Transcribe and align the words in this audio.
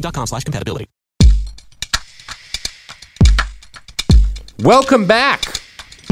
dexcom.com 0.00 0.26
slash 0.26 0.44
compatibility. 0.44 0.86
Welcome 4.58 5.06
back. 5.06 5.60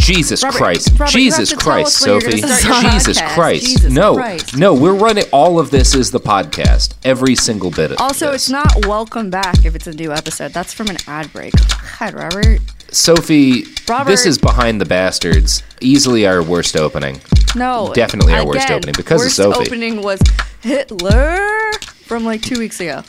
Jesus 0.00 0.42
Robert- 0.42 0.56
Christ. 0.58 0.90
Robert, 0.98 1.12
Jesus 1.12 1.50
have 1.50 1.58
to 1.58 1.64
tell 1.64 1.72
Christ, 1.74 1.96
us 1.96 2.02
when 2.06 2.10
you're 2.10 2.20
Sophie. 2.20 2.40
gonna 2.42 2.54
start 2.54 2.82
your 2.82 2.92
Jesus 2.92 3.20
podcast. 3.20 3.34
Christ. 3.34 3.66
Jesus 3.66 3.92
no, 3.92 4.14
Christ. 4.16 4.56
no, 4.58 4.74
we're 4.74 4.92
running 4.94 5.24
all 5.32 5.58
of 5.58 5.70
this 5.70 5.94
is 5.94 6.10
the 6.10 6.20
podcast. 6.20 6.94
Every 7.04 7.34
single 7.36 7.70
bit 7.70 7.86
of 7.86 7.92
it. 7.92 8.00
Also, 8.00 8.32
this. 8.32 8.42
it's 8.42 8.50
not 8.50 8.84
welcome 8.86 9.30
back 9.30 9.64
if 9.64 9.74
it's 9.74 9.86
a 9.86 9.92
new 9.94 10.12
episode. 10.12 10.52
That's 10.52 10.74
from 10.74 10.88
an 10.88 10.98
ad 11.06 11.32
break. 11.32 11.54
God, 11.98 12.12
Robert. 12.14 12.60
Sophie, 12.90 13.64
Robert- 13.88 14.10
this 14.10 14.26
is 14.26 14.36
Behind 14.36 14.78
the 14.80 14.84
Bastards. 14.84 15.62
Easily 15.80 16.26
our 16.26 16.42
worst 16.42 16.76
opening. 16.76 17.20
No. 17.56 17.90
Definitely 17.94 18.34
our 18.34 18.46
worst 18.46 18.68
opening 18.70 18.94
because 18.96 19.20
of 19.22 19.26
worst 19.26 19.36
Sophie. 19.36 19.60
opening 19.68 20.02
was 20.02 20.20
Hitler 20.60 21.72
from 22.02 22.24
like 22.24 22.42
two 22.42 22.58
weeks 22.58 22.78
ago. 22.80 23.02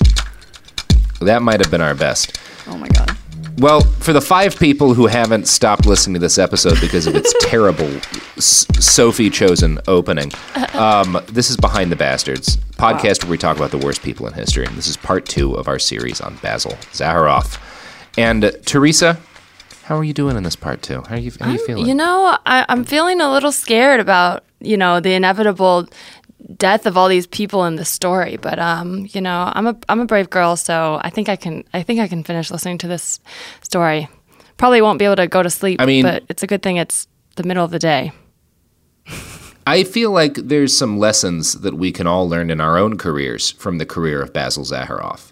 That 1.25 1.41
might 1.41 1.59
have 1.59 1.71
been 1.71 1.81
our 1.81 1.95
best. 1.95 2.39
Oh 2.67 2.77
my 2.77 2.87
god. 2.87 3.15
Well, 3.57 3.81
for 3.81 4.11
the 4.11 4.21
five 4.21 4.59
people 4.59 4.93
who 4.93 5.07
haven't 5.07 5.47
stopped 5.47 5.85
listening 5.85 6.15
to 6.15 6.19
this 6.19 6.37
episode 6.37 6.79
because 6.81 7.07
of 7.07 7.15
its 7.15 7.33
terrible 7.41 7.89
S- 8.35 8.67
Sophie 8.79 9.29
chosen 9.29 9.79
opening, 9.87 10.31
um, 10.73 11.21
this 11.27 11.49
is 11.49 11.55
Behind 11.55 11.89
the 11.89 11.95
Bastards, 11.95 12.57
podcast 12.73 13.23
where 13.23 13.31
we 13.31 13.37
talk 13.37 13.55
about 13.55 13.71
the 13.71 13.77
worst 13.77 14.03
people 14.03 14.27
in 14.27 14.33
history. 14.33 14.65
And 14.65 14.75
this 14.75 14.87
is 14.87 14.97
part 14.97 15.25
two 15.25 15.53
of 15.53 15.69
our 15.69 15.79
series 15.79 16.19
on 16.19 16.35
Basil 16.37 16.73
Zaharoff. 16.91 17.61
And 18.17 18.43
uh, 18.43 18.51
Teresa, 18.65 19.17
how 19.83 19.95
are 19.97 20.03
you 20.03 20.13
doing 20.13 20.35
in 20.35 20.43
this 20.43 20.57
part 20.57 20.81
two? 20.81 21.01
How 21.07 21.15
are 21.15 21.17
you, 21.17 21.31
how 21.39 21.49
are 21.49 21.53
you 21.53 21.65
feeling? 21.65 21.85
You 21.85 21.95
know, 21.95 22.37
I, 22.45 22.65
I'm 22.67 22.83
feeling 22.83 23.21
a 23.21 23.31
little 23.31 23.51
scared 23.53 24.01
about 24.01 24.43
you 24.59 24.75
know 24.75 24.99
the 24.99 25.13
inevitable 25.13 25.87
death 26.57 26.85
of 26.85 26.97
all 26.97 27.07
these 27.07 27.27
people 27.27 27.65
in 27.65 27.75
the 27.75 27.85
story. 27.85 28.37
But 28.37 28.59
um, 28.59 29.07
you 29.11 29.21
know, 29.21 29.51
I'm 29.53 29.67
a 29.67 29.77
I'm 29.89 29.99
a 29.99 30.05
brave 30.05 30.29
girl, 30.29 30.55
so 30.55 30.99
I 31.03 31.09
think 31.09 31.29
I 31.29 31.35
can 31.35 31.63
I 31.73 31.83
think 31.83 31.99
I 31.99 32.07
can 32.07 32.23
finish 32.23 32.51
listening 32.51 32.77
to 32.79 32.87
this 32.87 33.19
story. 33.61 34.07
Probably 34.57 34.81
won't 34.81 34.99
be 34.99 35.05
able 35.05 35.17
to 35.17 35.27
go 35.27 35.43
to 35.43 35.49
sleep. 35.49 35.81
I 35.81 35.85
mean- 35.85 36.03
but 36.03 36.23
it's 36.29 36.43
a 36.43 36.47
good 36.47 36.61
thing 36.61 36.77
it's 36.77 37.07
the 37.35 37.43
middle 37.43 37.63
of 37.63 37.71
the 37.71 37.79
day. 37.79 38.11
I 39.67 39.83
feel 39.83 40.11
like 40.11 40.35
there's 40.35 40.77
some 40.77 40.99
lessons 40.99 41.53
that 41.61 41.73
we 41.73 41.91
can 41.91 42.05
all 42.05 42.29
learn 42.29 42.51
in 42.51 42.61
our 42.61 42.77
own 42.77 42.97
careers 42.97 43.51
from 43.51 43.79
the 43.79 43.85
career 43.85 44.21
of 44.21 44.31
Basil 44.31 44.63
Zaharoff. 44.63 45.31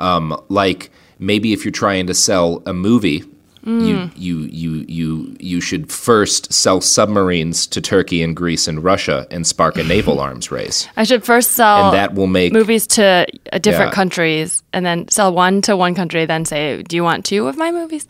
Um, 0.00 0.36
like 0.48 0.90
maybe 1.20 1.52
if 1.52 1.64
you're 1.64 1.72
trying 1.72 2.08
to 2.08 2.14
sell 2.14 2.60
a 2.66 2.72
movie, 2.72 3.24
you, 3.64 4.10
you 4.16 4.38
you 4.50 4.84
you 4.88 5.36
you 5.40 5.60
should 5.60 5.90
first 5.92 6.52
sell 6.52 6.80
submarines 6.80 7.66
to 7.68 7.80
Turkey 7.80 8.22
and 8.22 8.34
Greece 8.34 8.66
and 8.68 8.82
Russia 8.82 9.26
and 9.30 9.46
spark 9.46 9.76
a 9.76 9.84
naval 9.84 10.20
arms 10.28 10.50
race. 10.50 10.88
I 10.96 11.04
should 11.04 11.24
first 11.24 11.52
sell 11.52 11.86
And 11.86 11.94
that 11.94 12.14
will 12.14 12.26
make- 12.28 12.52
movies 12.52 12.86
to 12.88 13.26
uh, 13.52 13.58
different 13.58 13.90
Yeah. 13.90 13.94
countries, 13.94 14.62
and 14.72 14.84
then 14.86 15.08
sell 15.08 15.32
one 15.34 15.60
to 15.62 15.76
one 15.76 15.94
country. 15.94 16.24
Then 16.26 16.44
say, 16.44 16.82
"Do 16.82 16.96
you 16.96 17.04
want 17.04 17.24
two 17.24 17.46
of 17.48 17.56
my 17.56 17.70
movies?" 17.72 18.06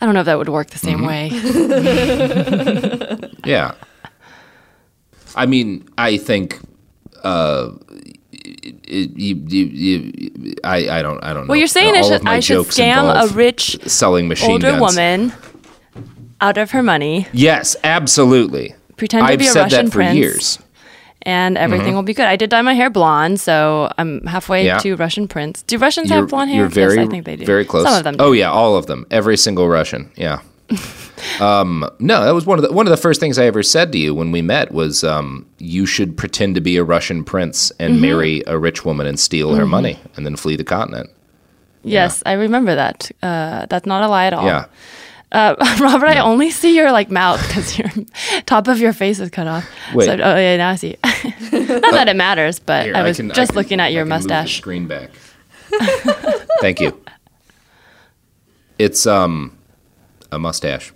I 0.00 0.04
don't 0.04 0.14
know 0.14 0.20
if 0.20 0.26
that 0.26 0.38
would 0.38 0.48
work 0.48 0.70
the 0.70 0.78
same 0.78 1.04
way. 1.06 1.30
Yeah. 3.44 3.74
I 5.34 5.46
mean, 5.46 5.88
I 5.98 6.16
think. 6.18 6.60
Uh, 7.24 7.72
it, 8.44 8.74
it, 8.84 9.10
you, 9.16 9.36
you, 9.46 9.64
you, 9.66 10.54
I, 10.64 10.98
I 10.98 11.02
don't 11.02 11.22
I 11.22 11.32
don't 11.32 11.46
know. 11.46 11.50
Well, 11.50 11.58
you're 11.58 11.66
saying 11.66 11.94
I 11.94 12.02
should 12.02 12.26
I 12.26 12.40
should 12.40 12.66
scam 12.66 13.04
a 13.12 13.32
rich 13.32 13.78
selling 13.86 14.28
machine 14.28 14.50
older 14.52 14.72
guns. 14.72 14.80
woman 14.96 15.32
out 16.40 16.58
of 16.58 16.72
her 16.72 16.82
money, 16.82 17.26
Yes, 17.32 17.76
absolutely. 17.84 18.74
pretend 18.96 19.26
to 19.26 19.32
I've 19.32 19.38
be 19.38 19.46
a 19.46 19.50
said 19.50 19.62
Russian 19.62 19.84
that 19.86 19.92
for 19.92 19.98
prince, 19.98 20.16
years. 20.16 20.58
and 21.22 21.56
everything 21.56 21.88
mm-hmm. 21.88 21.96
will 21.96 22.02
be 22.02 22.14
good. 22.14 22.26
I 22.26 22.36
did 22.36 22.50
dye 22.50 22.62
my 22.62 22.74
hair 22.74 22.90
blonde, 22.90 23.38
so 23.40 23.90
I'm 23.96 24.26
halfway 24.26 24.66
Yeah. 24.66 24.78
to 24.78 24.96
Russian 24.96 25.28
prince. 25.28 25.62
Do 25.62 25.78
Russians 25.78 26.10
You're, 26.10 26.20
have 26.20 26.30
blonde 26.30 26.50
hair? 26.50 26.60
you're 26.60 26.68
very, 26.68 26.96
yes, 26.96 27.06
I 27.06 27.10
think 27.10 27.24
they 27.24 27.36
do. 27.36 27.46
very 27.46 27.64
close. 27.64 27.84
Some 27.84 27.94
of 27.94 28.04
them. 28.04 28.16
Oh, 28.18 28.24
do. 28.26 28.28
Oh 28.30 28.32
yeah, 28.32 28.50
all 28.50 28.76
of 28.76 28.86
them. 28.86 29.06
Every 29.10 29.36
single 29.36 29.68
Russian. 29.68 30.10
Yeah. 30.16 30.40
um, 31.40 31.88
no, 31.98 32.24
that 32.24 32.32
was 32.34 32.46
one 32.46 32.58
of 32.58 32.64
the 32.64 32.72
one 32.72 32.86
of 32.86 32.90
the 32.90 32.96
first 32.96 33.20
things 33.20 33.38
I 33.38 33.44
ever 33.46 33.62
said 33.62 33.92
to 33.92 33.98
you 33.98 34.14
when 34.14 34.32
we 34.32 34.42
met 34.42 34.72
was 34.72 35.04
um, 35.04 35.46
you 35.58 35.86
should 35.86 36.16
pretend 36.16 36.54
to 36.56 36.60
be 36.60 36.76
a 36.76 36.84
Russian 36.84 37.24
prince 37.24 37.70
and 37.78 37.94
Mm-hmm. 37.94 38.02
marry 38.02 38.42
a 38.46 38.58
rich 38.58 38.84
woman 38.84 39.06
and 39.06 39.18
steal 39.20 39.54
her 39.54 39.66
money 39.66 39.98
and 40.16 40.24
then 40.26 40.36
flee 40.36 40.56
the 40.56 40.64
continent. 40.64 41.10
Yes, 41.84 42.22
I 42.26 42.32
remember 42.34 42.74
that. 42.74 43.10
Uh, 43.22 43.66
that's 43.68 43.86
not 43.86 44.02
a 44.02 44.08
lie 44.08 44.26
at 44.26 44.32
all. 44.34 44.46
Yeah. 44.46 44.66
Uh, 45.32 45.54
Robert, 45.80 46.08
I 46.08 46.18
only 46.20 46.50
see 46.50 46.76
your 46.76 46.92
like 46.92 47.10
mouth 47.10 47.40
because 47.48 47.78
your 47.78 47.88
top 48.46 48.68
of 48.68 48.78
your 48.78 48.92
face 48.92 49.18
is 49.18 49.30
cut 49.30 49.46
off. 49.46 49.68
Wait. 49.94 50.04
So, 50.06 50.12
oh 50.12 50.36
yeah, 50.36 50.56
now 50.58 50.68
I 50.70 50.76
see. 50.76 50.96
not 51.04 51.22
that 51.92 52.08
it 52.08 52.16
matters, 52.16 52.58
but 52.58 52.84
Here, 52.84 52.94
I 52.94 53.02
was 53.02 53.16
can- 53.16 53.30
I 53.30 53.34
just 53.34 53.50
can- 53.52 53.56
looking 53.56 53.80
at 53.80 53.86
I 53.86 53.88
your 53.88 54.02
can 54.04 54.10
mustache. 54.10 54.58
screen 54.58 54.86
back. 54.86 55.10
Thank 56.60 56.80
you. 56.80 57.02
It's 58.78 59.06
um 59.06 59.56
a 60.30 60.38
mustache. 60.38 60.92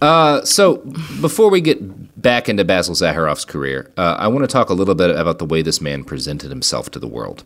Uh, 0.00 0.44
so 0.44 0.76
before 1.20 1.50
we 1.50 1.60
get 1.60 2.20
back 2.20 2.48
into 2.48 2.64
Basil 2.64 2.94
Zaharoff's 2.94 3.44
career, 3.44 3.90
uh, 3.96 4.16
I 4.18 4.28
want 4.28 4.42
to 4.42 4.52
talk 4.52 4.68
a 4.68 4.74
little 4.74 4.94
bit 4.94 5.10
about 5.10 5.38
the 5.38 5.44
way 5.44 5.62
this 5.62 5.80
man 5.80 6.04
presented 6.04 6.50
himself 6.50 6.90
to 6.92 6.98
the 6.98 7.08
world. 7.08 7.44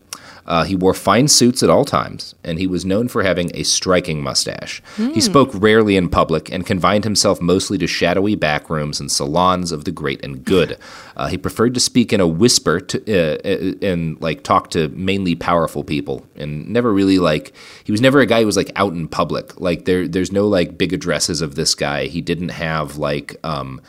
Uh, 0.48 0.64
he 0.64 0.74
wore 0.74 0.94
fine 0.94 1.28
suits 1.28 1.62
at 1.62 1.68
all 1.68 1.84
times, 1.84 2.34
and 2.42 2.58
he 2.58 2.66
was 2.66 2.86
known 2.86 3.06
for 3.06 3.22
having 3.22 3.50
a 3.52 3.62
striking 3.62 4.22
mustache. 4.22 4.82
He 4.96 5.20
spoke 5.20 5.50
rarely 5.52 5.94
in 5.94 6.08
public 6.08 6.50
and 6.50 6.64
confined 6.64 7.04
himself 7.04 7.42
mostly 7.42 7.76
to 7.76 7.86
shadowy 7.86 8.34
back 8.34 8.70
rooms 8.70 8.98
and 8.98 9.12
salons 9.12 9.72
of 9.72 9.84
the 9.84 9.92
great 9.92 10.24
and 10.24 10.42
good. 10.42 10.78
Uh, 11.18 11.26
he 11.26 11.36
preferred 11.36 11.74
to 11.74 11.80
speak 11.80 12.14
in 12.14 12.20
a 12.20 12.26
whisper 12.26 12.80
to, 12.80 12.98
uh, 13.06 13.36
uh, 13.44 13.86
and 13.86 14.18
like 14.22 14.42
talk 14.42 14.70
to 14.70 14.88
mainly 14.88 15.34
powerful 15.34 15.84
people, 15.84 16.24
and 16.34 16.66
never 16.66 16.94
really 16.94 17.18
like 17.18 17.52
he 17.84 17.92
was 17.92 18.00
never 18.00 18.20
a 18.20 18.26
guy 18.26 18.40
who 18.40 18.46
was 18.46 18.56
like 18.56 18.72
out 18.74 18.94
in 18.94 19.06
public. 19.06 19.60
Like 19.60 19.84
there, 19.84 20.08
there's 20.08 20.32
no 20.32 20.48
like 20.48 20.78
big 20.78 20.94
addresses 20.94 21.42
of 21.42 21.56
this 21.56 21.74
guy. 21.74 22.06
He 22.06 22.22
didn't 22.22 22.50
have 22.50 22.96
like. 22.96 23.36
Um, 23.44 23.82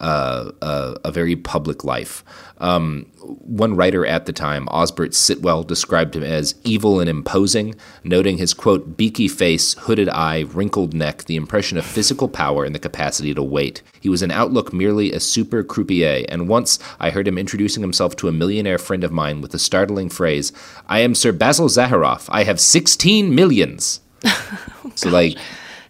uh, 0.00 0.94
a 1.04 1.10
very 1.10 1.36
public 1.36 1.84
life. 1.84 2.24
Um, 2.58 3.06
one 3.20 3.76
writer 3.76 4.06
at 4.06 4.26
the 4.26 4.32
time, 4.32 4.66
Osbert 4.66 5.12
Sitwell, 5.12 5.66
described 5.66 6.16
him 6.16 6.22
as 6.22 6.54
evil 6.64 7.00
and 7.00 7.08
imposing, 7.08 7.74
noting 8.02 8.38
his 8.38 8.54
quote, 8.54 8.96
beaky 8.96 9.28
face, 9.28 9.74
hooded 9.74 10.08
eye, 10.08 10.40
wrinkled 10.52 10.94
neck, 10.94 11.24
the 11.24 11.36
impression 11.36 11.76
of 11.76 11.84
physical 11.84 12.28
power 12.28 12.64
and 12.64 12.74
the 12.74 12.78
capacity 12.78 13.34
to 13.34 13.42
wait. 13.42 13.82
He 14.00 14.08
was 14.08 14.22
an 14.22 14.30
outlook 14.30 14.72
merely 14.72 15.12
a 15.12 15.20
super 15.20 15.62
croupier, 15.62 16.24
and 16.28 16.48
once 16.48 16.78
I 16.98 17.10
heard 17.10 17.28
him 17.28 17.36
introducing 17.38 17.82
himself 17.82 18.16
to 18.16 18.28
a 18.28 18.32
millionaire 18.32 18.78
friend 18.78 19.04
of 19.04 19.12
mine 19.12 19.40
with 19.42 19.50
the 19.52 19.58
startling 19.58 20.08
phrase, 20.08 20.52
I 20.88 21.00
am 21.00 21.14
Sir 21.14 21.32
Basil 21.32 21.68
Zaharoff. 21.68 22.26
I 22.30 22.44
have 22.44 22.60
16 22.60 23.34
millions. 23.34 24.00
so, 24.94 25.10
like, 25.10 25.36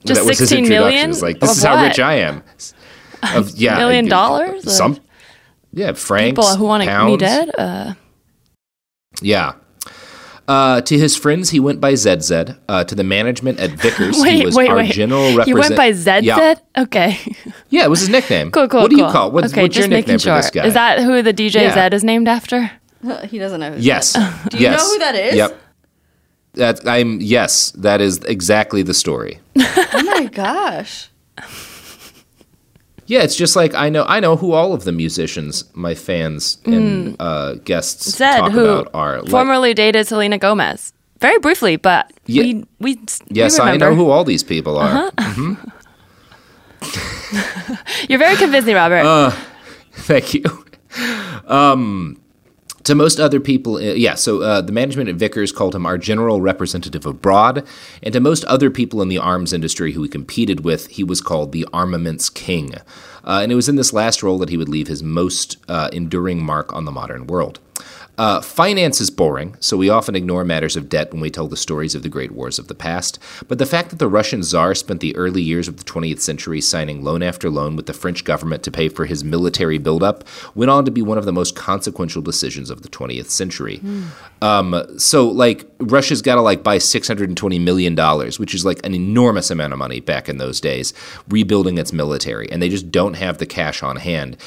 Just 0.04 0.20
that 0.20 0.26
was 0.26 0.38
his 0.38 0.52
introduction. 0.52 0.84
million? 0.84 1.10
It's 1.10 1.22
like, 1.22 1.38
this 1.38 1.52
Of 1.52 1.56
is 1.58 1.62
how 1.62 1.82
rich 1.82 2.00
I 2.00 2.14
am. 2.14 2.42
Of, 3.22 3.50
yeah, 3.56 3.78
Million 3.78 4.06
I- 4.06 4.08
dollars? 4.08 4.76
Some, 4.76 4.98
yeah, 5.72 5.92
francs. 5.92 6.30
People 6.30 6.56
who 6.56 6.64
want 6.64 6.82
me 6.82 6.86
pounds. 6.86 7.18
dead. 7.20 7.50
Uh, 7.58 7.94
Yeah. 9.20 9.54
Uh, 10.48 10.80
to 10.80 10.96
his 10.96 11.16
friends, 11.16 11.50
he 11.50 11.58
went 11.58 11.80
by 11.80 11.94
ZZ. 11.96 12.30
Uh, 12.68 12.84
to 12.84 12.94
the 12.94 13.02
management 13.02 13.58
at 13.58 13.70
Vickers, 13.72 14.16
wait, 14.20 14.36
he 14.36 14.44
was 14.46 14.54
wait, 14.54 14.70
our 14.70 14.76
wait. 14.76 14.92
general 14.92 15.42
He 15.44 15.52
went 15.52 15.74
by 15.76 15.90
Zed 15.90 16.24
Yeah. 16.24 16.36
Zed? 16.36 16.62
Okay. 16.78 17.18
Yeah, 17.68 17.84
it 17.84 17.90
was 17.90 17.98
his 18.00 18.08
nickname. 18.08 18.50
cool, 18.52 18.68
cool, 18.68 18.82
What 18.82 18.90
do 18.90 18.96
cool. 18.96 19.06
you 19.06 19.12
call? 19.12 19.32
What's, 19.32 19.52
okay, 19.52 19.62
what's 19.62 19.74
your 19.74 19.82
just 19.82 19.90
nickname 19.90 20.14
making 20.14 20.18
for 20.18 20.22
sure. 20.22 20.36
this 20.36 20.50
guy? 20.50 20.66
Is 20.66 20.74
that 20.74 21.00
who 21.00 21.20
the 21.22 21.34
DJ 21.34 21.62
Yeah. 21.62 21.74
Zedd 21.74 21.92
is 21.94 22.04
named 22.04 22.28
after? 22.28 22.70
he 23.24 23.38
doesn't 23.38 23.58
know. 23.60 23.72
Who 23.72 23.80
Yes. 23.80 24.12
Do 24.50 24.56
you 24.58 24.70
know 24.70 24.76
who 24.78 24.98
that 25.00 25.14
is? 25.16 25.34
Yep. 25.34 25.60
That 26.54 26.88
I'm 26.88 27.20
yes, 27.20 27.72
that 27.72 28.00
is 28.00 28.18
exactly 28.24 28.82
the 28.82 28.94
story. 28.94 29.40
Oh 29.58 30.02
my 30.06 30.26
gosh. 30.32 31.10
Yeah, 33.06 33.22
it's 33.22 33.36
just 33.36 33.54
like 33.56 33.74
I 33.74 33.88
know 33.88 34.04
I 34.08 34.20
know 34.20 34.36
who 34.36 34.52
all 34.52 34.72
of 34.74 34.84
the 34.84 34.92
musicians, 34.92 35.64
my 35.74 35.94
fans 35.94 36.58
and 36.66 37.16
uh, 37.20 37.54
guests 37.64 38.18
Zedd, 38.18 38.38
talk 38.38 38.50
Mm. 38.50 38.54
who 38.54 38.64
about 38.66 38.88
are. 38.94 39.20
Like- 39.22 39.30
formerly 39.30 39.74
dated 39.74 40.06
Selena 40.06 40.38
Gomez. 40.38 40.92
Very 41.20 41.38
briefly, 41.38 41.76
but 41.76 42.12
Yeah. 42.26 42.42
we 42.42 42.64
we 42.80 42.98
yes, 43.30 43.58
we 43.58 43.64
I. 43.64 43.68
Uh-huh. 43.68 43.76
know 43.78 43.94
who 43.94 44.10
all 44.10 44.24
these 44.24 44.42
people 44.44 44.76
are. 44.78 45.10
You're 48.08 48.18
very 48.18 48.36
convincing, 48.36 48.74
Robert. 48.74 49.04
Uh, 49.04 49.30
Thank 49.92 50.34
you. 50.34 50.44
Um, 51.46 52.20
to 52.86 52.94
most 52.94 53.18
other 53.18 53.40
people, 53.40 53.76
uh, 53.76 53.94
yeah, 53.94 54.14
so 54.14 54.42
uh, 54.42 54.60
the 54.60 54.70
management 54.70 55.08
at 55.08 55.16
Vickers 55.16 55.50
called 55.50 55.74
him 55.74 55.84
our 55.84 55.98
general 55.98 56.40
representative 56.40 57.04
abroad. 57.04 57.66
And 58.00 58.12
to 58.12 58.20
most 58.20 58.44
other 58.44 58.70
people 58.70 59.02
in 59.02 59.08
the 59.08 59.18
arms 59.18 59.52
industry 59.52 59.92
who 59.92 60.04
he 60.04 60.08
competed 60.08 60.60
with, 60.60 60.86
he 60.86 61.02
was 61.02 61.20
called 61.20 61.50
the 61.50 61.66
armaments 61.72 62.30
king. 62.30 62.74
Uh, 63.24 63.40
and 63.42 63.50
it 63.50 63.56
was 63.56 63.68
in 63.68 63.74
this 63.74 63.92
last 63.92 64.22
role 64.22 64.38
that 64.38 64.50
he 64.50 64.56
would 64.56 64.68
leave 64.68 64.86
his 64.86 65.02
most 65.02 65.56
uh, 65.68 65.90
enduring 65.92 66.44
mark 66.44 66.72
on 66.72 66.84
the 66.84 66.92
modern 66.92 67.26
world. 67.26 67.58
Uh, 68.18 68.40
finance 68.40 69.00
is 69.00 69.10
boring, 69.10 69.54
so 69.60 69.76
we 69.76 69.90
often 69.90 70.16
ignore 70.16 70.44
matters 70.44 70.74
of 70.74 70.88
debt 70.88 71.12
when 71.12 71.20
we 71.20 71.30
tell 71.30 71.48
the 71.48 71.56
stories 71.56 71.94
of 71.94 72.02
the 72.02 72.08
great 72.08 72.32
wars 72.32 72.58
of 72.58 72.66
the 72.66 72.74
past. 72.74 73.18
But 73.46 73.58
the 73.58 73.66
fact 73.66 73.90
that 73.90 73.98
the 73.98 74.08
Russian 74.08 74.42
Tsar 74.42 74.74
spent 74.74 75.00
the 75.00 75.14
early 75.16 75.42
years 75.42 75.68
of 75.68 75.76
the 75.76 75.84
20th 75.84 76.20
century 76.20 76.60
signing 76.62 77.04
loan 77.04 77.22
after 77.22 77.50
loan 77.50 77.76
with 77.76 77.86
the 77.86 77.92
French 77.92 78.24
government 78.24 78.62
to 78.62 78.70
pay 78.70 78.88
for 78.88 79.04
his 79.04 79.22
military 79.22 79.76
buildup 79.78 80.24
went 80.54 80.70
on 80.70 80.84
to 80.86 80.90
be 80.90 81.02
one 81.02 81.18
of 81.18 81.26
the 81.26 81.32
most 81.32 81.54
consequential 81.54 82.22
decisions 82.22 82.70
of 82.70 82.82
the 82.82 82.88
20th 82.88 83.28
century. 83.28 83.82
Um, 84.40 84.98
so, 84.98 85.28
like, 85.28 85.66
Russia's 85.78 86.22
got 86.22 86.36
to 86.36 86.40
like 86.40 86.62
buy 86.62 86.78
620 86.78 87.58
million 87.58 87.94
dollars, 87.94 88.38
which 88.38 88.54
is 88.54 88.64
like 88.64 88.84
an 88.84 88.94
enormous 88.94 89.50
amount 89.50 89.74
of 89.74 89.78
money 89.78 90.00
back 90.00 90.28
in 90.28 90.38
those 90.38 90.60
days, 90.60 90.94
rebuilding 91.28 91.76
its 91.76 91.92
military, 91.92 92.50
and 92.50 92.62
they 92.62 92.68
just 92.68 92.90
don't 92.90 93.14
have 93.14 93.38
the 93.38 93.46
cash 93.46 93.82
on 93.82 93.96
hand. 93.96 94.38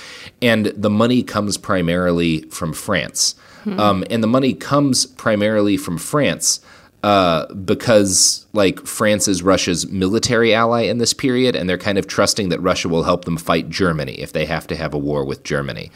And 0.42 0.68
the 0.68 0.90
money 0.90 1.22
comes 1.22 1.58
primarily 1.58 2.42
from 2.50 2.74
France. 2.74 3.36
Um, 3.78 4.04
and 4.10 4.24
the 4.24 4.28
money 4.28 4.54
comes 4.54 5.06
primarily 5.06 5.76
from 5.76 5.98
France 5.98 6.62
uh, 7.04 7.54
because, 7.54 8.46
like, 8.54 8.86
France 8.86 9.28
is 9.28 9.44
Russia's 9.44 9.90
military 9.90 10.54
ally 10.54 10.84
in 10.84 10.98
this 10.98 11.14
period, 11.14 11.56
and 11.56 11.70
they're 11.70 11.78
kind 11.78 11.98
of 11.98 12.08
trusting 12.08 12.50
that 12.50 12.60
Russia 12.60 12.90
will 12.90 13.04
help 13.04 13.26
them 13.26 13.38
fight 13.38 13.70
Germany 13.70 14.14
if 14.20 14.34
they 14.34 14.46
have 14.46 14.68
to 14.68 14.76
have 14.76 14.94
a 14.94 14.98
war 14.98 15.24
with 15.26 15.44
Germany. 15.44 15.92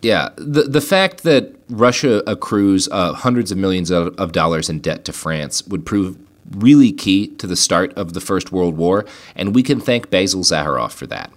Yeah, 0.00 0.30
the 0.36 0.62
the 0.62 0.80
fact 0.80 1.24
that 1.24 1.54
Russia 1.68 2.22
accrues 2.26 2.88
uh, 2.92 3.14
hundreds 3.14 3.50
of 3.50 3.58
millions 3.58 3.90
of, 3.90 4.14
of 4.16 4.32
dollars 4.32 4.70
in 4.70 4.78
debt 4.78 5.04
to 5.06 5.12
France 5.12 5.66
would 5.66 5.84
prove 5.84 6.16
really 6.52 6.92
key 6.92 7.28
to 7.36 7.46
the 7.46 7.56
start 7.56 7.92
of 7.94 8.14
the 8.14 8.20
First 8.20 8.52
World 8.52 8.76
War, 8.76 9.04
and 9.34 9.54
we 9.54 9.62
can 9.62 9.80
thank 9.80 10.08
Basil 10.08 10.42
Zaharoff 10.42 10.92
for 10.92 11.06
that. 11.08 11.32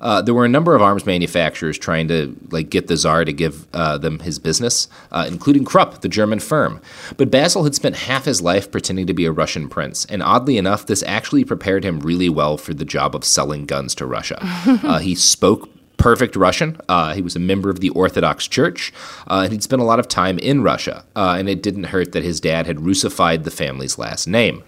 Uh, 0.00 0.22
there 0.22 0.34
were 0.34 0.44
a 0.44 0.48
number 0.48 0.74
of 0.74 0.82
arms 0.82 1.06
manufacturers 1.06 1.78
trying 1.78 2.08
to 2.08 2.36
like 2.50 2.70
get 2.70 2.86
the 2.86 2.96
Tsar 2.96 3.24
to 3.24 3.32
give 3.32 3.66
uh, 3.74 3.98
them 3.98 4.20
his 4.20 4.38
business, 4.38 4.88
uh, 5.12 5.26
including 5.28 5.64
Krupp, 5.64 6.00
the 6.00 6.08
German 6.08 6.40
firm. 6.40 6.80
But 7.16 7.30
Basil 7.30 7.64
had 7.64 7.74
spent 7.74 7.96
half 7.96 8.24
his 8.24 8.40
life 8.40 8.70
pretending 8.70 9.06
to 9.06 9.14
be 9.14 9.24
a 9.26 9.32
Russian 9.32 9.68
prince, 9.68 10.04
and 10.06 10.22
oddly 10.22 10.56
enough, 10.56 10.86
this 10.86 11.02
actually 11.04 11.44
prepared 11.44 11.84
him 11.84 12.00
really 12.00 12.28
well 12.28 12.56
for 12.56 12.74
the 12.74 12.84
job 12.84 13.14
of 13.14 13.24
selling 13.24 13.66
guns 13.66 13.94
to 13.96 14.06
Russia. 14.06 14.38
uh, 14.84 14.98
he 14.98 15.14
spoke 15.14 15.68
perfect 16.00 16.34
Russian. 16.34 16.80
Uh, 16.88 17.14
he 17.14 17.22
was 17.22 17.36
a 17.36 17.38
member 17.38 17.70
of 17.70 17.80
the 17.80 17.90
Orthodox 17.90 18.48
Church, 18.48 18.92
uh, 19.28 19.42
and 19.44 19.52
he'd 19.52 19.62
spent 19.62 19.82
a 19.82 19.84
lot 19.84 20.00
of 20.00 20.08
time 20.08 20.38
in 20.38 20.62
Russia. 20.62 21.04
Uh, 21.14 21.36
and 21.38 21.48
it 21.48 21.62
didn't 21.62 21.84
hurt 21.84 22.12
that 22.12 22.22
his 22.22 22.40
dad 22.40 22.66
had 22.66 22.84
Russified 22.86 23.44
the 23.44 23.50
family's 23.50 23.98
last 23.98 24.26
name. 24.26 24.62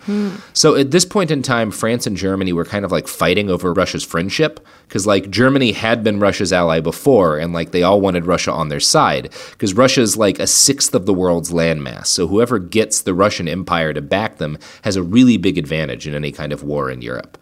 So 0.52 0.76
at 0.76 0.90
this 0.90 1.04
point 1.04 1.30
in 1.30 1.42
time, 1.42 1.70
France 1.70 2.06
and 2.06 2.16
Germany 2.16 2.52
were 2.52 2.64
kind 2.64 2.84
of 2.84 2.92
like 2.92 3.08
fighting 3.08 3.50
over 3.50 3.72
Russia's 3.72 4.04
friendship 4.04 4.64
because 4.86 5.06
like 5.06 5.30
Germany 5.30 5.72
had 5.72 6.04
been 6.04 6.20
Russia's 6.20 6.52
ally 6.52 6.80
before, 6.80 7.38
and 7.38 7.52
like 7.52 7.70
they 7.70 7.82
all 7.82 8.00
wanted 8.00 8.26
Russia 8.26 8.52
on 8.52 8.68
their 8.68 8.80
side 8.80 9.32
because 9.52 9.74
Russia's 9.74 10.16
like 10.16 10.38
a 10.38 10.46
sixth 10.46 10.94
of 10.94 11.06
the 11.06 11.14
world's 11.14 11.50
landmass. 11.50 12.06
So 12.06 12.28
whoever 12.28 12.58
gets 12.58 13.00
the 13.00 13.14
Russian 13.14 13.48
Empire 13.48 13.92
to 13.94 14.02
back 14.02 14.36
them 14.36 14.58
has 14.82 14.96
a 14.96 15.02
really 15.02 15.38
big 15.38 15.56
advantage 15.56 16.06
in 16.06 16.14
any 16.14 16.30
kind 16.30 16.52
of 16.52 16.62
war 16.62 16.90
in 16.90 17.00
Europe. 17.00 17.38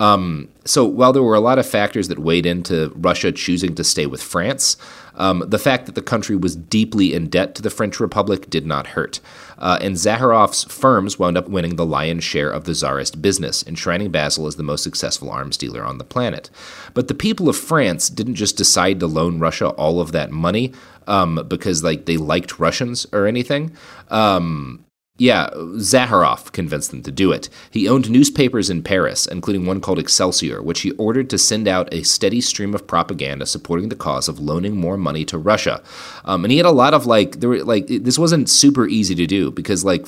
Um, 0.00 0.48
so 0.64 0.84
while 0.84 1.12
there 1.12 1.22
were 1.22 1.34
a 1.34 1.40
lot 1.40 1.58
of 1.58 1.68
factors 1.68 2.08
that 2.08 2.18
weighed 2.18 2.46
into 2.46 2.90
Russia 2.96 3.30
choosing 3.30 3.74
to 3.74 3.84
stay 3.84 4.06
with 4.06 4.22
France, 4.22 4.78
um, 5.14 5.44
the 5.46 5.58
fact 5.58 5.84
that 5.84 5.94
the 5.94 6.02
country 6.02 6.34
was 6.36 6.56
deeply 6.56 7.12
in 7.12 7.28
debt 7.28 7.54
to 7.54 7.62
the 7.62 7.68
French 7.68 8.00
Republic 8.00 8.48
did 8.48 8.66
not 8.66 8.88
hurt. 8.88 9.20
Uh, 9.58 9.78
and 9.82 9.96
Zaharoff's 9.96 10.64
firms 10.64 11.18
wound 11.18 11.36
up 11.36 11.48
winning 11.48 11.76
the 11.76 11.84
lion's 11.84 12.24
share 12.24 12.50
of 12.50 12.64
the 12.64 12.72
Tsarist 12.72 13.20
business, 13.20 13.62
enshrining 13.66 14.10
Basil 14.10 14.46
as 14.46 14.56
the 14.56 14.62
most 14.62 14.82
successful 14.82 15.30
arms 15.30 15.58
dealer 15.58 15.84
on 15.84 15.98
the 15.98 16.04
planet. 16.04 16.48
But 16.94 17.08
the 17.08 17.14
people 17.14 17.50
of 17.50 17.56
France 17.56 18.08
didn't 18.08 18.36
just 18.36 18.56
decide 18.56 19.00
to 19.00 19.06
loan 19.06 19.38
Russia 19.38 19.68
all 19.70 20.00
of 20.00 20.12
that 20.12 20.30
money 20.30 20.72
um, 21.06 21.44
because 21.46 21.84
like 21.84 22.06
they 22.06 22.16
liked 22.16 22.58
Russians 22.58 23.06
or 23.12 23.26
anything. 23.26 23.76
Um, 24.08 24.86
yeah, 25.20 25.50
Zaharoff 25.52 26.50
convinced 26.50 26.90
them 26.90 27.02
to 27.02 27.12
do 27.12 27.30
it. 27.30 27.50
He 27.70 27.86
owned 27.86 28.08
newspapers 28.08 28.70
in 28.70 28.82
Paris, 28.82 29.26
including 29.26 29.66
one 29.66 29.82
called 29.82 29.98
Excelsior, 29.98 30.62
which 30.62 30.80
he 30.80 30.92
ordered 30.92 31.28
to 31.28 31.36
send 31.36 31.68
out 31.68 31.92
a 31.92 32.04
steady 32.04 32.40
stream 32.40 32.74
of 32.74 32.86
propaganda 32.86 33.44
supporting 33.44 33.90
the 33.90 33.96
cause 33.96 34.28
of 34.28 34.40
loaning 34.40 34.76
more 34.76 34.96
money 34.96 35.26
to 35.26 35.36
Russia. 35.36 35.82
Um, 36.24 36.42
and 36.42 36.50
he 36.50 36.56
had 36.56 36.64
a 36.64 36.70
lot 36.70 36.94
of 36.94 37.04
like, 37.04 37.40
there 37.40 37.50
were 37.50 37.62
like, 37.62 37.86
this 37.86 38.18
wasn't 38.18 38.48
super 38.48 38.88
easy 38.88 39.14
to 39.14 39.26
do 39.26 39.50
because 39.50 39.84
like 39.84 40.06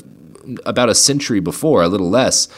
about 0.64 0.88
a 0.88 0.94
century 0.94 1.40
before, 1.40 1.82
a 1.82 1.88
little 1.88 2.08
less, 2.08 2.48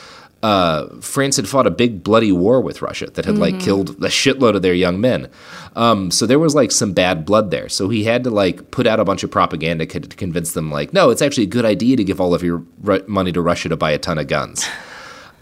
uh, 0.44 1.00
France 1.00 1.36
had 1.36 1.48
fought 1.48 1.66
a 1.66 1.70
big 1.70 2.04
bloody 2.04 2.30
war 2.30 2.60
with 2.60 2.82
Russia 2.82 3.06
that 3.06 3.24
had 3.24 3.38
like 3.38 3.58
killed 3.60 3.90
a 4.04 4.08
shitload 4.08 4.54
of 4.54 4.60
their 4.60 4.74
young 4.74 5.00
men. 5.00 5.30
Um, 5.74 6.10
so 6.10 6.26
there 6.26 6.38
was 6.38 6.54
like 6.54 6.70
some 6.70 6.92
bad 6.92 7.24
blood 7.24 7.50
there. 7.50 7.70
So 7.70 7.88
he 7.88 8.04
had 8.04 8.24
to 8.24 8.30
like 8.30 8.70
put 8.70 8.86
out 8.86 9.00
a 9.00 9.06
bunch 9.06 9.22
of 9.22 9.30
propaganda 9.30 9.86
to 9.86 10.00
convince 10.00 10.52
them 10.52 10.70
like, 10.70 10.92
no, 10.92 11.08
it's 11.08 11.22
actually 11.22 11.44
a 11.44 11.46
good 11.46 11.64
idea 11.64 11.96
to 11.96 12.04
give 12.04 12.20
all 12.20 12.34
of 12.34 12.42
your 12.42 12.62
money 13.06 13.32
to 13.32 13.40
Russia 13.40 13.70
to 13.70 13.76
buy 13.78 13.92
a 13.92 13.98
ton 13.98 14.18
of 14.18 14.26
guns. 14.26 14.68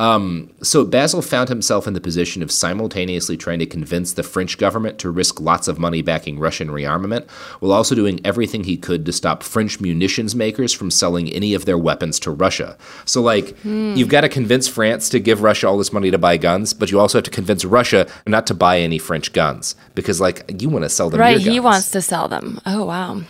Um, 0.00 0.50
so 0.62 0.84
Basil 0.84 1.22
found 1.22 1.48
himself 1.48 1.86
in 1.86 1.94
the 1.94 2.00
position 2.00 2.42
of 2.42 2.50
simultaneously 2.50 3.36
trying 3.36 3.60
to 3.60 3.66
convince 3.66 4.12
the 4.12 4.22
French 4.22 4.58
government 4.58 4.98
to 4.98 5.10
risk 5.10 5.40
lots 5.40 5.68
of 5.68 5.78
money 5.78 6.02
backing 6.02 6.38
Russian 6.38 6.68
rearmament, 6.68 7.30
while 7.60 7.72
also 7.72 7.94
doing 7.94 8.20
everything 8.24 8.64
he 8.64 8.76
could 8.76 9.06
to 9.06 9.12
stop 9.12 9.42
French 9.42 9.80
munitions 9.80 10.34
makers 10.34 10.72
from 10.72 10.90
selling 10.90 11.28
any 11.30 11.54
of 11.54 11.64
their 11.64 11.78
weapons 11.78 12.18
to 12.20 12.30
Russia. 12.30 12.76
So, 13.04 13.22
like, 13.22 13.56
you've 13.64 14.08
got 14.08 14.22
to 14.22 14.28
convince 14.28 14.66
France 14.66 15.08
to 15.10 15.20
give 15.20 15.42
Russia 15.42 15.68
all 15.68 15.78
this 15.78 15.92
money 15.92 16.10
to 16.10 16.18
buy 16.18 16.36
guns, 16.36 16.74
but 16.74 16.90
you 16.90 16.98
also 16.98 17.18
have 17.18 17.24
to 17.24 17.30
convince 17.30 17.64
Russia 17.64 18.06
not 18.26 18.46
to 18.48 18.54
buy 18.54 18.80
any 18.80 18.98
French 18.98 19.32
guns 19.32 19.76
because, 19.94 20.20
like, 20.20 20.60
you 20.60 20.68
want 20.68 20.84
to 20.84 20.88
sell 20.88 21.10
them 21.10 21.20
Right, 21.20 21.38
he 21.38 21.60
wants 21.60 21.90
to 21.90 22.02
sell 22.02 22.28
them. 22.28 22.60
Oh 22.66 22.84
wow. 22.84 23.22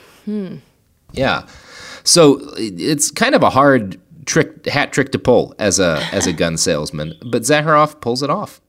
Yeah. 1.13 1.47
So 2.05 2.41
it's 2.57 3.11
kind 3.11 3.35
of 3.35 3.43
a 3.43 3.51
hard 3.51 4.01
trick 4.25 4.67
hat 4.67 4.93
trick 4.93 5.13
to 5.13 5.19
pull 5.19 5.55
as 5.59 5.79
a 5.79 6.03
as 6.13 6.27
a 6.27 6.33
gun 6.33 6.57
salesman, 6.57 7.15
but 7.31 7.43
Zaharoff 7.43 8.01
pulls 8.01 8.23
it 8.23 8.31
off. 8.31 8.61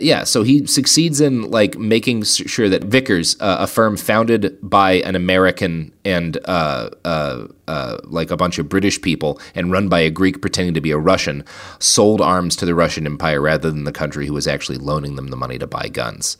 Yeah, 0.00 0.24
so 0.24 0.42
he 0.42 0.66
succeeds 0.66 1.20
in 1.20 1.50
like 1.50 1.76
making 1.76 2.22
sure 2.24 2.70
that 2.70 2.84
Vickers, 2.84 3.36
uh, 3.38 3.58
a 3.60 3.66
firm 3.66 3.98
founded 3.98 4.56
by 4.62 4.92
an 4.92 5.14
American 5.14 5.92
and 6.06 6.38
uh, 6.46 6.88
uh, 7.04 7.48
uh, 7.68 7.98
like 8.04 8.30
a 8.30 8.36
bunch 8.36 8.58
of 8.58 8.66
British 8.66 9.02
people 9.02 9.38
and 9.54 9.70
run 9.70 9.90
by 9.90 10.00
a 10.00 10.08
Greek 10.08 10.40
pretending 10.40 10.72
to 10.72 10.80
be 10.80 10.90
a 10.90 10.96
Russian, 10.96 11.44
sold 11.80 12.22
arms 12.22 12.56
to 12.56 12.64
the 12.64 12.74
Russian 12.74 13.04
Empire 13.04 13.42
rather 13.42 13.70
than 13.70 13.84
the 13.84 13.92
country 13.92 14.26
who 14.26 14.32
was 14.32 14.46
actually 14.46 14.78
loaning 14.78 15.16
them 15.16 15.28
the 15.28 15.36
money 15.36 15.58
to 15.58 15.66
buy 15.66 15.88
guns. 15.88 16.38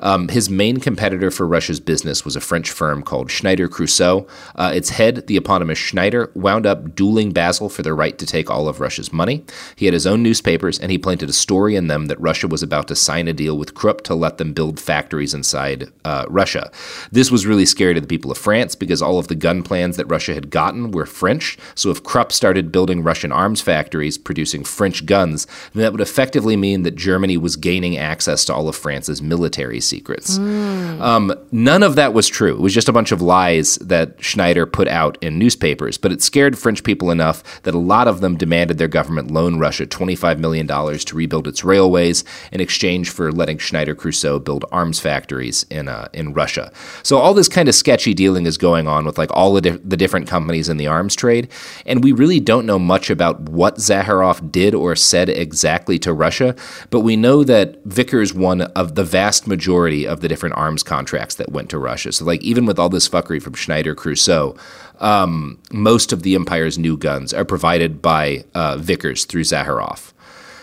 Um, 0.00 0.28
his 0.28 0.50
main 0.50 0.78
competitor 0.78 1.30
for 1.30 1.46
Russia's 1.46 1.80
business 1.80 2.24
was 2.24 2.36
a 2.36 2.40
French 2.40 2.70
firm 2.70 3.02
called 3.02 3.30
Schneider 3.30 3.68
Creusot. 3.68 4.28
Uh, 4.56 4.72
its 4.74 4.90
head, 4.90 5.26
the 5.26 5.36
eponymous 5.36 5.78
Schneider, 5.78 6.30
wound 6.34 6.66
up 6.66 6.94
dueling 6.94 7.32
Basil 7.32 7.68
for 7.68 7.82
the 7.82 7.94
right 7.94 8.18
to 8.18 8.26
take 8.26 8.50
all 8.50 8.68
of 8.68 8.80
Russia's 8.80 9.12
money. 9.12 9.44
He 9.76 9.86
had 9.86 9.94
his 9.94 10.06
own 10.06 10.22
newspapers, 10.22 10.78
and 10.78 10.90
he 10.90 10.98
planted 10.98 11.28
a 11.28 11.34
story 11.34 11.76
in 11.76 11.86
them 11.86 12.06
that 12.06 12.20
Russia 12.20 12.48
was 12.48 12.62
about 12.62 12.88
to 12.88 12.96
sign 12.96 13.28
a 13.28 13.32
deal 13.32 13.56
with 13.56 13.74
Krupp 13.74 14.02
to 14.02 14.14
let 14.14 14.38
them 14.38 14.52
build 14.52 14.80
factories 14.80 15.34
inside 15.34 15.90
uh, 16.04 16.26
Russia. 16.28 16.70
This 17.12 17.30
was 17.30 17.46
really 17.46 17.66
scary 17.66 17.94
to 17.94 18.00
the 18.00 18.06
people 18.06 18.30
of 18.30 18.38
France 18.38 18.74
because 18.74 19.02
all 19.02 19.18
of 19.18 19.28
the 19.28 19.34
gun 19.34 19.62
plans 19.62 19.96
that 19.96 20.06
Russia 20.06 20.34
had 20.34 20.50
gotten 20.50 20.90
were 20.90 21.06
French. 21.06 21.58
So 21.74 21.90
if 21.90 22.02
Krupp 22.02 22.32
started 22.32 22.72
building 22.72 23.02
Russian 23.02 23.32
arms 23.32 23.60
factories 23.60 24.18
producing 24.18 24.64
French 24.64 25.06
guns, 25.06 25.46
then 25.74 25.82
that 25.82 25.92
would 25.92 26.00
effectively 26.00 26.56
mean 26.56 26.82
that 26.82 26.94
Germany 26.96 27.36
was 27.36 27.56
gaining 27.56 27.96
access 27.96 28.44
to 28.46 28.54
all 28.54 28.68
of 28.68 28.76
France's 28.76 29.20
military 29.22 29.80
secrets. 29.90 30.38
Um, 30.38 31.34
none 31.50 31.82
of 31.82 31.96
that 31.96 32.14
was 32.14 32.28
true. 32.28 32.54
It 32.54 32.60
was 32.60 32.72
just 32.72 32.88
a 32.88 32.92
bunch 32.92 33.12
of 33.12 33.20
lies 33.20 33.76
that 33.76 34.22
Schneider 34.22 34.64
put 34.64 34.88
out 34.88 35.18
in 35.20 35.38
newspapers, 35.38 35.98
but 35.98 36.12
it 36.12 36.22
scared 36.22 36.56
French 36.56 36.84
people 36.84 37.10
enough 37.10 37.62
that 37.62 37.74
a 37.74 37.78
lot 37.78 38.08
of 38.08 38.20
them 38.20 38.36
demanded 38.36 38.78
their 38.78 38.88
government 38.88 39.30
loan 39.30 39.58
Russia 39.58 39.86
$25 39.86 40.38
million 40.38 40.66
to 40.66 41.16
rebuild 41.16 41.48
its 41.48 41.64
railways 41.64 42.24
in 42.52 42.60
exchange 42.60 43.10
for 43.10 43.32
letting 43.32 43.58
Schneider 43.58 43.94
Creusot 43.94 44.44
build 44.44 44.64
arms 44.70 45.00
factories 45.00 45.66
in, 45.70 45.88
uh, 45.88 46.08
in 46.12 46.32
Russia. 46.32 46.72
So 47.02 47.18
all 47.18 47.34
this 47.34 47.48
kind 47.48 47.68
of 47.68 47.74
sketchy 47.74 48.14
dealing 48.14 48.46
is 48.46 48.56
going 48.56 48.86
on 48.86 49.04
with 49.04 49.18
like 49.18 49.30
all 49.32 49.52
the, 49.54 49.60
di- 49.60 49.80
the 49.84 49.96
different 49.96 50.28
companies 50.28 50.68
in 50.68 50.76
the 50.76 50.86
arms 50.86 51.16
trade, 51.16 51.50
and 51.84 52.04
we 52.04 52.12
really 52.12 52.40
don't 52.40 52.66
know 52.66 52.78
much 52.78 53.10
about 53.10 53.40
what 53.48 53.76
Zaharoff 53.76 54.52
did 54.52 54.74
or 54.74 54.94
said 54.94 55.28
exactly 55.28 55.98
to 55.98 56.12
Russia, 56.12 56.54
but 56.90 57.00
we 57.00 57.16
know 57.16 57.42
that 57.44 57.82
Vickers 57.84 58.32
won 58.32 58.62
of 58.62 58.94
the 58.94 59.04
vast 59.04 59.46
majority 59.46 59.79
of 59.88 60.20
the 60.20 60.28
different 60.28 60.56
arms 60.56 60.82
contracts 60.82 61.36
that 61.36 61.52
went 61.52 61.70
to 61.70 61.78
Russia. 61.78 62.12
So, 62.12 62.24
like, 62.24 62.42
even 62.42 62.66
with 62.66 62.78
all 62.78 62.88
this 62.88 63.08
fuckery 63.08 63.42
from 63.42 63.54
Schneider 63.54 63.94
Creusot, 63.94 64.58
um, 65.00 65.58
most 65.72 66.12
of 66.12 66.22
the 66.22 66.34
empire's 66.34 66.78
new 66.78 66.96
guns 66.96 67.32
are 67.32 67.44
provided 67.44 68.02
by 68.02 68.44
uh, 68.54 68.76
Vickers 68.76 69.24
through 69.24 69.44
Zaharoff. 69.44 70.12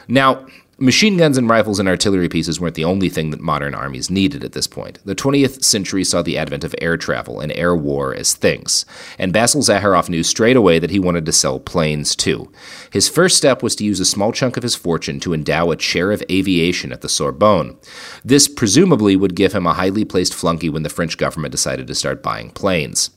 Now, 0.07 0.45
machine 0.79 1.17
guns 1.17 1.37
and 1.37 1.49
rifles 1.49 1.79
and 1.79 1.89
artillery 1.89 2.29
pieces 2.29 2.59
weren't 2.59 2.75
the 2.75 2.85
only 2.85 3.09
thing 3.09 3.31
that 3.31 3.39
modern 3.39 3.73
armies 3.73 4.09
needed 4.09 4.43
at 4.43 4.51
this 4.51 4.67
point. 4.67 4.99
The 5.05 5.15
20th 5.15 5.63
century 5.63 6.03
saw 6.03 6.21
the 6.21 6.37
advent 6.37 6.63
of 6.63 6.75
air 6.79 6.97
travel 6.97 7.39
and 7.39 7.51
air 7.53 7.75
war 7.75 8.13
as 8.13 8.33
things, 8.33 8.85
and 9.17 9.33
Basil 9.33 9.61
Zaharoff 9.61 10.09
knew 10.09 10.23
straight 10.23 10.55
away 10.55 10.79
that 10.79 10.91
he 10.91 10.99
wanted 10.99 11.25
to 11.25 11.31
sell 11.31 11.59
planes 11.59 12.15
too. 12.15 12.51
His 12.91 13.09
first 13.09 13.37
step 13.37 13.63
was 13.63 13.75
to 13.77 13.83
use 13.83 13.99
a 13.99 14.05
small 14.05 14.31
chunk 14.31 14.57
of 14.57 14.63
his 14.63 14.75
fortune 14.75 15.19
to 15.21 15.33
endow 15.33 15.71
a 15.71 15.75
chair 15.75 16.11
of 16.11 16.23
aviation 16.29 16.91
at 16.91 17.01
the 17.01 17.09
Sorbonne. 17.09 17.77
This 18.23 18.47
presumably 18.47 19.15
would 19.15 19.35
give 19.35 19.53
him 19.53 19.65
a 19.65 19.73
highly 19.73 20.05
placed 20.05 20.33
flunky 20.33 20.69
when 20.69 20.83
the 20.83 20.89
French 20.89 21.17
government 21.17 21.51
decided 21.51 21.87
to 21.87 21.95
start 21.95 22.23
buying 22.23 22.51
planes. 22.51 23.09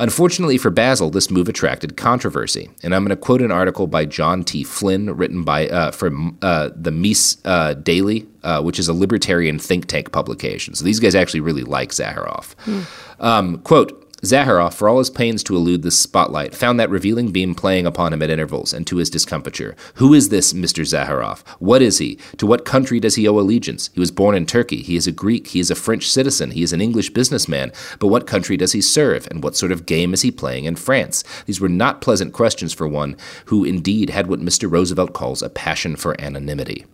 Unfortunately 0.00 0.56
for 0.56 0.70
Basil, 0.70 1.10
this 1.10 1.30
move 1.30 1.46
attracted 1.46 1.98
controversy, 1.98 2.70
and 2.82 2.94
I'm 2.94 3.04
going 3.04 3.10
to 3.10 3.22
quote 3.22 3.42
an 3.42 3.52
article 3.52 3.86
by 3.86 4.06
John 4.06 4.42
T. 4.44 4.64
Flynn, 4.64 5.14
written 5.14 5.44
by 5.44 5.68
uh, 5.68 5.90
from 5.90 6.38
uh, 6.40 6.70
the 6.74 6.90
Mises 6.90 7.36
uh, 7.44 7.74
Daily, 7.74 8.26
uh, 8.42 8.62
which 8.62 8.78
is 8.78 8.88
a 8.88 8.94
libertarian 8.94 9.58
think 9.58 9.86
tank 9.86 10.10
publication. 10.10 10.74
So 10.74 10.86
these 10.86 11.00
guys 11.00 11.14
actually 11.14 11.40
really 11.40 11.64
like 11.64 11.90
Zaharoff. 11.90 12.54
Um, 13.20 13.58
quote. 13.58 14.09
Zaharoff, 14.22 14.74
for 14.74 14.88
all 14.88 14.98
his 14.98 15.10
pains 15.10 15.42
to 15.44 15.56
elude 15.56 15.82
the 15.82 15.90
spotlight, 15.90 16.54
found 16.54 16.78
that 16.78 16.90
revealing 16.90 17.32
beam 17.32 17.54
playing 17.54 17.86
upon 17.86 18.12
him 18.12 18.22
at 18.22 18.30
intervals, 18.30 18.72
and 18.72 18.86
to 18.86 18.96
his 18.96 19.10
discomfiture. 19.10 19.74
Who 19.94 20.14
is 20.14 20.28
this 20.28 20.52
Mr. 20.52 20.84
Zaharoff? 20.84 21.46
What 21.58 21.82
is 21.82 21.98
he? 21.98 22.18
To 22.38 22.46
what 22.46 22.64
country 22.64 23.00
does 23.00 23.14
he 23.14 23.26
owe 23.26 23.38
allegiance? 23.38 23.90
He 23.94 24.00
was 24.00 24.10
born 24.10 24.34
in 24.34 24.46
Turkey. 24.46 24.82
He 24.82 24.96
is 24.96 25.06
a 25.06 25.12
Greek. 25.12 25.48
He 25.48 25.60
is 25.60 25.70
a 25.70 25.74
French 25.74 26.08
citizen. 26.08 26.50
He 26.50 26.62
is 26.62 26.72
an 26.72 26.80
English 26.80 27.10
businessman. 27.10 27.72
But 27.98 28.08
what 28.08 28.26
country 28.26 28.56
does 28.56 28.72
he 28.72 28.80
serve? 28.80 29.26
And 29.30 29.42
what 29.42 29.56
sort 29.56 29.72
of 29.72 29.86
game 29.86 30.12
is 30.12 30.22
he 30.22 30.30
playing 30.30 30.64
in 30.64 30.76
France? 30.76 31.24
These 31.46 31.60
were 31.60 31.68
not 31.68 32.00
pleasant 32.00 32.32
questions 32.32 32.72
for 32.72 32.86
one 32.86 33.16
who 33.46 33.64
indeed 33.64 34.10
had 34.10 34.26
what 34.26 34.40
Mr. 34.40 34.70
Roosevelt 34.70 35.12
calls 35.12 35.42
a 35.42 35.50
passion 35.50 35.96
for 35.96 36.20
anonymity. 36.20 36.86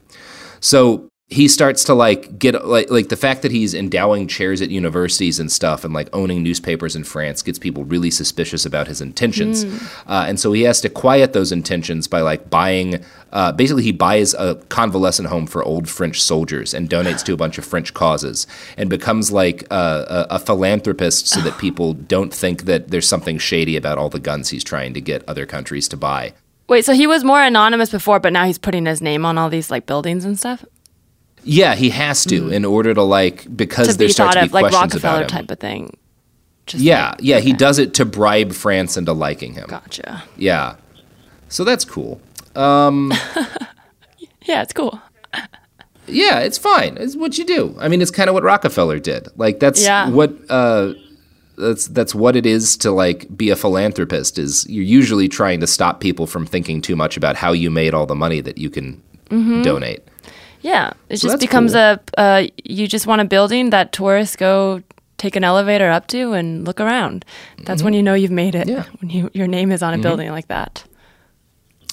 So 0.60 1.08
he 1.28 1.48
starts 1.48 1.82
to 1.82 1.92
like 1.92 2.38
get 2.38 2.64
like 2.64 2.88
like 2.88 3.08
the 3.08 3.16
fact 3.16 3.42
that 3.42 3.50
he's 3.50 3.74
endowing 3.74 4.28
chairs 4.28 4.62
at 4.62 4.70
universities 4.70 5.40
and 5.40 5.50
stuff 5.50 5.84
and 5.84 5.92
like 5.92 6.08
owning 6.12 6.40
newspapers 6.40 6.94
in 6.94 7.02
France 7.02 7.42
gets 7.42 7.58
people 7.58 7.84
really 7.84 8.12
suspicious 8.12 8.64
about 8.64 8.86
his 8.86 9.00
intentions, 9.00 9.64
uh, 10.06 10.24
and 10.28 10.38
so 10.38 10.52
he 10.52 10.62
has 10.62 10.80
to 10.80 10.88
quiet 10.88 11.32
those 11.32 11.50
intentions 11.50 12.06
by 12.06 12.20
like 12.20 12.48
buying. 12.48 13.04
Uh, 13.32 13.50
basically, 13.50 13.82
he 13.82 13.90
buys 13.90 14.34
a 14.34 14.54
convalescent 14.68 15.28
home 15.28 15.48
for 15.48 15.64
old 15.64 15.88
French 15.88 16.22
soldiers 16.22 16.72
and 16.72 16.88
donates 16.88 17.24
to 17.24 17.32
a 17.32 17.36
bunch 17.36 17.58
of 17.58 17.64
French 17.64 17.92
causes, 17.92 18.46
and 18.76 18.88
becomes 18.88 19.32
like 19.32 19.64
a, 19.72 20.26
a, 20.30 20.36
a 20.36 20.38
philanthropist 20.38 21.26
so 21.26 21.40
that 21.40 21.58
people 21.58 21.92
don't 21.92 22.32
think 22.32 22.66
that 22.66 22.88
there's 22.92 23.08
something 23.08 23.36
shady 23.36 23.76
about 23.76 23.98
all 23.98 24.08
the 24.08 24.20
guns 24.20 24.50
he's 24.50 24.62
trying 24.62 24.94
to 24.94 25.00
get 25.00 25.28
other 25.28 25.44
countries 25.44 25.88
to 25.88 25.96
buy. 25.96 26.34
Wait, 26.68 26.84
so 26.84 26.94
he 26.94 27.06
was 27.08 27.24
more 27.24 27.42
anonymous 27.42 27.90
before, 27.90 28.20
but 28.20 28.32
now 28.32 28.44
he's 28.44 28.58
putting 28.58 28.86
his 28.86 29.02
name 29.02 29.24
on 29.26 29.36
all 29.36 29.50
these 29.50 29.72
like 29.72 29.86
buildings 29.86 30.24
and 30.24 30.38
stuff 30.38 30.64
Yeah, 31.48 31.74
he 31.76 31.90
has 31.90 32.24
to 32.26 32.50
in 32.50 32.64
order 32.64 32.92
to 32.92 33.02
like 33.02 33.46
because 33.56 33.88
to 33.88 33.94
there 33.98 34.08
be 34.08 34.12
starts 34.12 34.34
to 34.34 34.40
be 34.42 34.46
of 34.46 34.52
like 34.52 34.72
Rockefeller 34.72 35.18
about 35.18 35.22
him. 35.22 35.28
type 35.28 35.50
of 35.50 35.60
thing. 35.60 35.96
Just 36.66 36.82
Yeah, 36.82 37.10
like- 37.10 37.18
yeah, 37.22 37.38
he 37.38 37.52
does 37.52 37.78
it 37.78 37.94
to 37.94 38.04
bribe 38.04 38.52
France 38.52 38.96
into 38.96 39.12
liking 39.12 39.54
him. 39.54 39.66
Gotcha. 39.68 40.24
Yeah, 40.36 40.76
so 41.48 41.62
that's 41.64 41.84
cool. 41.84 42.20
Yeah, 44.44 44.62
it's 44.62 44.72
cool. 44.72 45.00
Yeah, 46.08 46.38
it's 46.38 46.56
fine. 46.56 46.96
It's 47.00 47.16
what 47.16 47.36
you 47.36 47.44
do. 47.44 47.74
I 47.80 47.88
mean, 47.88 48.00
it's 48.00 48.12
kind 48.12 48.28
of 48.28 48.34
what 48.34 48.44
Rockefeller 48.44 49.00
did. 49.00 49.26
Like 49.36 49.58
that's 49.58 49.82
Yeah. 49.82 50.08
what 50.08 50.32
uh, 50.48 50.92
that's 51.58 51.88
that's 51.88 52.14
what 52.14 52.36
it 52.36 52.46
is 52.46 52.76
to 52.76 52.92
like 52.92 53.26
be 53.36 53.50
a 53.50 53.56
philanthropist. 53.56 54.38
Is 54.38 54.64
you're 54.68 54.84
usually 54.84 55.28
trying 55.28 55.58
to 55.60 55.66
stop 55.66 55.98
people 56.00 56.28
from 56.28 56.46
thinking 56.46 56.80
too 56.80 56.94
much 56.94 57.16
about 57.16 57.34
how 57.34 57.50
you 57.50 57.72
made 57.72 57.92
all 57.92 58.06
the 58.06 58.14
money 58.14 58.40
that 58.40 58.56
you 58.56 58.70
can 58.70 59.02
Mm-hmm. 59.30 59.62
donate. 59.62 60.05
Yeah, 60.66 60.92
it 61.08 61.18
So 61.18 61.28
just 61.28 61.40
becomes 61.40 61.72
cool. 61.72 61.80
a 61.80 62.00
uh, 62.18 62.46
you 62.64 62.88
just 62.88 63.06
want 63.06 63.20
a 63.20 63.24
building 63.24 63.70
that 63.70 63.92
tourists 63.92 64.34
go 64.36 64.82
take 65.16 65.36
an 65.36 65.44
elevator 65.44 65.88
up 65.90 66.06
to 66.08 66.32
and 66.32 66.66
look 66.66 66.80
around. 66.80 67.24
That's 67.64 67.82
when 67.84 67.94
you 67.94 68.02
know 68.02 68.14
you've 68.14 68.32
made 68.32 68.54
it. 68.56 68.66
Mm-hmm. 68.66 68.76
Yeah. 68.76 68.84
When 69.00 69.10
you 69.10 69.30
your 69.32 69.46
name 69.46 69.70
is 69.70 69.82
on 69.82 69.94
a 69.94 69.98
building 69.98 70.30
like 70.32 70.48
that. 70.48 70.84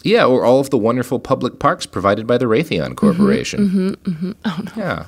Yeah, 0.03 0.25
or 0.25 0.43
all 0.43 0.59
of 0.59 0.69
the 0.71 0.77
wonderful 0.77 1.19
public 1.19 1.59
parks 1.59 1.85
provided 1.85 2.25
by 2.27 2.37
the 2.37 2.45
Raytheon 2.45 2.95
Corporation. 2.95 3.95
Oh 4.43 4.59
no. 4.65 4.71
Yeah. 4.75 5.05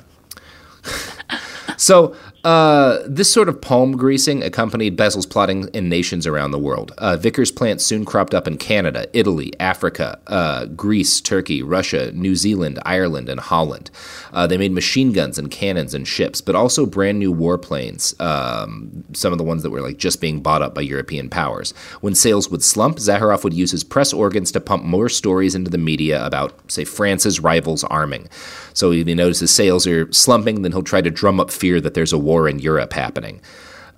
so 1.76 2.14
uh, 2.46 3.02
this 3.08 3.32
sort 3.32 3.48
of 3.48 3.60
palm 3.60 3.96
greasing 3.96 4.40
accompanied 4.44 4.96
Basil's 4.96 5.26
plotting 5.26 5.68
in 5.74 5.88
nations 5.88 6.28
around 6.28 6.52
the 6.52 6.60
world. 6.60 6.92
Uh, 6.96 7.16
Vickers 7.16 7.50
plants 7.50 7.84
soon 7.84 8.04
cropped 8.04 8.34
up 8.34 8.46
in 8.46 8.56
Canada, 8.56 9.08
Italy, 9.12 9.52
Africa, 9.58 10.20
uh, 10.28 10.66
Greece, 10.66 11.20
Turkey, 11.20 11.60
Russia, 11.60 12.12
New 12.12 12.36
Zealand, 12.36 12.78
Ireland, 12.86 13.28
and 13.28 13.40
Holland. 13.40 13.90
Uh, 14.32 14.46
they 14.46 14.56
made 14.56 14.70
machine 14.70 15.10
guns 15.10 15.40
and 15.40 15.50
cannons 15.50 15.92
and 15.92 16.06
ships, 16.06 16.40
but 16.40 16.54
also 16.54 16.86
brand 16.86 17.18
new 17.18 17.34
warplanes. 17.34 18.14
Um, 18.20 19.02
some 19.12 19.32
of 19.32 19.38
the 19.38 19.44
ones 19.44 19.64
that 19.64 19.70
were 19.70 19.80
like 19.80 19.96
just 19.96 20.20
being 20.20 20.40
bought 20.40 20.62
up 20.62 20.72
by 20.72 20.82
European 20.82 21.28
powers. 21.28 21.72
When 22.00 22.14
sales 22.14 22.48
would 22.48 22.62
slump, 22.62 22.98
Zaharoff 22.98 23.42
would 23.42 23.54
use 23.54 23.72
his 23.72 23.82
press 23.82 24.12
organs 24.12 24.52
to 24.52 24.60
pump 24.60 24.84
more 24.84 25.08
stories 25.08 25.56
into 25.56 25.72
the 25.72 25.78
media 25.78 26.24
about, 26.24 26.70
say, 26.70 26.84
France's 26.84 27.40
rivals 27.40 27.82
arming. 27.82 28.28
So 28.76 28.92
if 28.92 29.06
he 29.08 29.14
notices 29.14 29.50
sales 29.50 29.86
are 29.86 30.12
slumping, 30.12 30.60
then 30.60 30.72
he'll 30.72 30.82
try 30.84 31.00
to 31.00 31.10
drum 31.10 31.40
up 31.40 31.50
fear 31.50 31.80
that 31.80 31.94
there's 31.94 32.12
a 32.12 32.18
war 32.28 32.46
in 32.46 32.60
Europe 32.60 32.92
happening. 32.92 33.40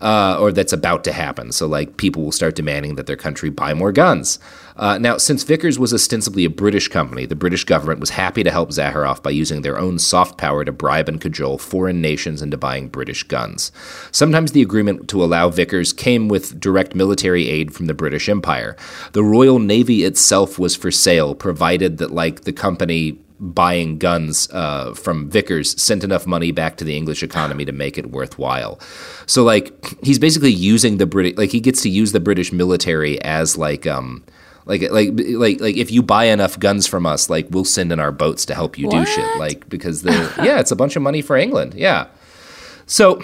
uh, 0.01 0.39
or 0.41 0.53
that's 0.53 0.73
about 0.73 1.05
to 1.05 1.13
happen. 1.13 1.53
So, 1.53 1.67
like, 1.67 1.97
people 1.97 2.23
will 2.23 2.33
start 2.33 2.55
demanding 2.55 2.95
that 2.95 3.07
their 3.07 3.17
country 3.17 3.51
buy 3.51 3.75
more 3.75 3.93
guns. 3.93 4.39
Uh, 4.77 4.97
now, 4.97 5.17
since 5.19 5.43
Vickers 5.43 5.79
was 5.79 5.93
ostensibly 5.93 6.45
a 6.45 6.51
British 6.51 6.87
company, 6.87 7.27
the 7.27 7.35
British 7.35 7.65
government 7.65 7.99
was 7.99 8.11
happy 8.11 8.45
to 8.45 8.51
help 8.51 8.71
Zaharoff 8.71 9.23
by 9.23 9.31
using 9.31 9.63
their 9.63 9.79
own 9.79 9.99
soft 9.99 10.39
power 10.39 10.65
to 10.65 10.71
bribe 10.71 11.09
and 11.09 11.21
cajole 11.21 11.59
foreign 11.59 12.01
nations 12.01 12.43
into 12.43 12.57
buying 12.57 12.89
British 12.89 13.25
guns. 13.25 13.73
Sometimes 14.13 14.53
the 14.53 14.63
agreement 14.63 15.09
to 15.09 15.23
allow 15.23 15.49
Vickers 15.49 15.93
came 15.93 16.29
with 16.29 16.61
direct 16.61 16.95
military 16.95 17.49
aid 17.49 17.75
from 17.75 17.87
the 17.87 17.95
British 17.95 18.29
Empire. 18.29 18.77
The 19.13 19.25
Royal 19.25 19.59
Navy 19.59 20.05
itself 20.05 20.61
was 20.61 20.77
for 20.77 20.93
sale, 20.93 21.35
provided 21.35 21.99
that, 21.99 22.13
like, 22.13 22.43
the 22.43 22.53
company 22.53 23.19
buying 23.41 23.99
guns 23.99 24.49
uh, 24.53 24.95
from 24.95 25.31
Vickers 25.31 25.81
sent 25.81 26.03
enough 26.05 26.27
money 26.27 26.51
back 26.53 26.77
to 26.77 26.85
the 26.85 26.97
English 26.97 27.23
economy 27.23 27.65
to 27.65 27.73
make 27.73 27.97
it 27.97 28.11
worthwhile. 28.11 28.81
So 29.27 29.45
like 29.45 29.73
he's 30.03 30.19
basically 30.19 30.53
using 30.53 30.99
the 30.99 31.07
British 31.07 31.37
like 31.37 31.51
he 31.51 31.61
gets 31.61 31.83
to 31.83 31.89
use 31.89 32.13
the 32.13 32.21
British 32.21 32.53
military 32.53 33.21
as 33.23 33.57
like 33.57 33.87
um 33.87 34.25
like 34.67 34.83
like 34.91 35.11
like 35.15 35.61
like 35.61 35.77
if 35.77 35.91
you 35.91 36.03
buy 36.03 36.25
enough 36.25 36.59
guns 36.59 36.87
from 36.87 37.07
us 37.07 37.31
like 37.31 37.47
we'll 37.51 37.65
send 37.65 37.93
in 37.93 38.01
our 38.01 38.13
boats 38.13 38.45
to 38.47 38.55
help 38.55 38.79
you 38.79 38.89
do 38.91 39.05
shit 39.07 39.39
like 39.39 39.69
because 39.69 40.03
the 40.03 40.13
yeah 40.43 40.59
it's 40.61 40.71
a 40.71 40.77
bunch 40.77 40.97
of 40.97 41.03
money 41.03 41.23
for 41.23 41.37
England 41.37 41.75
yeah. 41.75 42.07
So 42.87 43.23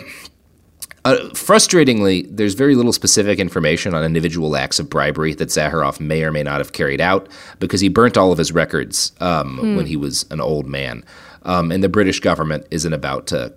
uh, 1.04 1.16
frustratingly, 1.32 2.26
there's 2.30 2.54
very 2.54 2.74
little 2.74 2.92
specific 2.92 3.38
information 3.38 3.94
on 3.94 4.04
individual 4.04 4.56
acts 4.56 4.78
of 4.78 4.88
bribery 4.88 5.34
that 5.34 5.48
Zaharoff 5.50 6.00
may 6.00 6.22
or 6.24 6.32
may 6.32 6.42
not 6.42 6.58
have 6.58 6.72
carried 6.72 7.00
out 7.00 7.28
because 7.60 7.80
he 7.80 7.88
burnt 7.88 8.16
all 8.16 8.32
of 8.32 8.38
his 8.38 8.52
records 8.52 9.12
um, 9.20 9.58
Hmm. 9.58 9.76
when 9.76 9.86
he 9.86 9.96
was 9.96 10.24
an 10.30 10.40
old 10.40 10.66
man. 10.66 11.04
Um, 11.42 11.70
and 11.70 11.84
the 11.84 11.90
British 11.90 12.20
government 12.20 12.66
isn't 12.70 12.92
about 12.92 13.26
to 13.28 13.52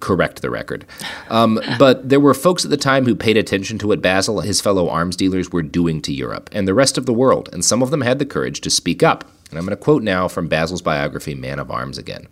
correct 0.00 0.40
the 0.42 0.48
record. 0.50 0.86
Um, 1.28 1.60
but 1.78 2.08
there 2.08 2.20
were 2.20 2.32
folks 2.34 2.64
at 2.64 2.70
the 2.70 2.76
time 2.76 3.04
who 3.04 3.14
paid 3.14 3.36
attention 3.36 3.78
to 3.78 3.88
what 3.88 4.00
Basil, 4.00 4.40
his 4.40 4.60
fellow 4.60 4.88
arms 4.88 5.16
dealers, 5.16 5.52
were 5.52 5.62
doing 5.62 6.00
to 6.02 6.14
Europe 6.14 6.48
and 6.52 6.66
the 6.66 6.74
rest 6.74 6.96
of 6.96 7.04
the 7.04 7.12
world, 7.12 7.50
and 7.52 7.64
some 7.64 7.82
of 7.82 7.90
them 7.90 8.00
had 8.00 8.18
the 8.18 8.26
courage 8.26 8.60
to 8.62 8.70
speak 8.70 9.02
up. 9.02 9.24
And 9.50 9.58
I'm 9.58 9.66
going 9.66 9.76
to 9.76 9.82
quote 9.82 10.02
now 10.02 10.28
from 10.28 10.48
Basil's 10.48 10.82
biography, 10.82 11.34
Man 11.34 11.58
of 11.58 11.70
Arms, 11.70 11.98
again. 11.98 12.26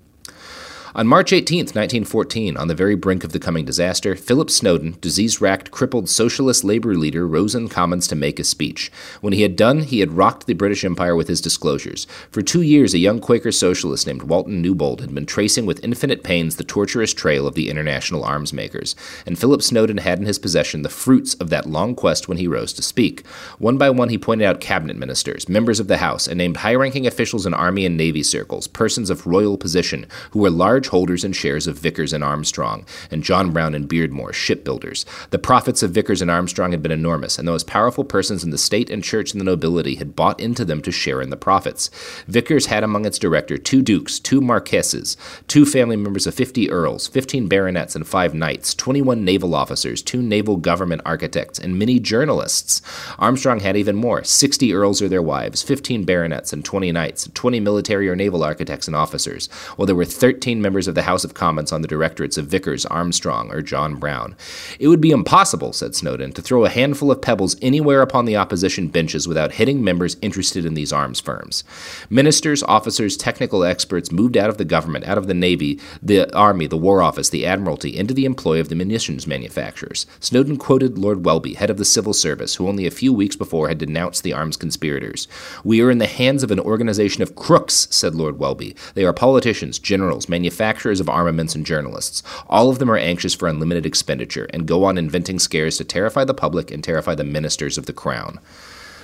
On 0.97 1.09
March 1.09 1.33
18, 1.33 1.59
1914, 1.59 2.57
on 2.57 2.69
the 2.69 2.75
very 2.75 2.95
brink 2.95 3.25
of 3.25 3.33
the 3.33 3.41
coming 3.41 3.65
disaster, 3.65 4.15
Philip 4.15 4.49
Snowden, 4.49 4.97
disease 5.01 5.41
racked, 5.41 5.73
crippled 5.73 6.09
socialist 6.09 6.63
labor 6.63 6.95
leader, 6.95 7.27
rose 7.27 7.57
in 7.57 7.67
Commons 7.67 8.07
to 8.07 8.15
make 8.15 8.39
a 8.39 8.45
speech. 8.45 8.93
When 9.21 9.33
he 9.33 9.43
had 9.43 9.57
done, 9.57 9.81
he 9.81 9.99
had 9.99 10.13
rocked 10.13 10.47
the 10.47 10.55
British 10.55 10.85
Empire 10.85 11.17
with 11.17 11.27
his 11.27 11.41
disclosures. 11.41 12.07
For 12.31 12.43
two 12.43 12.63
years, 12.63 12.95
a 12.95 12.99
young 12.99 13.19
Quaker 13.19 13.51
socialist 13.51 14.07
named 14.07 14.23
Walton 14.23 14.63
Newbold 14.63 15.01
had 15.01 15.13
been 15.13 15.27
tracing 15.27 15.67
with 15.67 15.83
infinite 15.83 16.23
pains 16.23 16.55
the 16.55 16.63
tortuous 16.63 17.13
trail 17.13 17.49
of 17.49 17.57
the 17.57 17.71
international 17.71 18.23
arms 18.23 18.53
makers, 18.53 18.95
and 19.27 19.37
Philip 19.37 19.63
Snowden 19.63 19.99
had 19.99 20.21
in 20.21 20.27
his 20.27 20.39
possession 20.39 20.83
the 20.83 20.89
fruits 20.89 21.35
of 21.35 21.51
that 21.51 21.67
long 21.67 21.97
quest 21.97 22.29
when 22.29 22.39
he 22.39 22.47
rose 22.47 22.73
to 22.73 22.83
speak. 22.83 23.27
One 23.59 23.79
by 23.79 23.91
one, 23.91 24.11
he 24.11 24.19
pointed 24.19 24.45
out 24.45 24.61
cabinet 24.61 24.97
ministers, 24.97 25.49
members 25.49 25.81
of 25.81 25.89
the 25.89 25.97
House, 25.97 26.29
and 26.29 26.39
named 26.39 26.59
high 26.59 26.77
ranking 26.77 27.05
officials 27.05 27.47
in 27.47 27.53
Army 27.53 27.85
and 27.85 27.97
Navy 27.97 28.23
circles, 28.23 28.69
persons 28.69 29.11
of 29.11 29.27
royal 29.27 29.59
position, 29.59 30.07
who 30.31 30.39
were 30.39 30.51
large 30.51 30.84
holders 30.88 31.25
and 31.25 31.35
shares 31.35 31.67
of 31.67 31.79
Vickers 31.79 32.12
and 32.12 32.25
Armstrong, 32.25 32.87
and 33.11 33.23
John 33.23 33.53
Brown 33.53 33.75
and 33.75 33.88
Beardmore, 33.88 34.33
shipbuilders. 34.33 35.07
The 35.31 35.38
profits 35.38 35.83
of 35.83 35.91
Vickers 35.93 36.23
and 36.23 36.31
Armstrong 36.31 36.73
had 36.73 36.83
been 36.83 36.93
enormous, 36.93 37.38
and 37.38 37.47
those 37.47 37.64
powerful 37.64 38.05
persons 38.05 38.45
in 38.45 38.50
the 38.50 38.59
state 38.59 38.91
and 38.91 39.03
church 39.03 39.33
and 39.33 39.41
the 39.41 39.45
nobility 39.45 39.97
had 39.97 40.17
bought 40.17 40.41
into 40.41 40.64
them 40.64 40.83
to 40.83 40.93
share 40.93 41.21
in 41.21 41.31
the 41.31 41.37
profits. 41.37 41.91
Vickers 42.26 42.67
had 42.67 42.83
among 42.85 43.07
its 43.07 43.19
director 43.19 43.57
two 43.57 43.83
dukes, 43.83 44.19
two 44.19 44.41
marquesses, 44.41 45.17
two 45.49 45.64
family 45.64 45.97
members 45.97 46.26
of 46.26 46.35
50 46.35 46.71
earls, 46.71 47.07
15 47.07 47.49
baronets, 47.49 47.95
and 47.95 48.07
five 48.07 48.35
knights, 48.35 48.75
21 48.75 49.25
naval 49.25 49.55
officers, 49.55 50.03
two 50.03 50.23
naval 50.23 50.57
government 50.57 51.03
architects, 51.05 51.59
and 51.59 51.79
many 51.79 51.99
journalists. 51.99 52.83
Armstrong 53.19 53.61
had 53.61 53.76
even 53.76 53.97
more 53.97 54.25
60 54.25 54.75
earls 54.75 55.00
or 55.00 55.09
their 55.09 55.23
wives, 55.23 55.62
15 55.62 56.05
baronets, 56.05 56.53
and 56.53 56.64
20 56.64 56.93
knights, 56.93 57.29
20 57.35 57.61
military 57.61 58.09
or 58.09 58.17
naval 58.17 58.43
architects 58.43 58.87
and 58.87 58.97
officers, 58.97 59.49
while 59.76 59.87
there 59.87 59.95
were 59.95 60.05
13 60.05 60.61
members 60.61 60.74
of 60.75 60.95
the 60.95 61.02
House 61.02 61.25
of 61.25 61.35
Commons 61.35 61.73
on 61.73 61.83
the 61.83 61.88
directorates 61.88 62.37
of 62.37 62.47
Vickers, 62.47 62.85
Armstrong, 62.87 63.50
or 63.52 63.62
John 63.62 63.95
Brown. 63.95 64.35
It 64.78 64.88
would 64.88 65.00
be 65.00 65.12
impossible, 65.12 65.73
said 65.73 65.95
Snowden, 65.95 66.33
to 66.33 66.43
throw 66.43 66.64
a 66.64 66.69
handful 66.69 67.11
of 67.11 67.23
pebbles 67.23 67.57
anywhere 67.62 68.02
upon 68.02 68.25
the 68.25 68.37
opposition 68.37 68.88
benches 68.88 69.28
without 69.28 69.52
hitting 69.52 69.85
members 69.85 70.16
interested 70.21 70.64
in 70.64 70.75
these 70.75 70.93
arms 70.93 71.21
firms. 71.21 71.62
Ministers, 72.11 72.62
officers, 72.64 73.16
technical 73.16 73.62
experts 73.62 74.11
moved 74.11 74.37
out 74.37 74.50
of 74.50 74.59
the 74.59 74.64
government, 74.64 75.07
out 75.07 75.16
of 75.16 75.28
the 75.28 75.35
Navy, 75.35 75.78
the 76.02 76.35
Army, 76.35 76.66
the 76.66 76.76
War 76.76 77.00
Office, 77.00 77.31
the 77.31 77.47
Admiralty, 77.47 77.97
into 77.97 78.12
the 78.12 78.25
employ 78.25 78.59
of 78.59 78.69
the 78.69 78.75
munitions 78.75 79.26
manufacturers. 79.26 80.07
Snowden 80.21 80.57
quoted 80.57 80.99
Lord 80.99 81.25
Welby, 81.25 81.54
head 81.54 81.71
of 81.71 81.76
the 81.76 81.85
Civil 81.85 82.12
Service, 82.12 82.57
who 82.57 82.69
only 82.69 82.87
a 82.87 82.90
few 82.90 83.12
weeks 83.12 83.37
before 83.37 83.69
had 83.69 83.78
denounced 83.78 84.23
the 84.23 84.33
arms 84.33 84.57
conspirators. 84.57 85.28
We 85.62 85.81
are 85.81 85.90
in 85.90 85.99
the 85.99 86.07
hands 86.07 86.43
of 86.43 86.50
an 86.50 86.61
organization 86.61 87.23
of 87.23 87.37
crooks, 87.37 87.87
said 87.90 88.14
Lord 88.14 88.38
Welby. 88.38 88.75
They 88.95 89.04
are 89.04 89.12
politicians, 89.12 89.78
generals, 89.78 90.28
manufacturers 90.28 90.63
of 91.00 91.09
armaments, 91.09 91.54
and 91.54 91.66
journalists. 91.66 92.23
All 92.49 92.71
of 92.71 92.78
them 92.78 92.90
are 92.90 92.97
anxious 92.97 93.35
for 93.35 93.49
unlimited 93.49 93.87
expenditure 93.87 94.49
and 94.52 94.66
go 94.66 94.85
on 94.85 94.99
inventing 94.99 95.38
scares 95.38 95.76
to 95.78 95.85
terrify 95.85 96.25
the 96.25 96.35
public 96.35 96.71
and 96.71 96.83
terrify 96.83 97.14
the 97.14 97.25
ministers 97.25 97.78
of 97.78 97.87
the 97.87 97.92
crown. 97.92 98.40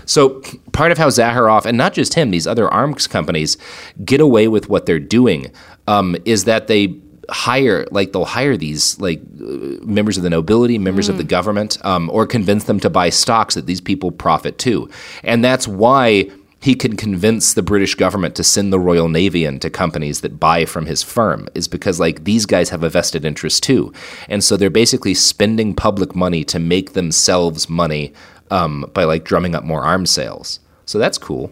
So, 0.07 0.41
part 0.73 0.91
of 0.91 0.99
how 0.99 1.09
Zaharoff, 1.09 1.67
and 1.67 1.79
not 1.79 1.93
just 1.93 2.15
him, 2.15 2.31
these 2.31 2.47
other 2.47 2.69
arms 2.69 3.07
companies 3.07 3.57
get 4.05 4.21
away 4.21 4.49
with 4.49 4.69
what 4.69 4.87
they're 4.87 4.99
doing 4.99 5.53
um, 5.87 6.17
is 6.25 6.45
that 6.45 6.67
they 6.67 6.97
hire, 7.29 7.87
like, 7.93 8.13
they'll 8.13 8.25
hire 8.25 8.57
these, 8.57 8.99
like, 8.99 9.21
uh, 9.41 9.85
members 9.85 10.17
of 10.17 10.25
the 10.25 10.31
nobility, 10.31 10.79
members 10.79 11.09
of 11.09 11.17
the 11.17 11.25
government, 11.25 11.79
um, 11.85 12.11
or 12.11 12.27
convince 12.27 12.65
them 12.65 12.81
to 12.81 12.91
buy 12.91 13.09
stocks 13.09 13.55
that 13.55 13.67
these 13.67 13.81
people 13.81 14.11
profit 14.11 14.59
too. 14.59 14.89
And 15.23 15.45
that's 15.45 15.69
why 15.69 16.31
he 16.61 16.75
can 16.75 16.97
convince 16.97 17.55
the 17.55 17.63
British 17.63 17.95
government 17.95 18.35
to 18.37 18.45
send 18.45 18.73
the 18.73 18.79
Royal 18.79 19.09
Navy 19.09 19.45
into 19.45 19.71
companies 19.71 20.21
that 20.21 20.39
buy 20.39 20.67
from 20.67 20.87
his 20.87 21.03
firm 21.03 21.49
is 21.55 21.67
because 21.69 21.99
like 21.99 22.25
these 22.25 22.45
guys 22.47 22.69
have 22.69 22.83
a 22.83 22.91
vested 22.91 23.25
interest 23.25 23.63
too, 23.63 23.93
and 24.29 24.45
so 24.45 24.57
they're 24.57 24.71
basically 24.71 25.15
spending 25.15 25.75
public 25.75 26.15
money 26.15 26.45
to 26.45 26.59
make 26.59 26.93
themselves 26.93 27.69
money 27.69 28.13
um, 28.51 28.85
by 28.93 29.05
like 29.05 29.25
drumming 29.25 29.55
up 29.55 29.65
more 29.65 29.83
arms 29.83 30.11
sales. 30.11 30.61
So 30.85 30.99
that's 30.99 31.19
cool. 31.19 31.51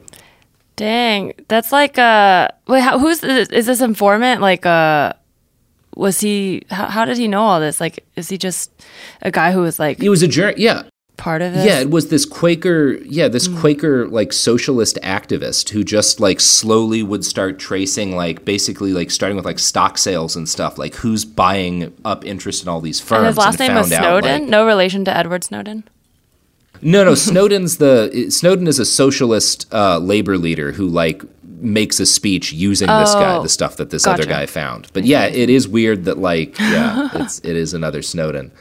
Dang, 0.77 1.33
that's 1.49 1.73
like 1.73 1.99
uh 1.99 2.49
wait, 2.69 2.81
how, 2.81 2.99
who's 2.99 3.21
this, 3.21 3.49
is 3.49 3.67
this 3.67 3.81
informant? 3.81 4.41
Like 4.41 4.65
uh 4.65 5.13
was 5.97 6.21
he 6.21 6.63
how, 6.71 6.87
how 6.87 7.05
did 7.05 7.17
he 7.17 7.27
know 7.27 7.43
all 7.43 7.59
this? 7.61 7.81
Like 7.81 8.07
is 8.15 8.29
he 8.29 8.39
just 8.39 8.71
a 9.23 9.31
guy 9.31 9.51
who 9.53 9.63
was 9.63 9.79
like 9.81 10.01
He 10.01 10.09
was 10.09 10.23
a 10.23 10.29
jur- 10.29 10.55
yeah. 10.57 10.83
Part 11.19 11.43
of 11.43 11.55
it? 11.55 11.67
Yeah, 11.67 11.81
it 11.81 11.91
was 11.91 12.09
this 12.09 12.25
Quaker, 12.25 12.93
yeah, 13.05 13.29
this 13.29 13.47
Quaker 13.47 14.09
like 14.09 14.33
socialist 14.33 14.99
activist 15.03 15.69
who 15.69 15.85
just 15.85 16.19
like 16.21 16.41
slowly 16.41 17.03
would 17.03 17.25
start 17.25 17.59
tracing 17.59 18.17
like 18.17 18.47
basically 18.47 18.95
like 18.95 19.11
starting 19.11 19.37
with 19.37 19.45
like 19.45 19.59
stock 19.59 19.99
sales 19.99 20.35
and 20.37 20.49
stuff, 20.49 20.79
like 20.79 20.95
who's 20.95 21.27
buying 21.27 21.93
up 22.07 22.25
interest 22.25 22.63
in 22.63 22.69
all 22.71 22.81
these 22.81 23.01
firms. 23.01 23.19
And 23.19 23.27
his 23.27 23.37
last 23.37 23.59
name 23.59 23.75
was 23.75 23.91
found 23.91 23.93
out, 23.93 24.23
Snowden? 24.23 24.41
like- 24.43 24.51
no 24.51 24.65
relation 24.65 25.05
to 25.05 25.15
Edward 25.15 25.45
Snowden? 25.45 25.85
No, 26.81 27.05
no. 27.05 27.15
Snowden's 27.29 27.77
the 27.79 28.29
Snowden 28.31 28.67
is 28.67 28.79
a 28.79 28.87
socialist 28.87 29.67
uh, 29.75 29.99
labor 29.99 30.39
leader 30.39 30.73
who 30.73 30.87
like 30.89 31.23
makes 31.61 31.99
a 31.99 32.07
speech 32.07 32.53
using 32.53 32.87
this 32.87 33.13
guy, 33.15 33.35
Oh, 33.37 33.43
the 33.43 33.49
stuff 33.49 33.77
that 33.79 33.91
this 33.91 34.07
other 34.07 34.25
guy 34.25 34.47
found. 34.47 34.87
But 34.93 35.05
yeah, 35.05 35.25
it 35.27 35.51
is 35.51 35.67
weird 35.67 36.05
that 36.05 36.19
like 36.19 36.57
yeah, 36.61 37.09
it's 37.15 37.41
it 37.41 37.57
is 37.57 37.75
another 37.75 38.01
Snowden. 38.01 38.53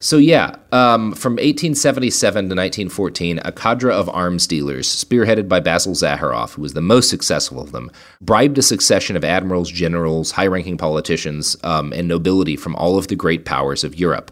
So 0.00 0.16
yeah, 0.16 0.56
um, 0.72 1.12
from 1.12 1.34
1877 1.34 2.34
to 2.34 2.54
1914, 2.54 3.40
a 3.44 3.52
cadre 3.52 3.92
of 3.92 4.08
arms 4.08 4.46
dealers, 4.46 4.88
spearheaded 4.88 5.46
by 5.46 5.60
Basil 5.60 5.92
Zaharoff, 5.92 6.54
who 6.54 6.62
was 6.62 6.72
the 6.72 6.80
most 6.80 7.10
successful 7.10 7.60
of 7.60 7.72
them, 7.72 7.90
bribed 8.22 8.56
a 8.56 8.62
succession 8.62 9.14
of 9.14 9.22
admirals, 9.22 9.70
generals, 9.70 10.30
high-ranking 10.30 10.78
politicians, 10.78 11.56
um, 11.62 11.92
and 11.92 12.08
nobility 12.08 12.56
from 12.56 12.74
all 12.76 12.96
of 12.96 13.08
the 13.08 13.16
great 13.16 13.44
powers 13.44 13.84
of 13.84 13.96
Europe. 13.96 14.30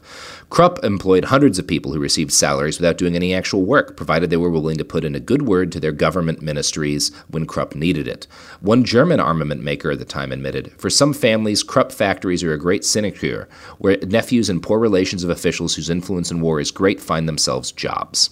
Krupp 0.51 0.83
employed 0.83 1.27
hundreds 1.27 1.61
of 1.61 1.67
people 1.67 1.93
who 1.93 2.01
received 2.01 2.33
salaries 2.33 2.81
without 2.81 2.99
doing 2.99 3.15
any 3.15 3.33
actual 3.33 3.63
work, 3.63 3.97
provided 3.97 4.31
they 4.31 4.37
were 4.37 4.51
willing 4.51 4.79
to 4.79 4.85
put 4.85 5.05
in 5.05 5.15
a 5.15 5.21
good 5.21 5.43
word 5.43 5.71
to 5.71 5.79
their 5.79 5.93
government 5.93 6.43
ministries 6.43 7.13
when 7.29 7.47
Krupp 7.47 7.77
needed 7.77 8.09
it. 8.09 8.27
One 8.61 8.83
German 8.83 9.21
armament 9.21 9.63
maker 9.63 9.93
at 9.93 10.01
the 10.01 10.05
time 10.05 10.33
admitted, 10.33 10.73
For 10.73 10.91
some 10.91 11.13
families, 11.13 11.63
Krupp 11.63 11.93
factories 11.93 12.43
are 12.43 12.53
a 12.53 12.59
great 12.59 12.85
sinecure, 12.85 13.49
where 13.79 13.99
nephews 13.99 14.51
and 14.51 14.61
poor 14.61 14.81
relations 14.81 15.23
of 15.23 15.31
officials 15.31 15.77
whose 15.77 15.89
influence 15.89 16.30
in 16.31 16.41
war 16.41 16.61
is 16.61 16.71
great 16.71 17.01
find 17.01 17.29
themselves 17.29 17.73
jobs. 17.73 18.31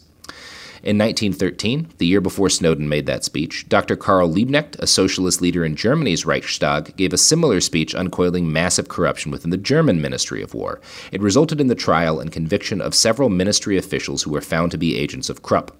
In 0.80 0.96
1913, 0.96 1.88
the 1.98 2.06
year 2.06 2.20
before 2.20 2.48
Snowden 2.48 2.88
made 2.88 3.06
that 3.06 3.24
speech, 3.24 3.68
Dr. 3.68 3.96
Karl 3.96 4.32
Liebknecht, 4.32 4.78
a 4.78 4.86
socialist 4.86 5.42
leader 5.42 5.64
in 5.64 5.74
Germany's 5.74 6.24
Reichstag, 6.24 6.96
gave 6.96 7.12
a 7.12 7.18
similar 7.18 7.60
speech 7.60 7.94
uncoiling 7.94 8.52
massive 8.52 8.88
corruption 8.88 9.32
within 9.32 9.50
the 9.50 9.56
German 9.56 10.00
Ministry 10.00 10.40
of 10.40 10.54
War. 10.54 10.80
It 11.10 11.20
resulted 11.20 11.60
in 11.60 11.66
the 11.66 11.74
trial 11.74 12.20
and 12.20 12.30
conviction 12.30 12.80
of 12.80 12.94
several 12.94 13.28
ministry 13.28 13.76
officials 13.76 14.22
who 14.22 14.30
were 14.30 14.40
found 14.40 14.70
to 14.70 14.78
be 14.78 14.96
agents 14.96 15.28
of 15.28 15.42
Krupp. 15.42 15.76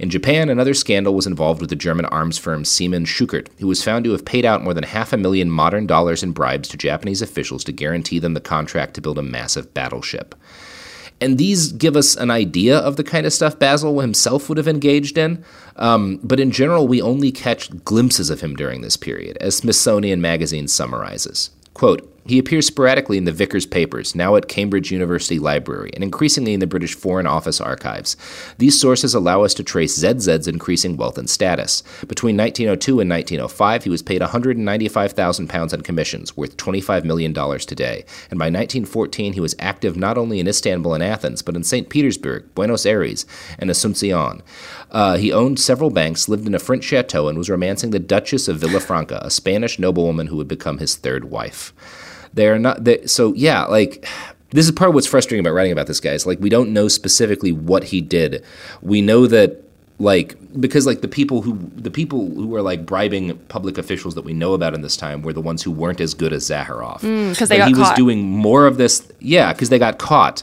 In 0.00 0.10
Japan, 0.10 0.48
another 0.48 0.74
scandal 0.74 1.14
was 1.14 1.26
involved 1.26 1.60
with 1.60 1.70
the 1.70 1.76
German 1.76 2.06
arms 2.06 2.36
firm 2.36 2.64
Siemens 2.64 3.08
Schuckert, 3.08 3.46
who 3.60 3.68
was 3.68 3.84
found 3.84 4.04
to 4.04 4.10
have 4.10 4.24
paid 4.24 4.44
out 4.44 4.64
more 4.64 4.74
than 4.74 4.84
half 4.84 5.12
a 5.12 5.16
million 5.16 5.50
modern 5.50 5.86
dollars 5.86 6.24
in 6.24 6.32
bribes 6.32 6.68
to 6.70 6.76
Japanese 6.76 7.22
officials 7.22 7.62
to 7.64 7.72
guarantee 7.72 8.18
them 8.18 8.34
the 8.34 8.40
contract 8.40 8.94
to 8.94 9.00
build 9.00 9.18
a 9.18 9.22
massive 9.22 9.72
battleship. 9.72 10.34
And 11.22 11.38
these 11.38 11.72
give 11.72 11.96
us 11.96 12.16
an 12.16 12.30
idea 12.30 12.78
of 12.78 12.96
the 12.96 13.04
kind 13.04 13.24
of 13.24 13.32
stuff 13.32 13.58
Basil 13.58 14.00
himself 14.00 14.48
would 14.48 14.58
have 14.58 14.68
engaged 14.68 15.16
in. 15.16 15.44
Um, 15.76 16.20
but 16.22 16.40
in 16.40 16.50
general, 16.50 16.86
we 16.86 17.00
only 17.00 17.32
catch 17.32 17.70
glimpses 17.84 18.28
of 18.28 18.40
him 18.40 18.54
during 18.54 18.82
this 18.82 18.96
period, 18.96 19.38
as 19.38 19.56
Smithsonian 19.56 20.20
Magazine 20.20 20.68
summarizes. 20.68 21.50
Quote, 21.72 22.11
he 22.24 22.38
appears 22.38 22.66
sporadically 22.66 23.18
in 23.18 23.24
the 23.24 23.32
Vickers 23.32 23.66
papers, 23.66 24.14
now 24.14 24.36
at 24.36 24.48
Cambridge 24.48 24.92
University 24.92 25.38
Library, 25.38 25.90
and 25.94 26.04
increasingly 26.04 26.54
in 26.54 26.60
the 26.60 26.66
British 26.66 26.94
Foreign 26.94 27.26
Office 27.26 27.60
archives. 27.60 28.16
These 28.58 28.80
sources 28.80 29.14
allow 29.14 29.42
us 29.42 29.54
to 29.54 29.64
trace 29.64 29.96
ZZ's 29.96 30.46
increasing 30.46 30.96
wealth 30.96 31.18
and 31.18 31.28
status. 31.28 31.82
Between 32.06 32.36
1902 32.36 33.00
and 33.00 33.10
1905, 33.10 33.84
he 33.84 33.90
was 33.90 34.02
paid 34.02 34.20
£195,000 34.20 35.74
in 35.74 35.80
commissions, 35.80 36.36
worth 36.36 36.56
$25 36.56 37.04
million 37.04 37.34
today, 37.34 38.04
and 38.30 38.38
by 38.38 38.46
1914 38.46 39.32
he 39.32 39.40
was 39.40 39.56
active 39.58 39.96
not 39.96 40.16
only 40.16 40.38
in 40.38 40.46
Istanbul 40.48 40.94
and 40.94 41.02
Athens, 41.02 41.42
but 41.42 41.56
in 41.56 41.64
St. 41.64 41.88
Petersburg, 41.88 42.54
Buenos 42.54 42.86
Aires, 42.86 43.26
and 43.58 43.68
Asuncion. 43.68 44.42
Uh, 44.90 45.16
he 45.16 45.32
owned 45.32 45.58
several 45.58 45.90
banks, 45.90 46.28
lived 46.28 46.46
in 46.46 46.54
a 46.54 46.58
French 46.58 46.84
chateau, 46.84 47.28
and 47.28 47.36
was 47.36 47.50
romancing 47.50 47.90
the 47.90 47.98
Duchess 47.98 48.46
of 48.46 48.60
Villafranca, 48.60 49.20
a 49.22 49.30
Spanish 49.30 49.78
noblewoman 49.78 50.28
who 50.28 50.36
would 50.36 50.48
become 50.48 50.78
his 50.78 50.94
third 50.94 51.24
wife. 51.24 51.72
They're 52.34 52.58
not 52.58 52.84
they, 52.84 53.06
so 53.06 53.32
yeah, 53.34 53.64
like 53.64 54.06
this 54.50 54.66
is 54.66 54.72
part 54.72 54.88
of 54.88 54.94
what's 54.94 55.06
frustrating 55.06 55.44
about 55.44 55.54
writing 55.54 55.72
about 55.72 55.86
this 55.86 56.00
guy. 56.00 56.12
Is 56.12 56.26
like 56.26 56.40
we 56.40 56.48
don't 56.50 56.72
know 56.72 56.88
specifically 56.88 57.52
what 57.52 57.84
he 57.84 58.00
did. 58.00 58.44
We 58.80 59.00
know 59.02 59.26
that 59.26 59.62
like 59.98 60.36
because 60.60 60.86
like 60.86 61.00
the 61.00 61.08
people 61.08 61.42
who 61.42 61.58
the 61.76 61.90
people 61.90 62.26
who 62.34 62.46
were 62.48 62.62
like 62.62 62.84
bribing 62.84 63.36
public 63.48 63.78
officials 63.78 64.14
that 64.14 64.22
we 64.24 64.32
know 64.32 64.54
about 64.54 64.74
in 64.74 64.80
this 64.82 64.96
time 64.96 65.22
were 65.22 65.32
the 65.32 65.40
ones 65.40 65.62
who 65.62 65.70
weren't 65.70 66.00
as 66.00 66.14
good 66.14 66.32
as 66.32 66.48
Zaharoff. 66.48 67.00
because 67.02 67.48
mm, 67.48 67.48
they 67.48 67.56
But 67.56 67.58
got 67.58 67.68
he 67.68 67.74
caught. 67.74 67.80
was 67.80 67.96
doing 67.96 68.22
more 68.22 68.66
of 68.66 68.78
this. 68.78 69.10
Yeah, 69.20 69.52
because 69.52 69.68
they 69.68 69.78
got 69.78 69.98
caught. 69.98 70.42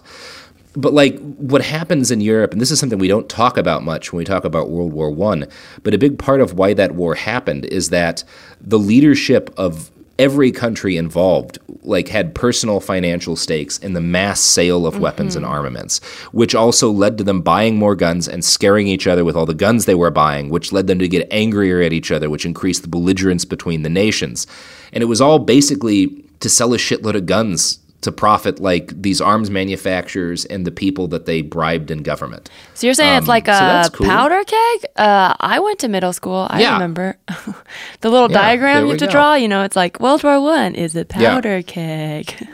But 0.76 0.94
like 0.94 1.20
what 1.38 1.64
happens 1.64 2.12
in 2.12 2.22
Europe, 2.22 2.52
and 2.52 2.62
this 2.62 2.70
is 2.72 2.80
something 2.80 3.00
we 3.00 3.08
don't 3.08 3.28
talk 3.28 3.58
about 3.58 3.84
much 3.84 4.14
when 4.14 4.20
we 4.20 4.24
talk 4.24 4.46
about 4.46 4.70
World 4.70 4.94
War 4.94 5.10
One, 5.10 5.48
but 5.84 5.94
a 5.94 5.98
big 5.98 6.20
part 6.20 6.42
of 6.42 6.54
why 6.54 6.74
that 6.76 6.94
war 6.94 7.16
happened 7.16 7.66
is 7.66 7.90
that 7.90 8.24
the 8.62 8.78
leadership 8.80 9.50
of 9.58 9.90
every 10.20 10.52
country 10.52 10.98
involved 10.98 11.58
like 11.82 12.10
had 12.10 12.36
personal 12.36 12.80
financial 12.80 13.36
stakes 13.36 13.78
in 13.80 13.94
the 13.94 14.02
mass 14.02 14.42
sale 14.42 14.86
of 14.86 15.00
weapons 15.00 15.36
and 15.36 15.46
mm-hmm. 15.46 15.56
armaments 15.56 16.04
which 16.34 16.54
also 16.54 16.92
led 16.92 17.18
to 17.18 17.24
them 17.24 17.42
buying 17.42 17.78
more 17.78 17.96
guns 17.96 18.28
and 18.28 18.44
scaring 18.44 18.88
each 18.88 19.08
other 19.08 19.24
with 19.24 19.36
all 19.36 19.46
the 19.46 19.54
guns 19.54 19.86
they 19.86 19.96
were 19.96 20.12
buying 20.12 20.50
which 20.50 20.72
led 20.72 20.88
them 20.88 21.00
to 21.00 21.08
get 21.08 21.28
angrier 21.32 21.82
at 21.82 21.94
each 21.94 22.12
other 22.12 22.30
which 22.30 22.46
increased 22.46 22.82
the 22.82 22.88
belligerence 22.88 23.46
between 23.46 23.82
the 23.82 23.90
nations. 23.90 24.46
And 24.92 25.02
it 25.02 25.08
was 25.08 25.22
all 25.22 25.40
basically 25.40 26.08
to 26.40 26.50
sell 26.50 26.74
a 26.74 26.78
shitload 26.78 27.16
of 27.16 27.26
guns 27.26 27.80
to 28.02 28.12
profit 28.14 28.60
like 28.62 28.94
these 29.02 29.20
arms 29.20 29.50
manufacturers 29.50 30.46
and 30.46 30.66
the 30.66 30.72
people 30.72 31.08
that 31.10 31.26
they 31.26 31.42
bribed 31.42 31.92
in 31.92 32.02
government 32.02 32.50
So 32.74 32.88
you're 32.88 32.94
saying 32.94 33.18
it's 33.18 33.24
Um, 33.26 33.28
like 33.28 33.48
a 33.48 33.52
that's 33.52 33.90
cool. 33.90 34.08
powder 34.08 34.42
keg? 34.46 34.86
Uh, 34.96 35.34
I 35.40 35.60
went 35.60 35.80
to 35.80 35.88
middle 35.90 36.14
school. 36.14 36.48
I 36.50 36.62
Yeah. 36.62 36.74
remember 36.74 37.18
the 38.02 38.10
little 38.10 38.32
Yeah, 38.32 38.38
diagram 38.42 38.78
you 38.80 38.84
we 38.86 38.90
have 38.92 39.00
to 39.00 39.06
go. 39.08 39.12
draw. 39.12 39.36
You 39.36 39.48
know, 39.50 39.64
it's 39.64 39.76
like 39.76 40.00
World 40.00 40.24
War 40.24 40.40
One 40.40 40.76
is 40.76 40.96
a 40.96 41.00
Yeah. 41.00 41.34
powder 41.34 41.62
keg. 41.62 42.48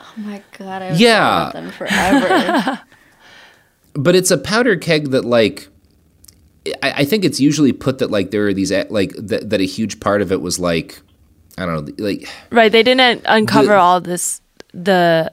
Oh 0.00 0.04
my 0.16 0.40
god, 0.58 0.82
I 0.82 0.90
was 0.90 1.00
Yeah. 1.00 1.46
yeah. 1.46 1.50
them 1.60 1.70
forever. 1.72 2.80
but 3.94 4.14
it's 4.14 4.30
a 4.30 4.38
powder 4.38 4.76
keg 4.76 5.10
that 5.10 5.24
like 5.24 5.68
I, 6.82 6.92
I 6.98 7.04
think 7.04 7.24
it's 7.24 7.40
usually 7.40 7.72
put 7.72 7.98
that 7.98 8.10
like 8.10 8.30
there 8.30 8.46
are 8.46 8.54
these 8.54 8.72
like 8.90 9.12
that, 9.16 9.50
that 9.50 9.60
a 9.60 9.64
huge 9.66 10.00
part 10.00 10.22
of 10.22 10.30
it 10.32 10.40
was 10.40 10.58
like 10.58 11.00
I 11.58 11.66
don't 11.66 11.86
know 11.86 11.94
like 12.04 12.28
right? 12.50 12.70
They 12.70 12.82
didn't 12.82 13.22
uncover 13.26 13.68
The- 13.68 13.78
all 13.78 14.00
this 14.00 14.40
the 14.74 15.32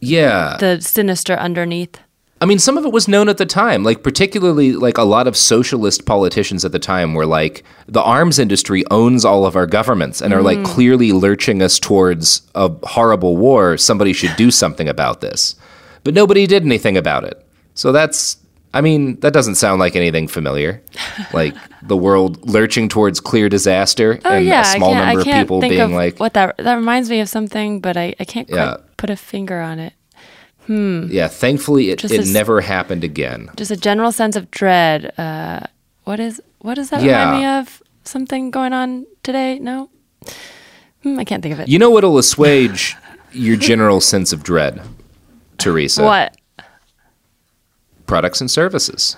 yeah. 0.00 0.56
the 0.58 0.80
sinister 0.80 1.34
underneath. 1.34 2.00
I 2.40 2.46
mean 2.46 2.60
some 2.60 2.78
of 2.78 2.84
it 2.84 2.92
was 2.92 3.08
known 3.08 3.28
at 3.28 3.36
the 3.38 3.46
time 3.46 3.82
like 3.82 4.04
particularly 4.04 4.72
like 4.72 4.96
a 4.96 5.02
lot 5.02 5.26
of 5.26 5.36
socialist 5.36 6.06
politicians 6.06 6.64
at 6.64 6.70
the 6.70 6.78
time 6.78 7.14
were 7.14 7.26
like 7.26 7.64
the 7.88 8.00
arms 8.00 8.38
industry 8.38 8.84
owns 8.92 9.24
all 9.24 9.44
of 9.44 9.56
our 9.56 9.66
governments 9.66 10.22
and 10.22 10.32
are 10.32 10.42
like 10.42 10.58
mm. 10.58 10.64
clearly 10.64 11.10
lurching 11.10 11.62
us 11.62 11.80
towards 11.80 12.42
a 12.54 12.70
horrible 12.84 13.36
war. 13.36 13.76
Somebody 13.76 14.12
should 14.12 14.36
do 14.36 14.52
something 14.52 14.88
about 14.88 15.20
this. 15.20 15.56
But 16.04 16.14
nobody 16.14 16.46
did 16.46 16.64
anything 16.64 16.96
about 16.96 17.24
it. 17.24 17.44
So 17.74 17.90
that's 17.90 18.36
I 18.74 18.80
mean, 18.82 19.18
that 19.20 19.32
doesn't 19.32 19.54
sound 19.54 19.80
like 19.80 19.96
anything 19.96 20.28
familiar. 20.28 20.82
Like 21.32 21.54
the 21.82 21.96
world 21.96 22.48
lurching 22.48 22.88
towards 22.88 23.18
clear 23.20 23.48
disaster 23.48 24.20
Oh 24.24 24.36
and 24.36 24.44
yeah, 24.46 24.60
a 24.60 24.76
small 24.76 24.94
number 24.94 25.20
of 25.20 25.26
people 25.26 25.60
think 25.60 25.70
being 25.72 25.82
of 25.82 25.90
like, 25.92 26.18
what 26.20 26.34
that 26.34 26.56
that 26.58 26.74
reminds 26.74 27.08
me 27.08 27.20
of 27.20 27.28
something, 27.28 27.80
but 27.80 27.96
I, 27.96 28.14
I 28.20 28.24
can't 28.24 28.46
quite 28.48 28.56
Yeah. 28.58 28.76
put 28.98 29.10
a 29.10 29.16
finger 29.16 29.60
on 29.60 29.78
it. 29.78 29.94
Hmm. 30.66 31.06
Yeah, 31.10 31.28
thankfully 31.28 31.88
it, 31.90 31.98
Just 31.98 32.12
it 32.12 32.20
as- 32.20 32.32
never 32.32 32.60
happened 32.60 33.04
again. 33.04 33.48
Just 33.56 33.70
a 33.70 33.76
general 33.76 34.12
sense 34.12 34.36
of 34.36 34.50
dread. 34.50 35.18
Uh, 35.18 35.60
what 36.04 36.20
is 36.20 36.40
what 36.58 36.74
does 36.74 36.90
that 36.90 37.02
Yeah. 37.02 37.24
remind 37.24 37.40
me 37.40 37.46
of? 37.60 37.82
Something 38.04 38.50
going 38.50 38.72
on 38.74 39.06
today? 39.22 39.58
No, 39.58 39.88
hmm, 41.02 41.18
I 41.18 41.24
can't 41.24 41.42
think 41.42 41.54
of 41.54 41.60
it. 41.60 41.68
You 41.68 41.78
know 41.78 41.90
what'll 41.90 42.18
assuage 42.18 42.96
your 43.32 43.56
general 43.56 44.00
sense 44.00 44.32
of 44.32 44.42
dread, 44.42 44.80
Teresa? 45.58 46.04
what? 46.04 46.34
Products 48.08 48.40
and 48.40 48.50
services. 48.50 49.16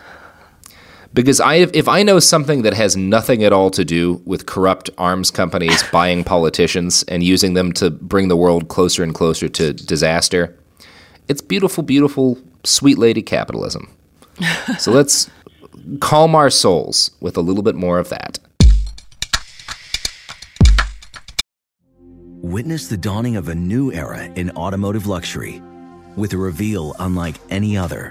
Because 1.14 1.40
I, 1.40 1.54
if 1.54 1.88
I 1.88 2.02
know 2.02 2.20
something 2.20 2.62
that 2.62 2.74
has 2.74 2.96
nothing 2.96 3.42
at 3.42 3.52
all 3.52 3.70
to 3.70 3.84
do 3.84 4.20
with 4.24 4.46
corrupt 4.46 4.90
arms 4.98 5.30
companies 5.30 5.82
buying 5.92 6.22
politicians 6.22 7.02
and 7.04 7.22
using 7.22 7.54
them 7.54 7.72
to 7.74 7.90
bring 7.90 8.28
the 8.28 8.36
world 8.36 8.68
closer 8.68 9.02
and 9.02 9.14
closer 9.14 9.48
to 9.48 9.72
disaster, 9.72 10.56
it's 11.28 11.40
beautiful, 11.40 11.82
beautiful, 11.82 12.38
sweet 12.64 12.98
lady 12.98 13.22
capitalism. 13.22 13.88
so 14.78 14.90
let's 14.98 15.30
calm 16.00 16.34
our 16.34 16.50
souls 16.50 17.12
with 17.20 17.36
a 17.36 17.40
little 17.40 17.62
bit 17.62 17.74
more 17.74 17.98
of 17.98 18.08
that. 18.08 18.38
Witness 22.42 22.88
the 22.88 22.96
dawning 22.96 23.36
of 23.36 23.48
a 23.48 23.54
new 23.54 23.92
era 23.92 24.24
in 24.34 24.50
automotive 24.52 25.06
luxury 25.06 25.62
with 26.16 26.32
a 26.32 26.36
reveal 26.36 26.94
unlike 26.98 27.36
any 27.50 27.76
other 27.76 28.10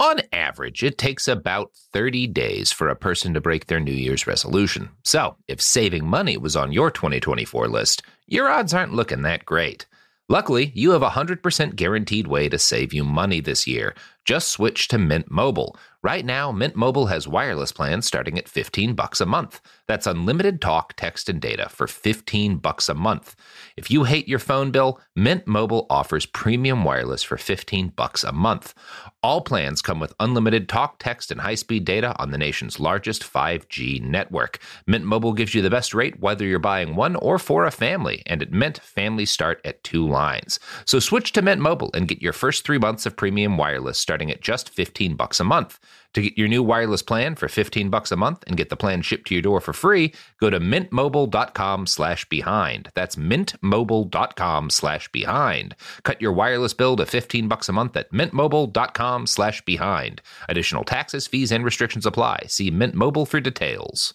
On 0.00 0.18
average, 0.32 0.82
it 0.82 0.96
takes 0.96 1.28
about 1.28 1.74
30 1.92 2.26
days 2.28 2.72
for 2.72 2.88
a 2.88 2.96
person 2.96 3.34
to 3.34 3.40
break 3.42 3.66
their 3.66 3.80
New 3.80 3.92
Year's 3.92 4.26
resolution. 4.26 4.88
So, 5.04 5.36
if 5.46 5.60
saving 5.60 6.06
money 6.06 6.38
was 6.38 6.56
on 6.56 6.72
your 6.72 6.90
2024 6.90 7.68
list, 7.68 8.00
your 8.26 8.48
odds 8.48 8.72
aren't 8.72 8.94
looking 8.94 9.20
that 9.22 9.44
great. 9.44 9.84
Luckily, 10.26 10.72
you 10.74 10.92
have 10.92 11.02
a 11.02 11.10
100% 11.10 11.76
guaranteed 11.76 12.28
way 12.28 12.48
to 12.48 12.58
save 12.58 12.94
you 12.94 13.04
money 13.04 13.40
this 13.40 13.66
year. 13.66 13.94
Just 14.24 14.48
switch 14.48 14.88
to 14.88 14.96
Mint 14.96 15.30
Mobile. 15.30 15.76
Right 16.02 16.24
now, 16.24 16.50
Mint 16.50 16.76
Mobile 16.76 17.08
has 17.08 17.28
wireless 17.28 17.72
plans 17.72 18.06
starting 18.06 18.38
at 18.38 18.48
15 18.48 18.94
bucks 18.94 19.20
a 19.20 19.26
month. 19.26 19.60
That's 19.86 20.06
unlimited 20.06 20.62
talk, 20.62 20.94
text, 20.96 21.28
and 21.28 21.42
data 21.42 21.68
for 21.68 21.86
15 21.86 22.56
bucks 22.56 22.88
a 22.88 22.94
month. 22.94 23.34
If 23.80 23.90
you 23.90 24.04
hate 24.04 24.28
your 24.28 24.38
phone 24.38 24.72
bill, 24.72 25.00
Mint 25.16 25.46
Mobile 25.46 25.86
offers 25.88 26.26
premium 26.26 26.84
wireless 26.84 27.22
for 27.22 27.38
15 27.38 27.88
bucks 27.96 28.22
a 28.22 28.30
month. 28.30 28.74
All 29.22 29.40
plans 29.40 29.80
come 29.80 29.98
with 29.98 30.12
unlimited 30.20 30.68
talk, 30.68 30.98
text, 30.98 31.30
and 31.30 31.40
high-speed 31.40 31.86
data 31.86 32.14
on 32.18 32.30
the 32.30 32.36
nation's 32.36 32.78
largest 32.78 33.22
5G 33.22 34.02
network. 34.02 34.58
Mint 34.86 35.06
Mobile 35.06 35.32
gives 35.32 35.54
you 35.54 35.62
the 35.62 35.70
best 35.70 35.94
rate 35.94 36.20
whether 36.20 36.44
you're 36.44 36.58
buying 36.58 36.94
one 36.94 37.16
or 37.16 37.38
for 37.38 37.64
a 37.64 37.70
family, 37.70 38.22
and 38.26 38.42
at 38.42 38.52
Mint, 38.52 38.80
families 38.80 39.30
start 39.30 39.62
at 39.64 39.82
two 39.82 40.06
lines. 40.06 40.60
So 40.84 40.98
switch 40.98 41.32
to 41.32 41.40
Mint 41.40 41.62
Mobile 41.62 41.90
and 41.94 42.06
get 42.06 42.20
your 42.20 42.34
first 42.34 42.66
three 42.66 42.78
months 42.78 43.06
of 43.06 43.16
premium 43.16 43.56
wireless 43.56 43.96
starting 43.96 44.30
at 44.30 44.42
just 44.42 44.68
15 44.68 45.16
bucks 45.16 45.40
a 45.40 45.44
month. 45.44 45.78
To 46.14 46.22
get 46.22 46.36
your 46.36 46.48
new 46.48 46.62
wireless 46.62 47.02
plan 47.02 47.36
for 47.36 47.48
15 47.48 47.88
bucks 47.88 48.10
a 48.10 48.16
month 48.16 48.42
and 48.46 48.56
get 48.56 48.68
the 48.68 48.76
plan 48.76 49.02
shipped 49.02 49.28
to 49.28 49.34
your 49.34 49.42
door 49.42 49.60
for 49.60 49.72
free, 49.72 50.12
go 50.40 50.50
to 50.50 50.58
mintmobile.com 50.58 51.86
slash 51.86 52.28
behind. 52.28 52.90
That's 52.94 53.16
mintmobile.com 53.16 54.70
slash 54.70 55.08
behind. 55.12 55.76
Cut 56.02 56.20
your 56.20 56.32
wireless 56.32 56.74
bill 56.74 56.96
to 56.96 57.06
15 57.06 57.46
bucks 57.48 57.68
a 57.68 57.72
month 57.72 57.96
at 57.96 58.12
mintmobile.com 58.12 59.26
slash 59.26 59.64
behind. 59.64 60.20
Additional 60.48 60.84
taxes, 60.84 61.26
fees, 61.26 61.52
and 61.52 61.64
restrictions 61.64 62.06
apply. 62.06 62.44
See 62.48 62.70
Mint 62.70 62.94
Mobile 62.94 63.26
for 63.26 63.40
details. 63.40 64.14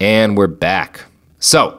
And 0.00 0.36
we're 0.36 0.46
back. 0.46 1.04
So, 1.38 1.76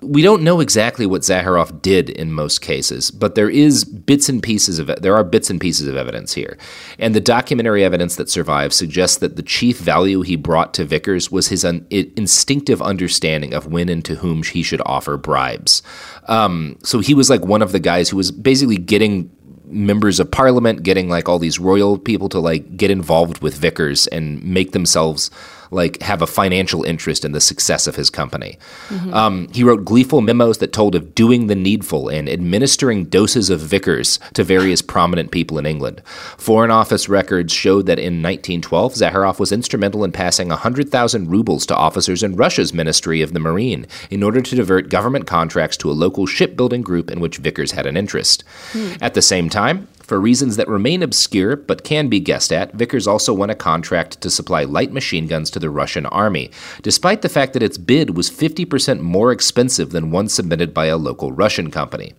we 0.00 0.22
don't 0.22 0.42
know 0.42 0.60
exactly 0.60 1.06
what 1.06 1.22
Zaharoff 1.22 1.82
did 1.82 2.10
in 2.10 2.32
most 2.32 2.60
cases, 2.60 3.10
but 3.10 3.34
there 3.34 3.48
is 3.48 3.84
bits 3.84 4.28
and 4.28 4.42
pieces 4.42 4.78
of. 4.78 4.88
There 5.00 5.16
are 5.16 5.24
bits 5.24 5.50
and 5.50 5.60
pieces 5.60 5.88
of 5.88 5.96
evidence 5.96 6.34
here. 6.34 6.58
And 6.98 7.14
the 7.14 7.20
documentary 7.20 7.82
evidence 7.82 8.16
that 8.16 8.30
survives 8.30 8.76
suggests 8.76 9.18
that 9.18 9.36
the 9.36 9.42
chief 9.42 9.78
value 9.78 10.22
he 10.22 10.36
brought 10.36 10.74
to 10.74 10.84
Vickers 10.84 11.30
was 11.30 11.48
his 11.48 11.64
un- 11.64 11.86
instinctive 11.90 12.82
understanding 12.82 13.54
of 13.54 13.66
when 13.66 13.88
and 13.88 14.04
to 14.04 14.16
whom 14.16 14.42
he 14.42 14.62
should 14.62 14.82
offer 14.86 15.16
bribes. 15.16 15.82
Um, 16.28 16.78
so 16.82 17.00
he 17.00 17.14
was 17.14 17.30
like 17.30 17.44
one 17.44 17.62
of 17.62 17.72
the 17.72 17.80
guys 17.80 18.10
who 18.10 18.16
was 18.16 18.30
basically 18.30 18.76
getting 18.76 19.30
members 19.64 20.20
of 20.20 20.30
parliament, 20.30 20.82
getting 20.82 21.08
like 21.08 21.28
all 21.28 21.38
these 21.38 21.58
royal 21.58 21.98
people 21.98 22.28
to 22.28 22.38
like 22.38 22.76
get 22.76 22.90
involved 22.90 23.42
with 23.42 23.56
Vickers 23.56 24.06
and 24.08 24.42
make 24.44 24.72
themselves 24.72 25.30
like 25.70 26.02
have 26.02 26.22
a 26.22 26.26
financial 26.26 26.82
interest 26.84 27.24
in 27.24 27.32
the 27.32 27.40
success 27.40 27.86
of 27.86 27.96
his 27.96 28.10
company. 28.10 28.58
Mm-hmm. 28.88 29.14
Um, 29.14 29.48
he 29.52 29.64
wrote 29.64 29.84
gleeful 29.84 30.20
memos 30.20 30.58
that 30.58 30.72
told 30.72 30.94
of 30.94 31.14
doing 31.14 31.46
the 31.46 31.54
needful 31.54 32.08
and 32.08 32.28
administering 32.28 33.04
doses 33.04 33.50
of 33.50 33.60
Vickers 33.60 34.18
to 34.34 34.44
various 34.44 34.82
prominent 34.96 35.30
people 35.30 35.58
in 35.58 35.66
England. 35.66 36.02
Foreign 36.38 36.70
Office 36.70 37.08
records 37.08 37.52
showed 37.52 37.86
that 37.86 37.98
in 37.98 38.22
1912, 38.22 38.94
Zaharoff 38.94 39.38
was 39.38 39.52
instrumental 39.52 40.04
in 40.04 40.12
passing 40.12 40.48
100,000 40.48 41.28
rubles 41.28 41.66
to 41.66 41.76
officers 41.76 42.22
in 42.22 42.36
Russia's 42.36 42.72
Ministry 42.72 43.22
of 43.22 43.32
the 43.32 43.40
Marine 43.40 43.86
in 44.10 44.22
order 44.22 44.40
to 44.40 44.56
divert 44.56 44.88
government 44.88 45.26
contracts 45.26 45.76
to 45.78 45.90
a 45.90 45.92
local 45.92 46.26
shipbuilding 46.26 46.82
group 46.82 47.10
in 47.10 47.20
which 47.20 47.38
Vickers 47.38 47.72
had 47.72 47.86
an 47.86 47.96
interest. 47.96 48.44
Hmm. 48.72 48.92
At 49.00 49.14
the 49.14 49.22
same 49.22 49.48
time, 49.48 49.88
for 50.06 50.20
reasons 50.20 50.56
that 50.56 50.68
remain 50.68 51.02
obscure 51.02 51.56
but 51.56 51.84
can 51.84 52.08
be 52.08 52.20
guessed 52.20 52.52
at, 52.52 52.72
Vickers 52.72 53.06
also 53.06 53.34
won 53.34 53.50
a 53.50 53.54
contract 53.54 54.20
to 54.20 54.30
supply 54.30 54.64
light 54.64 54.92
machine 54.92 55.26
guns 55.26 55.50
to 55.50 55.58
the 55.58 55.70
Russian 55.70 56.06
army, 56.06 56.50
despite 56.82 57.22
the 57.22 57.28
fact 57.28 57.52
that 57.52 57.62
its 57.62 57.78
bid 57.78 58.16
was 58.16 58.30
50% 58.30 59.00
more 59.00 59.32
expensive 59.32 59.90
than 59.90 60.10
one 60.10 60.28
submitted 60.28 60.72
by 60.72 60.86
a 60.86 60.96
local 60.96 61.32
Russian 61.32 61.70
company. 61.70 62.14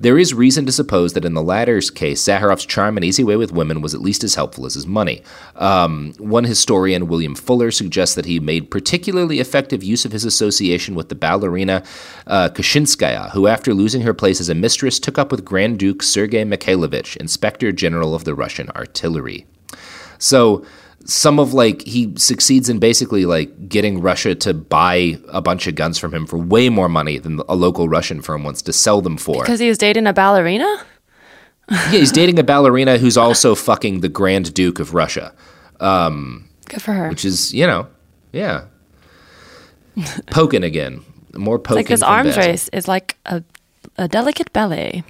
There 0.00 0.18
is 0.18 0.32
reason 0.34 0.66
to 0.66 0.72
suppose 0.72 1.12
that 1.12 1.24
in 1.24 1.34
the 1.34 1.42
latter's 1.42 1.90
case, 1.90 2.22
Zaharoff's 2.22 2.66
charm 2.66 2.96
and 2.96 3.04
easy 3.04 3.24
way 3.24 3.36
with 3.36 3.52
women 3.52 3.80
was 3.80 3.94
at 3.94 4.00
least 4.00 4.24
as 4.24 4.34
helpful 4.34 4.66
as 4.66 4.74
his 4.74 4.86
money. 4.86 5.22
Um, 5.56 6.14
one 6.18 6.44
historian, 6.44 7.08
William 7.08 7.34
Fuller, 7.34 7.70
suggests 7.70 8.14
that 8.14 8.26
he 8.26 8.40
made 8.40 8.70
particularly 8.70 9.40
effective 9.40 9.82
use 9.82 10.04
of 10.04 10.12
his 10.12 10.24
association 10.24 10.94
with 10.94 11.08
the 11.08 11.14
ballerina 11.14 11.82
uh, 12.26 12.48
Kschessinskaya, 12.50 13.30
who, 13.32 13.46
after 13.46 13.74
losing 13.74 14.02
her 14.02 14.14
place 14.14 14.40
as 14.40 14.48
a 14.48 14.54
mistress, 14.54 14.98
took 14.98 15.18
up 15.18 15.30
with 15.30 15.44
Grand 15.44 15.78
Duke 15.78 16.02
Sergei 16.02 16.44
Mikhailovich, 16.44 17.17
Inspector 17.20 17.70
General 17.72 18.14
of 18.14 18.24
the 18.24 18.34
Russian 18.34 18.70
Artillery. 18.70 19.46
So, 20.18 20.64
some 21.04 21.38
of 21.38 21.54
like 21.54 21.82
he 21.82 22.12
succeeds 22.16 22.68
in 22.68 22.78
basically 22.78 23.24
like 23.24 23.68
getting 23.68 24.00
Russia 24.00 24.34
to 24.34 24.52
buy 24.52 25.18
a 25.28 25.40
bunch 25.40 25.66
of 25.66 25.74
guns 25.74 25.98
from 25.98 26.12
him 26.12 26.26
for 26.26 26.36
way 26.36 26.68
more 26.68 26.88
money 26.88 27.18
than 27.18 27.40
a 27.48 27.54
local 27.54 27.88
Russian 27.88 28.20
firm 28.20 28.44
wants 28.44 28.62
to 28.62 28.72
sell 28.72 29.00
them 29.00 29.16
for. 29.16 29.42
Because 29.42 29.60
he 29.60 29.68
was 29.68 29.78
dating 29.78 30.06
a 30.06 30.12
ballerina? 30.12 30.84
yeah, 31.70 31.90
he's 31.90 32.12
dating 32.12 32.38
a 32.38 32.42
ballerina 32.42 32.98
who's 32.98 33.16
also 33.16 33.54
fucking 33.54 34.00
the 34.00 34.08
Grand 34.08 34.52
Duke 34.54 34.80
of 34.80 34.94
Russia. 34.94 35.34
Um, 35.80 36.48
Good 36.68 36.82
for 36.82 36.92
her. 36.92 37.08
Which 37.08 37.24
is, 37.24 37.54
you 37.54 37.66
know, 37.66 37.88
yeah. 38.32 38.64
poking 40.30 40.64
again. 40.64 41.04
More 41.34 41.58
poking. 41.58 41.80
It's 41.80 41.90
like 41.90 41.98
this 41.98 42.02
arms 42.02 42.36
race 42.36 42.68
is 42.72 42.88
like 42.88 43.16
a, 43.26 43.42
a 43.96 44.08
delicate 44.08 44.52
ballet. 44.52 45.04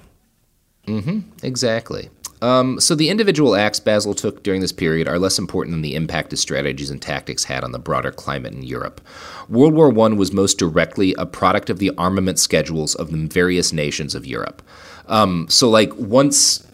Mm-hmm. 0.89 1.45
Exactly. 1.45 2.09
Um, 2.41 2.79
so 2.79 2.95
the 2.95 3.09
individual 3.09 3.55
acts 3.55 3.79
Basil 3.79 4.13
took 4.13 4.43
during 4.43 4.61
this 4.61 4.71
period 4.71 5.07
are 5.07 5.19
less 5.19 5.37
important 5.37 5.73
than 5.73 5.81
the 5.81 5.95
impact 5.95 6.31
his 6.31 6.39
strategies 6.39 6.89
and 6.89 7.01
tactics 7.01 7.43
had 7.43 7.63
on 7.63 7.73
the 7.73 7.79
broader 7.79 8.11
climate 8.11 8.53
in 8.53 8.63
Europe. 8.63 9.01
World 9.49 9.73
War 9.73 9.87
I 9.87 10.13
was 10.13 10.31
most 10.31 10.57
directly 10.57 11.13
a 11.17 11.25
product 11.25 11.69
of 11.69 11.79
the 11.79 11.91
armament 11.97 12.39
schedules 12.39 12.95
of 12.95 13.11
the 13.11 13.27
various 13.27 13.73
nations 13.73 14.15
of 14.15 14.25
Europe. 14.25 14.61
Um, 15.07 15.47
so, 15.49 15.69
like, 15.69 15.93
once 15.95 16.65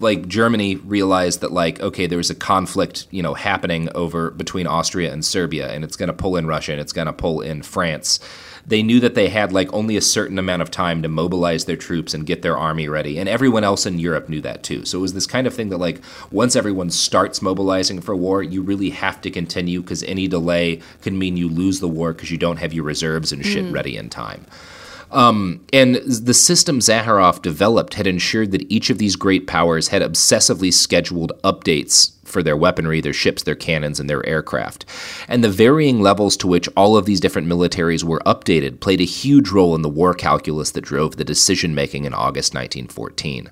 like 0.00 0.26
Germany 0.26 0.76
realized 0.76 1.40
that 1.40 1.52
like 1.52 1.80
okay 1.80 2.08
there 2.08 2.18
was 2.18 2.30
a 2.30 2.34
conflict 2.34 3.06
you 3.12 3.22
know 3.22 3.34
happening 3.34 3.88
over 3.94 4.32
between 4.32 4.66
Austria 4.66 5.12
and 5.12 5.24
Serbia 5.24 5.70
and 5.70 5.84
it's 5.84 5.94
going 5.94 6.08
to 6.08 6.12
pull 6.12 6.36
in 6.36 6.46
Russia 6.46 6.72
and 6.72 6.80
it's 6.80 6.92
going 6.92 7.06
to 7.06 7.12
pull 7.12 7.40
in 7.40 7.62
France 7.62 8.18
they 8.66 8.82
knew 8.82 9.00
that 9.00 9.14
they 9.14 9.28
had 9.28 9.52
like 9.52 9.72
only 9.72 9.96
a 9.96 10.00
certain 10.00 10.38
amount 10.38 10.62
of 10.62 10.70
time 10.70 11.02
to 11.02 11.08
mobilize 11.08 11.64
their 11.64 11.76
troops 11.76 12.14
and 12.14 12.26
get 12.26 12.42
their 12.42 12.56
army 12.56 12.88
ready 12.88 13.18
and 13.18 13.28
everyone 13.28 13.64
else 13.64 13.86
in 13.86 13.98
Europe 13.98 14.28
knew 14.28 14.40
that 14.40 14.62
too 14.62 14.84
so 14.84 14.98
it 14.98 15.02
was 15.02 15.14
this 15.14 15.26
kind 15.26 15.46
of 15.46 15.54
thing 15.54 15.68
that 15.68 15.78
like 15.78 16.00
once 16.30 16.56
everyone 16.56 16.90
starts 16.90 17.42
mobilizing 17.42 18.00
for 18.00 18.14
war 18.14 18.42
you 18.42 18.62
really 18.62 18.90
have 18.90 19.20
to 19.20 19.30
continue 19.30 19.80
because 19.80 20.02
any 20.04 20.28
delay 20.28 20.80
can 21.02 21.18
mean 21.18 21.36
you 21.36 21.48
lose 21.48 21.80
the 21.80 21.88
war 21.88 22.12
because 22.12 22.30
you 22.30 22.38
don't 22.38 22.58
have 22.58 22.72
your 22.72 22.84
reserves 22.84 23.32
and 23.32 23.44
shit 23.44 23.64
mm. 23.64 23.72
ready 23.72 23.96
in 23.96 24.08
time 24.08 24.46
um, 25.12 25.60
and 25.74 25.96
the 25.96 26.32
system 26.32 26.78
Zaharoff 26.78 27.42
developed 27.42 27.94
had 27.94 28.06
ensured 28.06 28.50
that 28.52 28.70
each 28.72 28.88
of 28.88 28.96
these 28.96 29.14
great 29.14 29.46
powers 29.46 29.88
had 29.88 30.00
obsessively 30.00 30.72
scheduled 30.72 31.32
updates 31.44 32.12
for 32.32 32.42
their 32.42 32.56
weaponry, 32.56 33.00
their 33.00 33.12
ships, 33.12 33.42
their 33.42 33.54
cannons, 33.54 34.00
and 34.00 34.08
their 34.08 34.26
aircraft. 34.26 34.84
And 35.28 35.44
the 35.44 35.50
varying 35.50 36.00
levels 36.00 36.36
to 36.38 36.46
which 36.46 36.68
all 36.76 36.96
of 36.96 37.04
these 37.04 37.20
different 37.20 37.48
militaries 37.48 38.02
were 38.02 38.20
updated 38.26 38.80
played 38.80 39.00
a 39.00 39.04
huge 39.04 39.50
role 39.50 39.74
in 39.74 39.82
the 39.82 39.88
war 39.88 40.14
calculus 40.14 40.72
that 40.72 40.80
drove 40.80 41.16
the 41.16 41.24
decision 41.24 41.74
making 41.74 42.04
in 42.04 42.14
August 42.14 42.54
1914. 42.54 43.50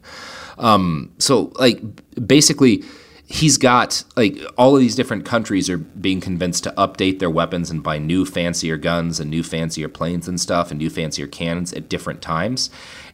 Um, 0.59 1.13
so, 1.19 1.53
like, 1.59 1.81
basically, 2.27 2.83
he's 3.31 3.57
got 3.57 4.03
like 4.17 4.37
all 4.59 4.75
of 4.75 4.81
these 4.81 4.97
different 4.97 5.25
countries 5.25 5.71
are 5.71 5.79
being 5.79 6.21
convinced 6.21 6.65
to 6.65 6.73
update 6.73 7.21
their 7.21 7.31
weapons 7.31 7.71
and 7.71 7.81
buy 7.81 7.97
new 7.97 8.27
fancier 8.27 8.77
guns 8.77 9.21
and 9.21 9.31
new 9.31 9.43
fancier 9.43 9.89
planes 9.89 10.27
and 10.27 10.41
stuff 10.41 10.73
and 10.73 10.79
new 10.79 10.91
fancier 10.91 11.29
cannons 11.29 11.73
at 11.73 11.89
different 11.89 12.21
times 12.21 12.71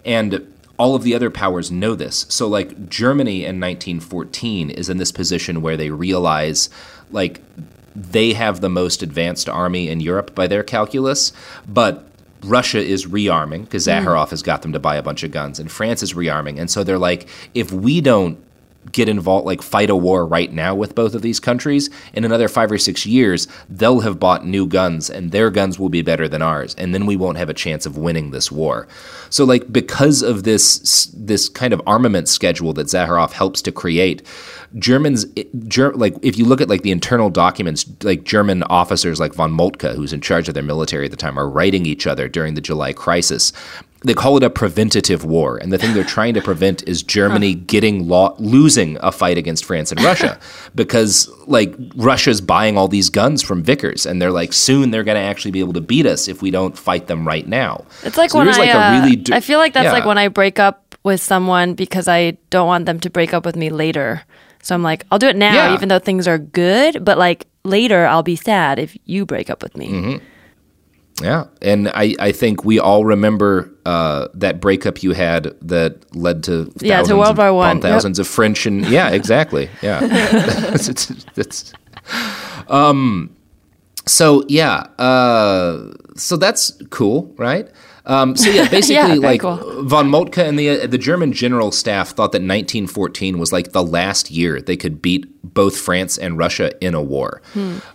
and 0.07 0.56
all 0.79 0.95
of 0.95 1.03
the 1.03 1.15
other 1.15 1.31
powers 1.31 1.71
know 1.71 1.95
this 1.95 2.27
so 2.29 2.47
like 2.47 2.89
germany 2.89 3.45
in 3.45 3.61
1914 3.61 4.71
is 4.71 4.89
in 4.89 4.99
this 4.99 5.13
position 5.13 5.63
where 5.63 5.77
they 5.77 5.91
realize 5.91 6.69
like 7.11 7.41
they 7.95 8.33
have 8.33 8.61
the 8.61 8.69
most 8.69 9.03
advanced 9.03 9.49
army 9.49 9.89
in 9.89 10.01
europe 10.01 10.35
by 10.35 10.47
their 10.47 10.63
calculus 10.63 11.33
but 11.67 12.07
Russia 12.43 12.79
is 12.79 13.07
rearming 13.07 13.63
because 13.63 13.87
hmm. 13.87 13.93
Zaharoff 13.93 14.31
has 14.31 14.43
got 14.43 14.63
them 14.63 14.73
to 14.73 14.79
buy 14.79 14.97
a 14.97 15.03
bunch 15.03 15.23
of 15.23 15.31
guns, 15.31 15.59
and 15.59 15.71
France 15.71 16.03
is 16.03 16.15
rearming. 16.15 16.61
And 16.61 16.71
so 16.71 16.85
they're 16.85 16.99
like, 16.99 17.29
if 17.55 17.73
we 17.73 18.01
don't 18.01 18.39
get 18.93 19.09
involved, 19.09 19.47
like 19.47 19.63
fight 19.63 19.91
a 19.91 19.97
war 19.97 20.27
right 20.27 20.53
now 20.53 20.75
with 20.75 20.95
both 20.95 21.15
of 21.15 21.23
these 21.23 21.41
countries, 21.41 21.91
in 22.15 22.25
another 22.25 22.49
five 22.49 22.71
or 22.71 22.79
six 22.79 23.07
years, 23.07 23.49
they'll 23.69 24.01
have 24.01 24.19
bought 24.19 24.47
new 24.47 24.67
guns 24.67 25.11
and 25.11 25.33
their 25.33 25.51
guns 25.51 25.79
will 25.79 25.89
be 25.89 26.03
better 26.03 26.29
than 26.29 26.43
ours. 26.43 26.75
And 26.77 26.95
then 26.95 27.07
we 27.07 27.17
won't 27.17 27.39
have 27.39 27.49
a 27.49 27.55
chance 27.55 27.87
of 27.87 27.97
winning 27.97 28.31
this 28.31 28.51
war. 28.51 28.89
So, 29.31 29.45
like, 29.45 29.73
because 29.73 30.23
of 30.23 30.45
this, 30.45 31.07
this 31.15 31.49
kind 31.49 31.73
of 31.73 31.83
armament 31.87 32.29
schedule 32.29 32.73
that 32.75 32.87
Zaharoff 32.87 33.33
helps 33.33 33.63
to 33.63 33.73
create, 33.73 34.23
Germans, 34.79 35.25
Ger- 35.69 35.95
like 35.95 36.15
if 36.23 36.37
you 36.37 36.45
look 36.45 36.61
at 36.61 36.69
like 36.69 36.83
the 36.83 36.91
internal 36.91 37.31
documents, 37.31 37.87
like 38.03 38.25
German 38.25 38.63
officers 38.65 39.21
like 39.21 39.35
von 39.35 39.53
Moltke, 39.53 39.95
who's 39.95 40.13
in 40.13 40.21
charge 40.21 40.49
of 40.49 40.55
their 40.55 40.63
military 40.63 41.07
at 41.07 41.11
the 41.11 41.17
time, 41.17 41.39
are 41.39 41.49
writing 41.49 41.87
each 41.87 42.07
other 42.07 42.29
during 42.29 42.55
the 42.55 42.61
July 42.61 42.93
crisis. 42.93 43.53
They 44.07 44.15
call 44.15 44.37
it 44.37 44.43
a 44.43 44.51
preventative 44.51 45.25
war, 45.25 45.57
and 45.59 45.73
the 45.73 45.79
thing 45.79 45.93
they're 45.95 46.05
trying 46.19 46.35
to 46.35 46.41
prevent 46.41 46.87
is 46.89 47.03
Germany 47.03 47.55
getting 47.55 48.09
lo- 48.09 48.37
losing 48.39 48.97
a 49.01 49.11
fight 49.11 49.37
against 49.37 49.65
France 49.65 49.91
and 49.91 50.01
Russia, 50.03 50.39
because 50.75 51.29
like 51.47 51.75
Russia's 51.97 52.41
buying 52.41 52.79
all 52.79 52.89
these 52.89 53.11
guns 53.11 53.43
from 53.43 53.63
Vickers, 53.63 54.07
and 54.07 54.23
they're 54.23 54.31
like 54.31 54.53
soon 54.53 54.91
they're 54.93 55.05
going 55.05 55.17
to 55.17 55.29
actually 55.33 55.51
be 55.51 55.61
able 55.61 55.73
to 55.73 55.81
beat 55.81 56.07
us 56.07 56.29
if 56.29 56.41
we 56.41 56.51
don't 56.51 56.79
fight 56.79 57.09
them 57.09 57.27
right 57.27 57.47
now. 57.49 57.85
It's 58.05 58.17
like 58.17 58.31
So 58.31 58.39
when 58.39 58.49
I, 58.49 58.57
like, 58.57 58.71
a 58.71 58.79
uh, 58.79 59.01
really 59.01 59.17
d- 59.17 59.33
I 59.33 59.41
feel 59.41 59.59
like 59.59 59.73
that's 59.73 59.87
Yeah. 59.87 59.93
like 59.93 60.05
when 60.07 60.19
I 60.19 60.29
break 60.29 60.59
up 60.61 60.95
with 61.03 61.21
someone 61.21 61.75
because 61.75 62.07
I 62.09 62.39
don't 62.51 62.67
want 62.69 62.87
them 62.87 63.01
to 63.01 63.11
break 63.11 63.35
up 63.35 63.45
with 63.45 63.57
me 63.57 63.71
later. 63.71 64.23
So 64.63 64.75
I'm 64.75 64.83
like, 64.83 65.05
I'll 65.11 65.19
do 65.19 65.29
it 65.29 65.37
now, 65.37 65.55
Yeah. 65.55 65.75
even 65.75 65.89
though 65.89 65.99
things 66.01 66.27
are 66.29 66.39
good. 66.39 67.05
But 67.05 67.19
like 67.19 67.47
later, 67.65 68.07
I'll 68.07 68.23
be 68.25 68.37
sad 68.37 68.79
if 68.79 68.97
you 69.05 69.27
break 69.27 69.51
up 69.51 69.63
with 69.63 69.77
me. 69.77 69.89
Mm-hmm. 69.89 70.25
Yeah, 71.23 71.45
and 71.63 71.89
I, 71.89 72.15
I 72.19 72.33
think 72.33 72.65
we 72.65 72.79
all 72.79 73.05
remember 73.07 73.71
uh, 73.87 74.29
that 74.35 74.61
breakup 74.61 75.03
you 75.03 75.13
had 75.13 75.55
that 75.63 76.15
led 76.15 76.43
to 76.45 76.71
Yeah, 76.81 77.03
to 77.03 77.17
World 77.17 77.39
War 77.39 77.53
One. 77.55 77.77
on 77.77 77.81
thousands 77.81 78.19
of 78.19 78.27
French 78.29 78.67
and 78.67 78.85
yeah, 78.87 79.09
exactly, 79.11 79.71
yeah. 79.83 80.01
It's- 80.75 80.89
it's- 80.89 81.27
it's- 81.37 81.73
um, 82.69 83.31
so 84.07 84.45
yeah, 84.49 84.87
uh, 84.99 85.93
so 86.17 86.37
that's 86.37 86.73
cool, 86.91 87.33
right? 87.39 87.69
Um, 88.07 88.37
so 88.37 88.51
yeah, 88.51 88.69
basically, 88.71 89.07
very 89.07 89.19
like 89.19 89.41
cool. 89.41 89.83
von 89.85 90.09
Moltke 90.09 90.39
and 90.39 90.59
the 90.59 90.83
uh, 90.83 90.87
the 90.87 90.99
German 90.99 91.33
general 91.33 91.73
staff 91.73 92.11
thought 92.11 92.33
that 92.33 92.43
1914 92.43 93.39
was 93.39 93.53
like 93.53 93.73
the 93.73 93.83
last 93.83 94.31
year 94.31 94.61
they 94.61 94.77
could 94.77 95.03
beat 95.03 95.27
both 95.43 95.77
France 95.77 96.19
and 96.19 96.39
Russia 96.39 96.73
in 96.85 96.95
a 96.95 97.03
war. 97.03 97.41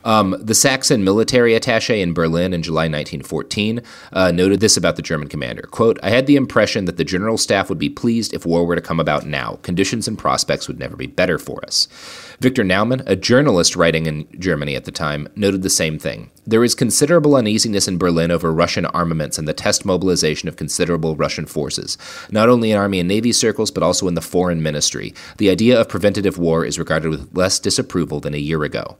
Um, 0.06 0.36
the 0.40 0.56
Saxon 0.56 1.04
military 1.04 1.54
attaché 1.54 2.02
in 2.02 2.14
Berlin 2.14 2.54
in 2.54 2.64
July 2.64 2.84
1914 2.84 3.82
uh, 4.14 4.32
noted 4.32 4.60
this 4.60 4.78
about 4.78 4.96
the 4.96 5.02
German 5.02 5.28
commander: 5.28 5.64
"Quote: 5.64 5.98
I 6.04 6.10
had 6.10 6.28
the 6.28 6.36
impression 6.36 6.86
that 6.86 6.98
the 6.98 7.06
general 7.06 7.38
staff 7.38 7.70
would 7.70 7.80
be 7.80 7.90
pleased 7.90 8.34
if 8.34 8.46
war 8.46 8.66
were 8.66 8.76
to 8.76 8.82
come 8.82 9.00
about 9.00 9.26
now. 9.26 9.60
Conditions 9.64 10.08
and 10.08 10.18
prospects 10.18 10.68
would 10.68 10.80
never 10.80 10.96
be 10.96 11.08
better 11.08 11.38
for 11.38 11.64
us." 11.66 11.88
Victor 12.42 12.64
Naumann, 12.64 13.04
a 13.06 13.16
journalist 13.16 13.76
writing 13.76 14.08
in 14.08 14.28
Germany 14.40 14.76
at 14.76 14.86
the 14.86 14.92
time, 14.92 15.28
noted 15.36 15.62
the 15.62 15.70
same 15.70 16.00
thing. 16.00 16.32
There 16.44 16.64
is 16.64 16.74
considerable 16.74 17.36
uneasiness 17.36 17.88
in 17.88 18.00
Berlin 18.00 18.32
over 18.32 18.52
Russian 18.52 18.88
armaments 18.88 19.38
and 19.38 19.48
the 19.48 19.54
test 19.54 19.86
mobilization 19.86 20.50
of 20.50 20.56
considerable 20.56 21.16
Russian 21.16 21.46
forces, 21.46 22.00
not 22.32 22.50
only 22.50 22.72
in 22.72 22.80
army 22.80 23.00
and 23.00 23.08
navy 23.08 23.32
circles, 23.32 23.70
but 23.70 23.84
also 23.84 24.08
in 24.08 24.16
the 24.16 24.22
foreign 24.22 24.64
ministry. 24.64 25.14
The 25.38 25.52
idea 25.52 25.80
of 25.80 25.88
preventative 25.88 26.40
war 26.40 26.66
is 26.66 26.80
regarded 26.80 27.10
with 27.10 27.30
less 27.38 27.60
disapproval 27.60 28.20
than 28.22 28.34
a 28.34 28.40
year 28.40 28.64
ago. 28.64 28.98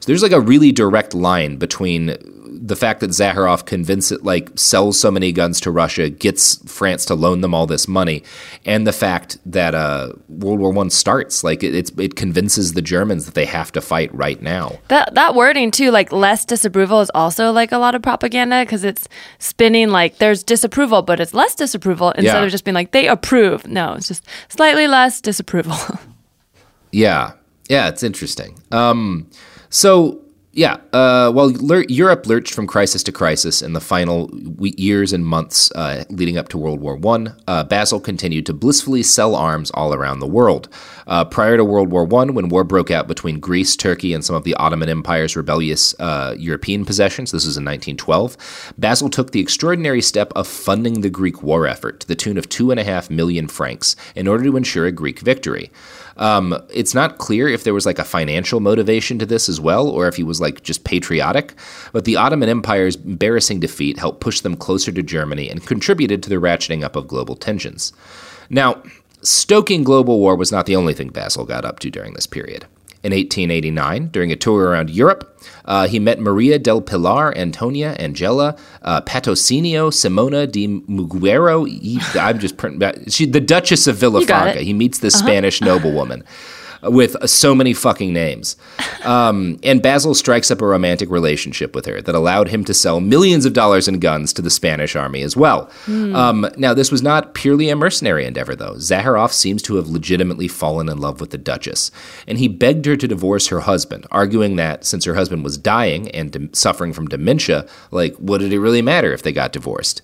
So 0.00 0.06
there's 0.06 0.22
like 0.22 0.32
a 0.32 0.40
really 0.40 0.72
direct 0.72 1.14
line 1.14 1.56
between 1.56 2.16
the 2.60 2.74
fact 2.76 2.98
that 3.00 3.10
Zaharoff 3.10 3.64
convinces, 3.66 4.18
it, 4.18 4.24
like, 4.24 4.50
sells 4.58 4.98
so 4.98 5.12
many 5.12 5.30
guns 5.30 5.60
to 5.60 5.70
Russia, 5.70 6.08
gets 6.10 6.56
France 6.70 7.04
to 7.04 7.14
loan 7.14 7.40
them 7.40 7.54
all 7.54 7.66
this 7.66 7.86
money, 7.86 8.24
and 8.66 8.84
the 8.84 8.92
fact 8.92 9.38
that 9.46 9.76
uh, 9.76 10.12
World 10.28 10.58
War 10.58 10.72
One 10.72 10.90
starts. 10.90 11.44
Like, 11.44 11.62
it, 11.62 11.72
it's, 11.74 11.92
it 11.98 12.16
convinces 12.16 12.72
the 12.72 12.82
Germans 12.82 13.26
that 13.26 13.34
they 13.34 13.44
have 13.44 13.70
to 13.72 13.80
fight 13.80 14.12
right 14.12 14.42
now. 14.42 14.80
That 14.88 15.14
that 15.14 15.36
wording 15.36 15.70
too, 15.70 15.92
like 15.92 16.10
less 16.10 16.44
disapproval, 16.44 17.00
is 17.00 17.10
also 17.14 17.52
like 17.52 17.70
a 17.70 17.78
lot 17.78 17.94
of 17.94 18.02
propaganda 18.02 18.64
because 18.64 18.82
it's 18.82 19.08
spinning 19.38 19.90
like 19.90 20.18
there's 20.18 20.42
disapproval, 20.42 21.02
but 21.02 21.20
it's 21.20 21.34
less 21.34 21.54
disapproval 21.54 22.10
instead 22.12 22.24
Yeah. 22.40 22.44
of 22.44 22.50
just 22.50 22.64
being 22.64 22.74
like 22.74 22.90
they 22.90 23.06
approve. 23.06 23.68
No, 23.68 23.94
it's 23.94 24.08
just 24.08 24.24
slightly 24.48 24.88
less 24.88 25.20
disapproval. 25.20 25.76
Yeah, 26.90 27.32
yeah, 27.68 27.88
it's 27.88 28.02
interesting. 28.02 28.58
Um, 28.72 29.28
so 29.70 30.22
yeah, 30.58 30.78
uh, 30.92 31.30
while 31.30 31.52
Europe 31.88 32.26
lurched 32.26 32.52
from 32.52 32.66
crisis 32.66 33.04
to 33.04 33.12
crisis 33.12 33.62
in 33.62 33.74
the 33.74 33.80
final 33.80 34.28
years 34.60 35.12
and 35.12 35.24
months 35.24 35.70
uh, 35.72 36.04
leading 36.10 36.36
up 36.36 36.48
to 36.48 36.58
World 36.58 36.80
War 36.80 36.96
One, 36.96 37.36
uh, 37.46 37.62
Basil 37.62 38.00
continued 38.00 38.44
to 38.46 38.54
blissfully 38.54 39.04
sell 39.04 39.36
arms 39.36 39.70
all 39.70 39.94
around 39.94 40.18
the 40.18 40.26
world. 40.26 40.68
Uh, 41.06 41.24
prior 41.24 41.56
to 41.56 41.64
World 41.64 41.90
War 41.90 42.04
One, 42.04 42.34
when 42.34 42.48
war 42.48 42.64
broke 42.64 42.90
out 42.90 43.06
between 43.06 43.38
Greece, 43.38 43.76
Turkey, 43.76 44.12
and 44.12 44.24
some 44.24 44.34
of 44.34 44.42
the 44.42 44.54
Ottoman 44.54 44.88
Empire's 44.88 45.36
rebellious 45.36 45.94
uh, 46.00 46.34
European 46.36 46.84
possessions, 46.84 47.30
this 47.30 47.46
was 47.46 47.56
in 47.56 47.64
1912, 47.64 48.74
Basil 48.78 49.10
took 49.10 49.30
the 49.30 49.40
extraordinary 49.40 50.02
step 50.02 50.32
of 50.34 50.48
funding 50.48 51.02
the 51.02 51.10
Greek 51.10 51.40
war 51.40 51.68
effort 51.68 52.00
to 52.00 52.08
the 52.08 52.16
tune 52.16 52.36
of 52.36 52.48
two 52.48 52.72
and 52.72 52.80
a 52.80 52.84
half 52.84 53.10
million 53.10 53.46
francs 53.46 53.94
in 54.16 54.26
order 54.26 54.42
to 54.42 54.56
ensure 54.56 54.86
a 54.86 54.92
Greek 54.92 55.20
victory. 55.20 55.70
Um, 56.18 56.60
it's 56.72 56.94
not 56.94 57.18
clear 57.18 57.48
if 57.48 57.64
there 57.64 57.74
was 57.74 57.86
like 57.86 57.98
a 57.98 58.04
financial 58.04 58.60
motivation 58.60 59.18
to 59.18 59.26
this 59.26 59.48
as 59.48 59.60
well, 59.60 59.88
or 59.88 60.08
if 60.08 60.16
he 60.16 60.22
was 60.22 60.40
like 60.40 60.62
just 60.62 60.84
patriotic. 60.84 61.54
But 61.92 62.04
the 62.04 62.16
Ottoman 62.16 62.48
Empire's 62.48 62.96
embarrassing 62.96 63.60
defeat 63.60 63.98
helped 63.98 64.20
push 64.20 64.40
them 64.40 64.56
closer 64.56 64.92
to 64.92 65.02
Germany 65.02 65.48
and 65.48 65.64
contributed 65.66 66.22
to 66.22 66.28
the 66.28 66.36
ratcheting 66.36 66.82
up 66.82 66.96
of 66.96 67.08
global 67.08 67.36
tensions. 67.36 67.92
Now, 68.50 68.82
stoking 69.22 69.84
global 69.84 70.18
war 70.18 70.36
was 70.36 70.52
not 70.52 70.66
the 70.66 70.76
only 70.76 70.94
thing 70.94 71.08
Basil 71.08 71.44
got 71.44 71.64
up 71.64 71.78
to 71.80 71.90
during 71.90 72.14
this 72.14 72.26
period. 72.26 72.66
In 73.04 73.12
1889, 73.12 74.08
during 74.08 74.32
a 74.32 74.36
tour 74.36 74.64
around 74.70 74.90
Europe, 74.90 75.40
uh, 75.66 75.86
he 75.86 76.00
met 76.00 76.18
Maria 76.18 76.58
del 76.58 76.80
Pilar, 76.80 77.32
Antonia, 77.38 77.92
Angela, 77.92 78.56
uh, 78.82 79.00
Patrocinio, 79.02 79.90
Simona 79.92 80.50
de 80.50 80.66
Muguiro. 80.66 81.64
He- 81.68 82.00
I'm 82.18 82.40
just 82.40 82.56
print, 82.56 82.82
she, 83.08 83.24
the 83.24 83.40
Duchess 83.40 83.86
of 83.86 83.96
Villafranca. 83.98 84.56
He 84.62 84.72
meets 84.72 84.98
this 84.98 85.14
Spanish 85.14 85.60
noblewoman 85.60 86.24
with 86.82 87.16
so 87.28 87.54
many 87.54 87.72
fucking 87.72 88.12
names. 88.12 88.56
Um, 89.04 89.58
and 89.62 89.82
Basil 89.82 90.14
strikes 90.14 90.50
up 90.50 90.60
a 90.60 90.66
romantic 90.66 91.10
relationship 91.10 91.74
with 91.74 91.86
her 91.86 92.00
that 92.00 92.14
allowed 92.14 92.48
him 92.48 92.64
to 92.64 92.74
sell 92.74 93.00
millions 93.00 93.44
of 93.44 93.52
dollars 93.52 93.88
in 93.88 93.98
guns 93.98 94.32
to 94.34 94.42
the 94.42 94.50
Spanish 94.50 94.96
army 94.96 95.22
as 95.22 95.36
well. 95.36 95.70
Um, 95.88 96.46
now, 96.56 96.74
this 96.74 96.90
was 96.92 97.02
not 97.02 97.34
purely 97.34 97.68
a 97.68 97.76
mercenary 97.76 98.26
endeavor, 98.26 98.54
though. 98.54 98.74
Zaharoff 98.74 99.32
seems 99.32 99.62
to 99.62 99.76
have 99.76 99.88
legitimately 99.88 100.48
fallen 100.48 100.88
in 100.88 100.98
love 100.98 101.20
with 101.20 101.30
the 101.30 101.38
Duchess, 101.38 101.90
and 102.26 102.38
he 102.38 102.48
begged 102.48 102.86
her 102.86 102.96
to 102.96 103.08
divorce 103.08 103.48
her 103.48 103.60
husband, 103.60 104.06
arguing 104.10 104.56
that 104.56 104.84
since 104.84 105.04
her 105.04 105.14
husband 105.14 105.44
was 105.44 105.56
dying 105.58 106.10
and 106.10 106.32
dem- 106.32 106.52
suffering 106.54 106.92
from 106.92 107.08
dementia, 107.08 107.66
like, 107.90 108.14
what 108.16 108.38
did 108.38 108.52
it 108.52 108.60
really 108.60 108.82
matter 108.82 109.12
if 109.12 109.22
they 109.22 109.32
got 109.32 109.52
divorced? 109.52 110.02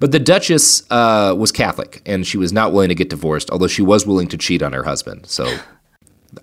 But 0.00 0.12
the 0.12 0.18
Duchess 0.18 0.84
uh, 0.90 1.34
was 1.36 1.52
Catholic, 1.52 2.02
and 2.06 2.26
she 2.26 2.38
was 2.38 2.52
not 2.52 2.72
willing 2.72 2.88
to 2.88 2.94
get 2.94 3.10
divorced, 3.10 3.50
although 3.50 3.66
she 3.68 3.82
was 3.82 4.06
willing 4.06 4.28
to 4.28 4.38
cheat 4.38 4.62
on 4.62 4.72
her 4.72 4.84
husband. 4.84 5.26
So. 5.26 5.58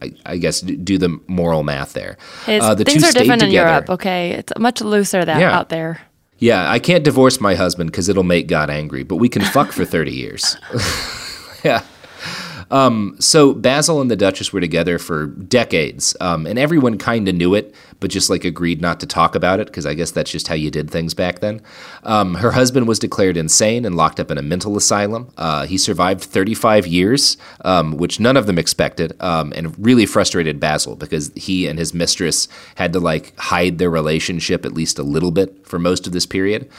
I, 0.01 0.13
I 0.25 0.37
guess 0.37 0.61
do 0.61 0.97
the 0.97 1.19
moral 1.27 1.63
math 1.63 1.93
there. 1.93 2.17
Uh, 2.47 2.73
the 2.75 2.83
things 2.83 3.01
two 3.03 3.09
are 3.09 3.11
different 3.11 3.41
in 3.43 3.49
together. 3.49 3.69
Europe. 3.69 3.89
Okay, 3.89 4.31
it's 4.31 4.51
much 4.59 4.81
looser 4.81 5.23
that 5.25 5.39
Yeah. 5.39 5.57
out 5.57 5.69
there. 5.69 6.01
Yeah, 6.39 6.71
I 6.71 6.79
can't 6.79 7.03
divorce 7.03 7.39
my 7.39 7.53
husband 7.55 7.91
because 7.91 8.09
it'll 8.09 8.23
make 8.23 8.47
God 8.47 8.69
angry, 8.71 9.03
but 9.03 9.17
we 9.17 9.29
can 9.29 9.43
fuck 9.43 9.71
for 9.71 9.85
30 9.85 10.11
years. 10.11 10.57
yeah. 11.63 11.83
Um, 12.71 13.15
so 13.19 13.53
Basil 13.53 14.01
and 14.01 14.09
the 14.09 14.15
Duchess 14.15 14.51
were 14.53 14.61
together 14.61 14.97
for 14.97 15.27
decades, 15.27 16.15
um, 16.21 16.47
and 16.47 16.57
everyone 16.57 16.97
kind 16.97 17.27
of 17.27 17.35
knew 17.35 17.53
it, 17.53 17.75
but 17.99 18.09
just 18.09 18.29
like 18.29 18.45
agreed 18.45 18.81
not 18.81 18.99
to 19.01 19.05
talk 19.05 19.35
about 19.35 19.59
it 19.59 19.67
because 19.67 19.85
I 19.85 19.93
guess 19.93 20.11
that's 20.11 20.31
just 20.31 20.47
how 20.47 20.55
you 20.55 20.71
did 20.71 20.89
things 20.89 21.13
back 21.13 21.39
then. 21.39 21.61
Um, 22.03 22.35
her 22.35 22.51
husband 22.51 22.87
was 22.87 22.97
declared 22.97 23.37
insane 23.37 23.85
and 23.85 23.95
locked 23.95 24.19
up 24.19 24.31
in 24.31 24.37
a 24.37 24.41
mental 24.41 24.77
asylum. 24.77 25.31
Uh, 25.37 25.65
he 25.65 25.77
survived 25.77 26.23
35 26.23 26.87
years, 26.87 27.37
um, 27.65 27.97
which 27.97 28.19
none 28.19 28.37
of 28.37 28.47
them 28.47 28.57
expected, 28.57 29.15
um, 29.21 29.51
and 29.55 29.77
really 29.77 30.05
frustrated 30.05 30.59
Basil 30.59 30.95
because 30.95 31.31
he 31.35 31.67
and 31.67 31.77
his 31.77 31.93
mistress 31.93 32.47
had 32.75 32.93
to 32.93 32.99
like 32.99 33.37
hide 33.37 33.77
their 33.77 33.89
relationship 33.89 34.65
at 34.65 34.73
least 34.73 34.97
a 34.97 35.03
little 35.03 35.31
bit 35.31 35.67
for 35.67 35.77
most 35.77 36.07
of 36.07 36.13
this 36.13 36.25
period. 36.25 36.69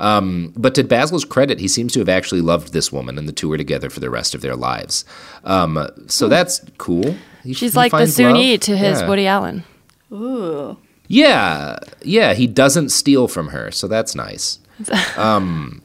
Um, 0.00 0.52
but 0.56 0.74
to 0.74 0.82
Basil's 0.84 1.24
credit, 1.24 1.60
he 1.60 1.68
seems 1.68 1.92
to 1.92 1.98
have 2.00 2.08
actually 2.08 2.40
loved 2.40 2.72
this 2.72 2.90
woman, 2.90 3.18
and 3.18 3.28
the 3.28 3.32
two 3.32 3.48
were 3.48 3.58
together 3.58 3.88
for 3.90 4.00
the 4.00 4.10
rest 4.10 4.34
of 4.34 4.40
their 4.40 4.56
lives. 4.56 5.04
Um, 5.44 5.86
so 6.08 6.26
that's 6.26 6.62
cool. 6.78 7.14
He- 7.44 7.52
She's 7.52 7.72
he 7.74 7.76
like 7.76 7.92
the 7.92 7.98
finds 7.98 8.14
Soon-Yi 8.16 8.52
love. 8.52 8.60
to 8.60 8.76
his 8.76 9.00
Yeah. 9.00 9.08
Woody 9.08 9.26
Allen. 9.26 9.64
Ooh. 10.12 10.76
Yeah, 11.06 11.78
yeah, 12.02 12.34
he 12.34 12.46
doesn't 12.46 12.88
steal 12.90 13.28
from 13.28 13.48
her, 13.48 13.70
so 13.70 13.86
that's 13.88 14.14
nice. 14.14 14.58
Um, 15.16 15.82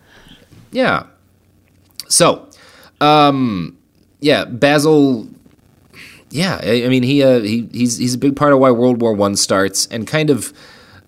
yeah. 0.71 1.03
So, 2.07 2.47
um, 3.01 3.77
yeah, 4.21 4.45
Basil. 4.45 5.27
Yeah, 6.29 6.59
I, 6.61 6.83
I 6.85 6.87
mean 6.89 7.03
he 7.03 7.23
uh, 7.23 7.39
he 7.39 7.67
he's 7.71 7.97
he's 7.97 8.13
a 8.13 8.17
big 8.17 8.35
part 8.35 8.51
of 8.53 8.59
why 8.59 8.71
World 8.71 9.01
War 9.01 9.13
One 9.13 9.35
starts, 9.35 9.87
and 9.87 10.05
kind 10.07 10.29
of 10.29 10.53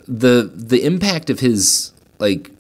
the 0.08 0.49
the 0.53 0.84
impact 0.86 1.30
of 1.30 1.39
his 1.41 1.91
like 2.20 2.51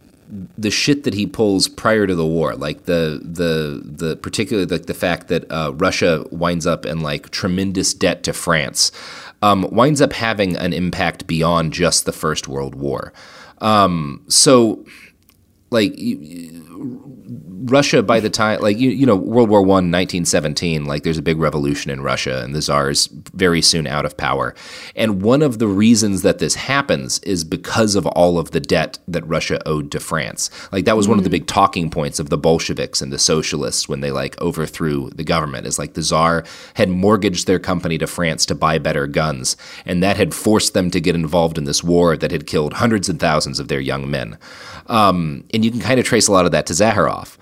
the 0.57 0.71
shit 0.71 1.03
that 1.03 1.13
he 1.13 1.25
pulls 1.25 1.67
prior 1.67 2.05
to 2.07 2.15
the 2.15 2.25
war, 2.25 2.55
like 2.55 2.85
the 2.85 3.21
the 3.23 3.81
the 3.83 4.15
particularly 4.17 4.67
like 4.67 4.85
the 4.85 4.93
fact 4.93 5.27
that 5.27 5.49
uh, 5.51 5.71
Russia 5.75 6.25
winds 6.31 6.67
up 6.67 6.85
in 6.85 7.01
like 7.01 7.29
tremendous 7.29 7.93
debt 7.93 8.23
to 8.23 8.33
France, 8.33 8.91
um, 9.41 9.67
winds 9.71 10.01
up 10.01 10.13
having 10.13 10.55
an 10.57 10.73
impact 10.73 11.27
beyond 11.27 11.73
just 11.73 12.05
the 12.05 12.11
First 12.11 12.47
World 12.47 12.75
War. 12.75 13.13
Um, 13.59 14.23
so, 14.27 14.85
like. 15.69 15.97
Russia 17.65 18.03
by 18.03 18.19
the 18.19 18.29
time 18.29 18.59
like 18.61 18.77
you 18.77 18.89
you 18.89 19.05
know 19.05 19.15
World 19.15 19.49
War 19.49 19.61
1 19.61 19.67
1917 19.67 20.85
like 20.85 21.03
there's 21.03 21.17
a 21.17 21.23
big 21.23 21.39
revolution 21.39 21.89
in 21.91 22.01
Russia 22.01 22.41
and 22.43 22.53
the 22.53 22.61
czar's 22.61 23.07
very 23.07 23.61
soon 23.61 23.87
out 23.87 24.05
of 24.05 24.17
power. 24.17 24.53
And 24.95 25.21
one 25.21 25.41
of 25.41 25.59
the 25.59 25.67
reasons 25.67 26.21
that 26.21 26.39
this 26.39 26.55
happens 26.55 27.19
is 27.19 27.43
because 27.43 27.95
of 27.95 28.05
all 28.07 28.37
of 28.37 28.51
the 28.51 28.59
debt 28.59 28.99
that 29.07 29.27
Russia 29.27 29.61
owed 29.65 29.91
to 29.91 29.99
France. 29.99 30.49
Like 30.71 30.85
that 30.85 30.97
was 30.97 31.07
one 31.07 31.17
of 31.17 31.23
the 31.23 31.29
big 31.29 31.47
talking 31.47 31.89
points 31.89 32.19
of 32.19 32.29
the 32.29 32.37
Bolsheviks 32.37 33.01
and 33.01 33.11
the 33.11 33.19
socialists 33.19 33.89
when 33.89 34.01
they 34.01 34.11
like 34.11 34.39
overthrew 34.41 35.09
the 35.11 35.23
government 35.23 35.65
is 35.67 35.79
like 35.79 35.93
the 35.93 36.03
czar 36.03 36.43
had 36.75 36.89
mortgaged 36.89 37.47
their 37.47 37.59
company 37.59 37.97
to 37.97 38.07
France 38.07 38.45
to 38.47 38.55
buy 38.55 38.77
better 38.77 39.07
guns 39.07 39.57
and 39.85 40.03
that 40.03 40.17
had 40.17 40.33
forced 40.33 40.73
them 40.73 40.91
to 40.91 41.01
get 41.01 41.15
involved 41.15 41.57
in 41.57 41.63
this 41.63 41.83
war 41.83 42.15
that 42.17 42.31
had 42.31 42.45
killed 42.45 42.73
hundreds 42.73 43.09
and 43.09 43.19
thousands 43.19 43.59
of 43.59 43.67
their 43.67 43.79
young 43.79 44.09
men. 44.09 44.37
Um, 44.87 45.43
and 45.53 45.65
you 45.65 45.71
can 45.71 45.79
kind 45.79 45.99
of 45.99 46.05
trace 46.05 46.27
a 46.27 46.31
lot 46.31 46.45
of 46.45 46.51
that 46.51 46.65
to 46.67 46.73
Zaharoff 46.73 47.37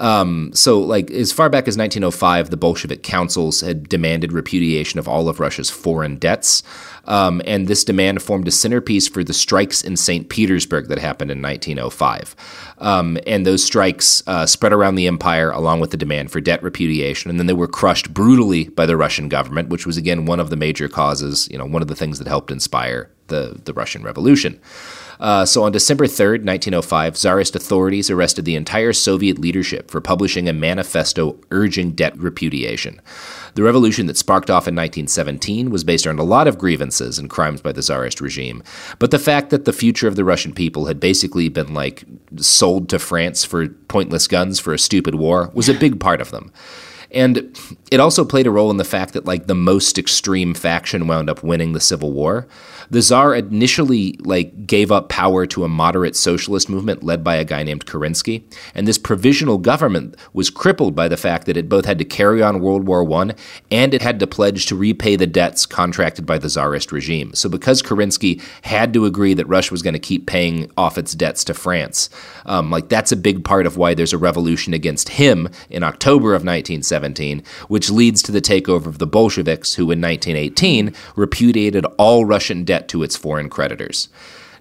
um, 0.00 0.50
so, 0.54 0.80
like, 0.80 1.10
as 1.10 1.30
far 1.30 1.50
back 1.50 1.68
as 1.68 1.76
1905, 1.76 2.48
the 2.48 2.56
Bolshevik 2.56 3.02
councils 3.02 3.60
had 3.60 3.86
demanded 3.86 4.32
repudiation 4.32 4.98
of 4.98 5.06
all 5.06 5.28
of 5.28 5.38
Russia's 5.38 5.68
foreign 5.68 6.16
debts. 6.16 6.62
Um, 7.04 7.42
and 7.44 7.68
this 7.68 7.84
demand 7.84 8.22
formed 8.22 8.48
a 8.48 8.50
centerpiece 8.50 9.08
for 9.08 9.22
the 9.22 9.34
strikes 9.34 9.82
in 9.82 9.96
St. 9.96 10.28
Petersburg 10.30 10.88
that 10.88 10.98
happened 10.98 11.30
in 11.30 11.42
1905. 11.42 12.34
Um, 12.78 13.18
and 13.26 13.46
those 13.46 13.62
strikes 13.62 14.22
uh, 14.26 14.46
spread 14.46 14.72
around 14.72 14.94
the 14.94 15.06
empire 15.06 15.50
along 15.50 15.80
with 15.80 15.90
the 15.90 15.96
demand 15.98 16.30
for 16.30 16.40
debt 16.40 16.62
repudiation. 16.62 17.28
And 17.30 17.38
then 17.38 17.46
they 17.46 17.52
were 17.52 17.68
crushed 17.68 18.14
brutally 18.14 18.68
by 18.68 18.86
the 18.86 18.96
Russian 18.96 19.28
government, 19.28 19.68
which 19.68 19.86
was, 19.86 19.98
again, 19.98 20.24
one 20.24 20.40
of 20.40 20.48
the 20.48 20.56
major 20.56 20.88
causes, 20.88 21.46
you 21.50 21.58
know, 21.58 21.66
one 21.66 21.82
of 21.82 21.88
the 21.88 21.96
things 21.96 22.18
that 22.18 22.28
helped 22.28 22.50
inspire 22.50 23.10
the, 23.26 23.60
the 23.64 23.74
Russian 23.74 24.02
Revolution. 24.02 24.58
Uh, 25.20 25.44
so 25.44 25.62
on 25.64 25.70
December 25.70 26.06
3rd, 26.06 26.46
1905, 26.46 27.14
Tsarist 27.14 27.54
authorities 27.54 28.08
arrested 28.08 28.46
the 28.46 28.56
entire 28.56 28.94
Soviet 28.94 29.38
leadership 29.38 29.90
for 29.90 30.00
publishing 30.00 30.48
a 30.48 30.52
manifesto 30.52 31.38
urging 31.50 31.92
debt 31.92 32.18
repudiation. 32.18 33.00
The 33.54 33.62
revolution 33.62 34.06
that 34.06 34.16
sparked 34.16 34.48
off 34.48 34.66
in 34.66 34.74
1917 34.74 35.70
was 35.70 35.84
based 35.84 36.06
on 36.06 36.18
a 36.18 36.24
lot 36.24 36.48
of 36.48 36.56
grievances 36.56 37.18
and 37.18 37.28
crimes 37.28 37.60
by 37.60 37.72
the 37.72 37.82
Tsarist 37.82 38.20
regime, 38.20 38.62
but 38.98 39.10
the 39.10 39.18
fact 39.18 39.50
that 39.50 39.66
the 39.66 39.72
future 39.74 40.08
of 40.08 40.16
the 40.16 40.24
Russian 40.24 40.54
people 40.54 40.86
had 40.86 40.98
basically 40.98 41.50
been 41.50 41.74
like 41.74 42.04
sold 42.36 42.88
to 42.88 42.98
France 42.98 43.44
for 43.44 43.68
pointless 43.68 44.26
guns 44.26 44.58
for 44.58 44.72
a 44.72 44.78
stupid 44.78 45.16
war 45.16 45.50
was 45.52 45.68
a 45.68 45.74
big 45.74 46.00
part 46.00 46.22
of 46.22 46.30
them. 46.30 46.50
And 47.12 47.56
it 47.90 47.98
also 47.98 48.24
played 48.24 48.46
a 48.46 48.50
role 48.50 48.70
in 48.70 48.76
the 48.76 48.84
fact 48.84 49.14
that 49.14 49.24
like 49.24 49.46
the 49.46 49.54
most 49.54 49.98
extreme 49.98 50.54
faction 50.54 51.06
wound 51.06 51.28
up 51.28 51.42
winning 51.42 51.72
the 51.72 51.80
civil 51.80 52.12
war. 52.12 52.46
The 52.90 53.02
Tsar 53.02 53.34
initially 53.36 54.16
like 54.20 54.66
gave 54.66 54.90
up 54.90 55.08
power 55.08 55.46
to 55.46 55.64
a 55.64 55.68
moderate 55.68 56.16
socialist 56.16 56.68
movement 56.68 57.04
led 57.04 57.22
by 57.22 57.36
a 57.36 57.44
guy 57.44 57.62
named 57.62 57.86
Kerensky, 57.86 58.42
and 58.74 58.86
this 58.86 58.98
provisional 58.98 59.58
government 59.58 60.16
was 60.32 60.50
crippled 60.50 60.94
by 60.96 61.06
the 61.06 61.16
fact 61.16 61.46
that 61.46 61.56
it 61.56 61.68
both 61.68 61.84
had 61.84 61.98
to 61.98 62.04
carry 62.04 62.42
on 62.42 62.60
World 62.60 62.86
War 62.86 63.08
I 63.12 63.34
and 63.70 63.94
it 63.94 64.02
had 64.02 64.18
to 64.20 64.26
pledge 64.26 64.66
to 64.66 64.76
repay 64.76 65.14
the 65.14 65.26
debts 65.26 65.66
contracted 65.66 66.26
by 66.26 66.38
the 66.38 66.48
Tsarist 66.48 66.90
regime. 66.90 67.32
So 67.34 67.48
because 67.48 67.82
Kerensky 67.82 68.42
had 68.62 68.92
to 68.94 69.04
agree 69.04 69.34
that 69.34 69.46
Russia 69.46 69.72
was 69.72 69.82
going 69.82 69.94
to 69.94 70.00
keep 70.00 70.26
paying 70.26 70.70
off 70.76 70.98
its 70.98 71.14
debts 71.14 71.44
to 71.44 71.54
France, 71.54 72.10
um, 72.46 72.70
like 72.70 72.88
that's 72.88 73.12
a 73.12 73.16
big 73.16 73.44
part 73.44 73.66
of 73.66 73.76
why 73.76 73.94
there's 73.94 74.12
a 74.12 74.18
revolution 74.18 74.74
against 74.74 75.10
him 75.10 75.48
in 75.70 75.82
October 75.82 76.34
of 76.34 76.42
1917, 77.00 77.42
which 77.68 77.90
leads 77.90 78.22
to 78.22 78.32
the 78.32 78.40
takeover 78.40 78.86
of 78.86 78.98
the 78.98 79.06
Bolsheviks, 79.06 79.74
who 79.74 79.84
in 79.84 80.00
1918 80.00 80.94
repudiated 81.16 81.84
all 81.98 82.24
Russian 82.24 82.64
debt 82.64 82.88
to 82.88 83.02
its 83.02 83.16
foreign 83.16 83.48
creditors. 83.48 84.08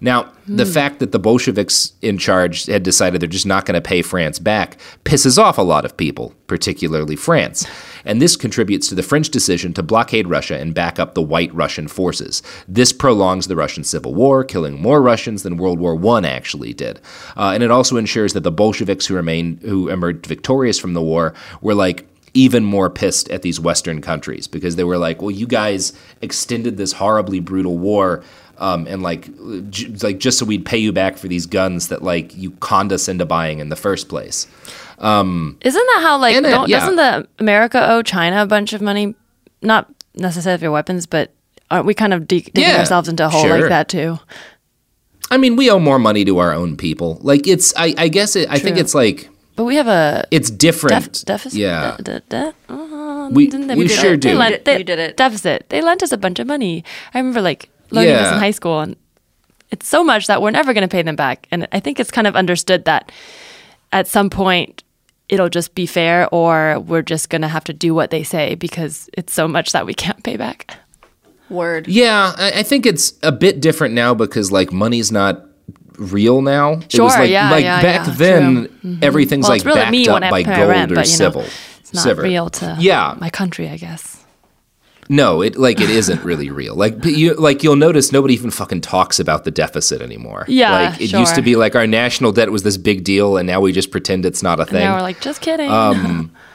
Now, 0.01 0.31
the 0.47 0.65
fact 0.65 0.99
that 0.99 1.11
the 1.11 1.19
Bolsheviks 1.19 1.93
in 2.01 2.17
charge 2.17 2.65
had 2.67 2.83
decided 2.83 3.21
they're 3.21 3.27
just 3.27 3.45
not 3.45 3.65
going 3.65 3.75
to 3.75 3.87
pay 3.87 4.01
France 4.01 4.39
back 4.39 4.79
pisses 5.03 5.37
off 5.37 5.57
a 5.57 5.61
lot 5.61 5.83
of 5.83 5.97
people, 5.97 6.33
particularly 6.47 7.17
France. 7.17 7.67
And 8.05 8.21
this 8.21 8.37
contributes 8.37 8.87
to 8.89 8.95
the 8.95 9.03
French 9.03 9.29
decision 9.29 9.73
to 9.73 9.83
blockade 9.83 10.27
Russia 10.27 10.57
and 10.57 10.73
back 10.73 10.99
up 10.99 11.13
the 11.13 11.21
white 11.21 11.53
Russian 11.53 11.87
forces. 11.87 12.41
This 12.67 12.93
prolongs 12.93 13.47
the 13.47 13.57
Russian 13.57 13.83
Civil 13.83 14.15
War, 14.15 14.43
killing 14.45 14.81
more 14.81 15.01
Russians 15.01 15.43
than 15.43 15.57
World 15.57 15.79
War 15.79 15.99
I 16.15 16.27
actually 16.29 16.73
did. 16.73 17.01
Uh, 17.35 17.51
and 17.53 17.61
it 17.61 17.71
also 17.71 17.97
ensures 17.97 18.33
that 18.33 18.43
the 18.43 18.51
Bolsheviks 18.51 19.05
who 19.05 19.15
remained 19.15 19.61
who 19.61 19.89
emerged 19.89 20.25
victorious 20.25 20.79
from 20.79 20.93
the 20.93 21.01
war 21.01 21.33
were 21.61 21.75
like 21.75 22.07
even 22.33 22.63
more 22.63 22.89
pissed 22.89 23.29
at 23.29 23.41
these 23.41 23.59
Western 23.59 24.01
countries 24.01 24.47
because 24.47 24.75
they 24.75 24.83
were 24.83 24.97
like, 24.97 25.21
well, 25.21 25.31
you 25.31 25.47
guys 25.47 25.93
extended 26.21 26.77
this 26.77 26.93
horribly 26.93 27.39
brutal 27.39 27.77
war. 27.77 28.23
Um, 28.57 28.87
and 28.87 29.01
like, 29.01 29.29
j- 29.69 29.87
like 30.03 30.19
just 30.19 30.37
so 30.37 30.45
we'd 30.45 30.65
pay 30.65 30.77
you 30.77 30.91
back 30.91 31.17
for 31.17 31.27
these 31.29 31.45
guns 31.45 31.87
that 31.87 32.03
like 32.03 32.35
you 32.35 32.51
conned 32.59 32.91
us 32.91 33.07
into 33.07 33.25
buying 33.25 33.59
in 33.59 33.69
the 33.69 33.75
first 33.77 34.09
place. 34.09 34.47
Um, 34.97 35.57
Isn't 35.61 35.79
that 35.93 35.99
how 36.01 36.17
like 36.19 36.41
don't, 36.43 36.67
yeah. 36.67 36.79
doesn't 36.79 36.95
the 36.97 37.27
America 37.39 37.89
owe 37.89 38.01
China 38.01 38.41
a 38.43 38.45
bunch 38.45 38.73
of 38.73 38.81
money? 38.81 39.15
Not 39.61 39.89
necessarily 40.13 40.59
for 40.61 40.71
weapons, 40.71 41.05
but 41.05 41.31
aren't 41.71 41.85
we 41.85 41.93
kind 41.93 42.13
of 42.13 42.27
de- 42.27 42.41
digging 42.41 42.63
Yeah, 42.69 42.79
ourselves 42.79 43.07
into 43.07 43.25
a 43.25 43.29
hole 43.29 43.43
sure. 43.43 43.59
like 43.59 43.69
that 43.69 43.87
too? 43.87 44.19
I 45.31 45.37
mean, 45.37 45.55
we 45.55 45.69
owe 45.69 45.79
more 45.79 45.99
money 45.99 46.25
to 46.25 46.39
our 46.39 46.51
own 46.53 46.75
people. 46.75 47.19
Like 47.21 47.47
it's, 47.47 47.73
I, 47.77 47.93
I 47.97 48.07
guess 48.09 48.35
it, 48.35 48.49
I 48.49 48.59
think 48.59 48.77
it's 48.77 48.93
like 48.95 49.29
But 49.59 49.65
we 49.65 49.75
have 49.75 49.89
a 49.89 50.25
it's 50.31 50.49
different. 50.49 51.11
def- 51.11 51.25
deficit. 51.25 51.59
Yeah, 51.59 51.97
de- 51.97 52.03
de- 52.03 52.23
de- 52.29 52.53
uh, 52.69 53.27
We- 53.29 53.47
didn't 53.49 53.67
they- 53.67 53.75
we 53.75 53.87
did 53.89 53.97
sure 53.99 54.13
it. 54.13 54.21
They 54.21 54.33
lent- 54.33 54.55
did- 54.55 54.63
they- 54.63 54.77
you 54.77 54.83
did 54.85 54.99
it. 54.99 55.17
Deficit. 55.17 55.65
They 55.67 55.81
lent 55.81 56.01
us 56.01 56.13
a 56.13 56.17
bunch 56.17 56.39
of 56.39 56.47
money. 56.47 56.85
I 57.13 57.17
remember 57.17 57.41
like 57.41 57.67
learning 57.91 58.13
this 58.15 58.31
in 58.31 58.39
high 58.39 58.51
school, 58.51 58.79
and 58.79 58.95
it's 59.69 59.85
so 59.85 60.01
much 60.01 60.27
that 60.27 60.41
we're 60.41 60.51
never 60.51 60.73
going 60.73 60.87
to 60.87 60.95
pay 60.95 61.01
them 61.01 61.17
back. 61.17 61.45
And 61.51 61.67
I 61.73 61.81
think 61.81 61.99
it's 61.99 62.09
kind 62.09 62.25
of 62.25 62.37
understood 62.37 62.85
that 62.85 63.11
at 63.91 64.07
some 64.07 64.29
point 64.29 64.81
it'll 65.27 65.49
just 65.49 65.75
be 65.75 65.85
fair, 65.85 66.29
or 66.31 66.79
we're 66.79 67.01
just 67.01 67.29
going 67.29 67.41
to 67.41 67.49
have 67.49 67.65
to 67.65 67.73
do 67.73 67.93
what 67.93 68.11
they 68.11 68.23
say 68.23 68.55
because 68.55 69.09
it's 69.17 69.33
so 69.33 69.45
much 69.45 69.73
that 69.73 69.85
we 69.85 69.93
can't 69.93 70.23
pay 70.23 70.37
back. 70.37 70.77
Word. 71.49 71.89
yeah. 71.89 72.31
I, 72.37 72.59
I 72.59 72.63
think 72.63 72.85
it's 72.85 73.11
a 73.23 73.33
bit 73.33 73.59
different 73.59 73.93
now 73.93 74.13
because 74.13 74.53
like 74.53 74.71
money's 74.71 75.11
not 75.11 75.43
real 75.99 76.41
now. 76.41 76.71
it 76.73 76.77
was 76.77 76.91
Sure, 76.93 77.07
like, 77.09 77.29
yeah, 77.29 77.51
like 77.51 77.63
yeah, 77.63 77.81
back 77.81 78.07
yeah, 78.07 78.13
then, 78.15 78.69
true. 78.81 78.97
everything's 79.01 79.43
Well, 79.43 79.57
like 79.57 79.65
really 79.65 80.05
backed 80.05 80.23
up 80.23 80.31
by 80.31 80.43
gold 80.43 80.69
rent, 80.69 80.91
or 80.91 80.95
but, 80.95 81.05
you 81.07 81.11
know, 81.11 81.17
civil. 81.17 81.45
It's 81.79 81.93
not 82.05 82.17
real 82.17 82.49
to 82.51 82.77
Yeah. 82.79 83.15
my 83.19 83.29
country, 83.29 83.67
I 83.69 83.77
guess. 83.77 84.17
No, 85.11 85.41
it 85.41 85.57
like 85.57 85.81
it 85.81 85.89
isn't 85.89 86.23
really 86.23 86.51
real. 86.51 86.75
Like 86.75 87.03
you 87.03 87.33
like 87.33 87.63
you'll 87.63 87.75
notice 87.75 88.11
nobody 88.11 88.35
even 88.35 88.51
fucking 88.51 88.81
talks 88.81 89.19
about 89.19 89.43
the 89.43 89.49
deficit 89.49 90.03
anymore. 90.03 90.45
Yeah, 90.47 90.89
like 90.91 91.01
it 91.01 91.11
used 91.11 91.33
to 91.33 91.41
be 91.41 91.55
like 91.55 91.75
our 91.75 91.87
national 91.87 92.31
debt 92.31 92.51
was 92.51 92.61
this 92.61 92.77
big 92.77 93.03
deal, 93.03 93.35
and 93.35 93.47
now 93.47 93.59
we 93.59 93.71
just 93.71 93.89
pretend 93.89 94.23
it's 94.23 94.43
not 94.43 94.59
a 94.59 94.63
And 94.63 94.69
thing. 94.71 94.79
now 94.81 94.97
we're 94.97 95.01
like, 95.01 95.19
just 95.19 95.41
kidding. 95.41 95.67
Um, 95.71 96.31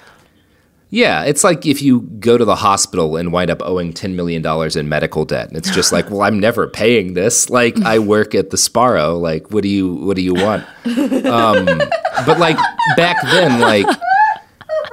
yeah, 0.95 1.25
it's 1.25 1.43
like 1.43 1.67
if 1.67 1.83
you 1.83 2.03
go 2.21 2.39
to 2.39 2.45
the 2.45 2.55
hospital 2.55 3.17
and 3.17 3.33
wind 3.33 3.51
up 3.51 3.61
owing 3.63 3.93
ten 3.93 4.15
million 4.15 4.43
dollars 4.43 4.77
in 4.77 4.89
medical 4.89 5.25
debt, 5.25 5.49
and 5.49 5.57
it's 5.57 5.71
just 5.71 5.91
like, 5.93 6.09
well, 6.09 6.23
I'm 6.23 6.39
never 6.39 6.69
paying 6.69 7.15
this. 7.15 7.51
Like 7.51 7.77
I 7.83 7.99
work 7.99 8.35
at 8.35 8.51
the 8.51 8.57
Sparrow. 8.57 9.19
Like, 9.19 9.51
what 9.51 9.63
do 9.63 9.69
you 9.69 9.95
what 9.95 10.15
do 10.17 10.23
you 10.23 10.35
want? 10.35 10.65
Um, 11.27 11.67
but 12.27 12.39
like 12.39 12.57
back 12.97 13.17
then, 13.25 13.61
like 13.61 13.87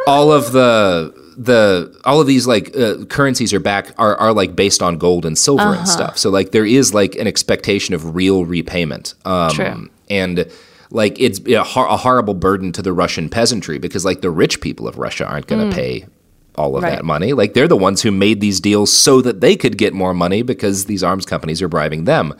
all 0.08 0.32
of 0.32 0.52
the 0.52 1.14
the 1.38 1.96
all 2.04 2.20
of 2.20 2.28
these 2.28 2.48
like 2.48 2.76
uh, 2.76 3.06
currencies 3.06 3.54
are 3.54 3.60
back 3.60 3.94
are, 3.98 4.16
are 4.18 4.34
like 4.34 4.56
based 4.56 4.82
on 4.82 4.98
gold 4.98 5.26
and 5.26 5.38
silver 5.38 5.62
Uh-huh. 5.64 5.80
and 5.80 5.88
stuff. 5.88 6.18
So 6.18 6.30
like 6.30 6.52
there 6.52 6.66
is 6.66 6.94
like 6.94 7.16
an 7.16 7.28
expectation 7.28 7.94
of 7.96 8.16
real 8.16 8.46
repayment. 8.46 9.14
Um, 9.26 9.52
True. 9.52 9.90
And 10.10 10.52
like 10.92 11.20
it's 11.20 11.40
a, 11.48 11.64
hor- 11.64 11.88
a 11.88 11.98
horrible 11.98 12.34
burden 12.34 12.72
to 12.74 12.82
the 12.82 12.94
Russian 12.94 13.30
peasantry 13.30 13.80
because 13.80 14.06
like 14.06 14.22
the 14.22 14.30
rich 14.30 14.62
people 14.62 14.88
of 14.88 14.98
Russia 14.98 15.26
aren't 15.26 15.48
going 15.48 15.70
to 15.70 15.76
pay 15.76 16.06
all 16.56 16.76
of 16.76 16.82
Mm. 16.82 16.88
Right. 16.88 16.96
that 16.98 17.06
money. 17.06 17.34
Like 17.34 17.54
they're 17.54 17.68
the 17.70 17.78
ones 17.78 18.02
who 18.02 18.12
made 18.12 18.42
these 18.42 18.60
deals 18.60 18.92
so 18.92 19.22
that 19.22 19.40
they 19.42 19.56
could 19.56 19.78
get 19.78 19.94
more 19.94 20.14
money 20.14 20.42
because 20.42 20.86
these 20.86 21.02
arms 21.04 21.26
companies 21.26 21.62
are 21.62 21.70
bribing 21.70 22.04
them. 22.04 22.34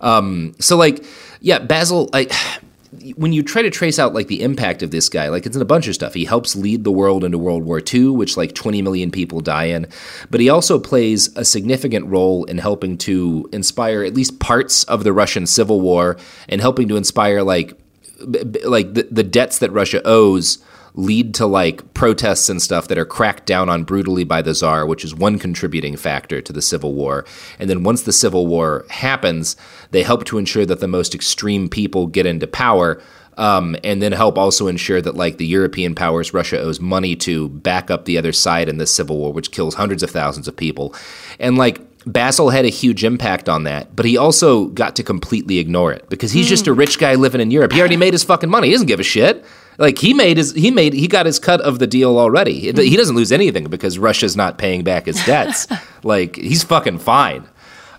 Um, 0.00 0.54
so 0.58 0.76
like 0.76 1.04
yeah, 1.40 1.58
Basil, 1.60 2.10
I 2.12 2.26
when 3.16 3.32
you 3.32 3.42
try 3.42 3.60
to 3.60 3.70
trace 3.70 3.98
out 3.98 4.14
like 4.14 4.28
the 4.28 4.40
impact 4.42 4.82
of 4.82 4.90
this 4.92 5.08
guy, 5.08 5.28
like 5.28 5.46
it's 5.46 5.56
in 5.56 5.62
a 5.62 5.64
bunch 5.64 5.88
of 5.88 5.94
stuff. 5.94 6.14
He 6.14 6.24
helps 6.24 6.54
lead 6.54 6.84
the 6.84 6.92
world 6.92 7.24
into 7.24 7.38
World 7.38 7.64
War 7.64 7.80
II, 7.92 8.10
which 8.10 8.36
like 8.36 8.54
20 8.54 8.82
million 8.82 9.10
people 9.10 9.40
die 9.40 9.64
in, 9.64 9.86
but 10.30 10.40
he 10.40 10.48
also 10.48 10.78
plays 10.78 11.36
a 11.36 11.44
significant 11.44 12.06
role 12.06 12.44
in 12.44 12.58
helping 12.58 12.96
to 12.98 13.48
inspire 13.52 14.04
at 14.04 14.14
least 14.14 14.38
parts 14.38 14.84
of 14.84 15.02
the 15.02 15.12
Russian 15.12 15.46
Civil 15.46 15.80
War 15.80 16.16
and 16.48 16.60
helping 16.60 16.86
to 16.88 16.96
inspire 16.96 17.42
like 17.42 17.76
like 18.64 18.94
the, 18.94 19.08
the 19.10 19.22
debts 19.22 19.58
that 19.58 19.72
Russia 19.72 20.00
owes 20.04 20.58
lead 20.94 21.34
to 21.34 21.46
like 21.46 21.92
protests 21.94 22.48
and 22.48 22.62
stuff 22.62 22.88
that 22.88 22.98
are 22.98 23.04
cracked 23.04 23.46
down 23.46 23.68
on 23.68 23.82
brutally 23.82 24.22
by 24.24 24.40
the 24.40 24.54
czar, 24.54 24.86
which 24.86 25.04
is 25.04 25.14
one 25.14 25.38
contributing 25.38 25.96
factor 25.96 26.40
to 26.40 26.52
the 26.52 26.62
civil 26.62 26.94
war. 26.94 27.24
And 27.58 27.68
then 27.68 27.82
once 27.82 28.02
the 28.02 28.12
civil 28.12 28.46
war 28.46 28.86
happens, 28.90 29.56
they 29.90 30.04
help 30.04 30.24
to 30.26 30.38
ensure 30.38 30.64
that 30.66 30.80
the 30.80 30.88
most 30.88 31.14
extreme 31.14 31.68
people 31.68 32.06
get 32.06 32.26
into 32.26 32.46
power. 32.46 33.02
Um, 33.36 33.74
and 33.82 34.00
then 34.00 34.12
help 34.12 34.38
also 34.38 34.68
ensure 34.68 35.02
that 35.02 35.16
like 35.16 35.38
the 35.38 35.46
European 35.46 35.96
powers 35.96 36.32
Russia 36.32 36.60
owes 36.60 36.78
money 36.78 37.16
to 37.16 37.48
back 37.48 37.90
up 37.90 38.04
the 38.04 38.16
other 38.16 38.30
side 38.30 38.68
in 38.68 38.76
this 38.78 38.94
civil 38.94 39.18
war, 39.18 39.32
which 39.32 39.50
kills 39.50 39.74
hundreds 39.74 40.04
of 40.04 40.10
thousands 40.12 40.46
of 40.46 40.56
people. 40.56 40.94
And 41.40 41.58
like 41.58 41.80
Basil 42.06 42.50
had 42.50 42.64
a 42.64 42.68
huge 42.68 43.02
impact 43.04 43.48
on 43.48 43.64
that, 43.64 43.94
but 43.96 44.04
he 44.04 44.16
also 44.16 44.66
got 44.66 44.96
to 44.96 45.02
completely 45.02 45.58
ignore 45.58 45.92
it 45.92 46.08
because 46.08 46.32
he's 46.32 46.48
just 46.48 46.66
a 46.66 46.72
rich 46.72 46.98
guy 46.98 47.14
living 47.14 47.40
in 47.40 47.50
Europe. 47.50 47.72
He 47.72 47.80
already 47.80 47.96
made 47.96 48.12
his 48.12 48.24
fucking 48.24 48.50
money. 48.50 48.68
He 48.68 48.74
doesn't 48.74 48.88
give 48.88 49.00
a 49.00 49.04
shit. 49.04 49.44
Like 49.78 49.98
he 49.98 50.14
made 50.14 50.36
his 50.36 50.52
he 50.52 50.70
made 50.70 50.92
he 50.92 51.08
got 51.08 51.26
his 51.26 51.38
cut 51.38 51.60
of 51.62 51.78
the 51.78 51.86
deal 51.86 52.18
already. 52.18 52.60
He, 52.60 52.72
he 52.72 52.96
doesn't 52.96 53.16
lose 53.16 53.32
anything 53.32 53.64
because 53.64 53.98
Russia's 53.98 54.36
not 54.36 54.58
paying 54.58 54.84
back 54.84 55.06
his 55.06 55.24
debts. 55.24 55.66
like 56.04 56.36
he's 56.36 56.62
fucking 56.62 56.98
fine. 56.98 57.48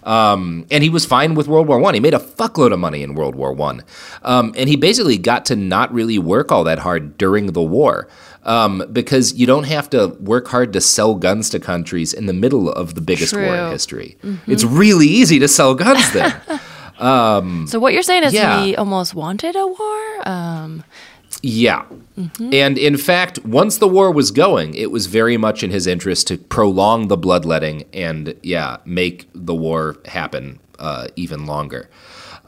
Um, 0.04 0.68
and 0.70 0.84
he 0.84 0.90
was 0.92 1.04
fine 1.04 1.34
with 1.34 1.48
World 1.48 1.68
War 1.68 1.80
One. 1.80 1.96
He 1.96 2.00
made 2.00 2.14
a 2.14 2.20
fuckload 2.20 2.72
of 2.72 2.80
money 2.80 3.02
in 3.02 3.16
World 3.16 3.36
War 3.36 3.52
One, 3.52 3.84
um, 4.22 4.54
and 4.56 4.70
he 4.70 4.76
basically 4.76 5.18
got 5.18 5.46
to 5.46 5.56
not 5.56 5.92
really 5.92 6.20
work 6.20 6.52
all 6.52 6.64
that 6.66 6.78
hard 6.78 7.18
during 7.18 7.48
the 7.48 7.64
war 7.64 8.08
um, 8.46 8.84
because 8.92 9.34
you 9.34 9.46
don't 9.46 9.66
have 9.66 9.90
to 9.92 10.08
work 10.20 10.48
hard 10.48 10.72
to 10.74 10.82
sell 10.82 11.16
guns 11.16 11.50
to 11.50 11.60
countries 11.60 12.14
in 12.14 12.26
the 12.28 12.34
middle 12.34 12.70
of 12.72 12.96
the 12.96 13.02
biggest 13.02 13.34
war 13.34 13.44
in 13.56 13.72
history. 13.72 14.18
It's 14.48 14.64
really 14.64 15.08
easy 15.08 15.40
to 15.40 15.48
sell 15.48 15.76
guns 15.76 16.12
then. 16.14 16.34
um, 17.00 17.68
So 17.68 17.80
what 17.80 17.94
you're 17.94 18.04
saying 18.04 18.24
is 18.24 18.34
Yeah. 18.34 18.64
he 18.64 18.76
almost 18.76 19.14
wanted 19.16 19.56
a 19.56 19.68
war? 19.68 20.28
Um, 20.30 20.84
Yeah. 21.42 21.86
And 22.40 22.78
in 22.78 22.98
fact, 22.98 23.44
once 23.46 23.78
the 23.78 23.88
war 23.88 24.10
was 24.12 24.32
going, 24.32 24.74
it 24.74 24.90
was 24.90 25.06
very 25.08 25.38
much 25.38 25.64
in 25.64 25.70
his 25.72 25.86
interest 25.86 26.28
to 26.28 26.38
prolong 26.38 27.08
the 27.08 27.18
bloodletting 27.18 27.84
and, 27.94 28.36
yeah, 28.42 28.78
make 28.86 29.28
the 29.34 29.54
war 29.54 29.98
happen 30.06 30.60
uh, 30.80 31.08
even 31.16 31.46
longer. 31.46 31.90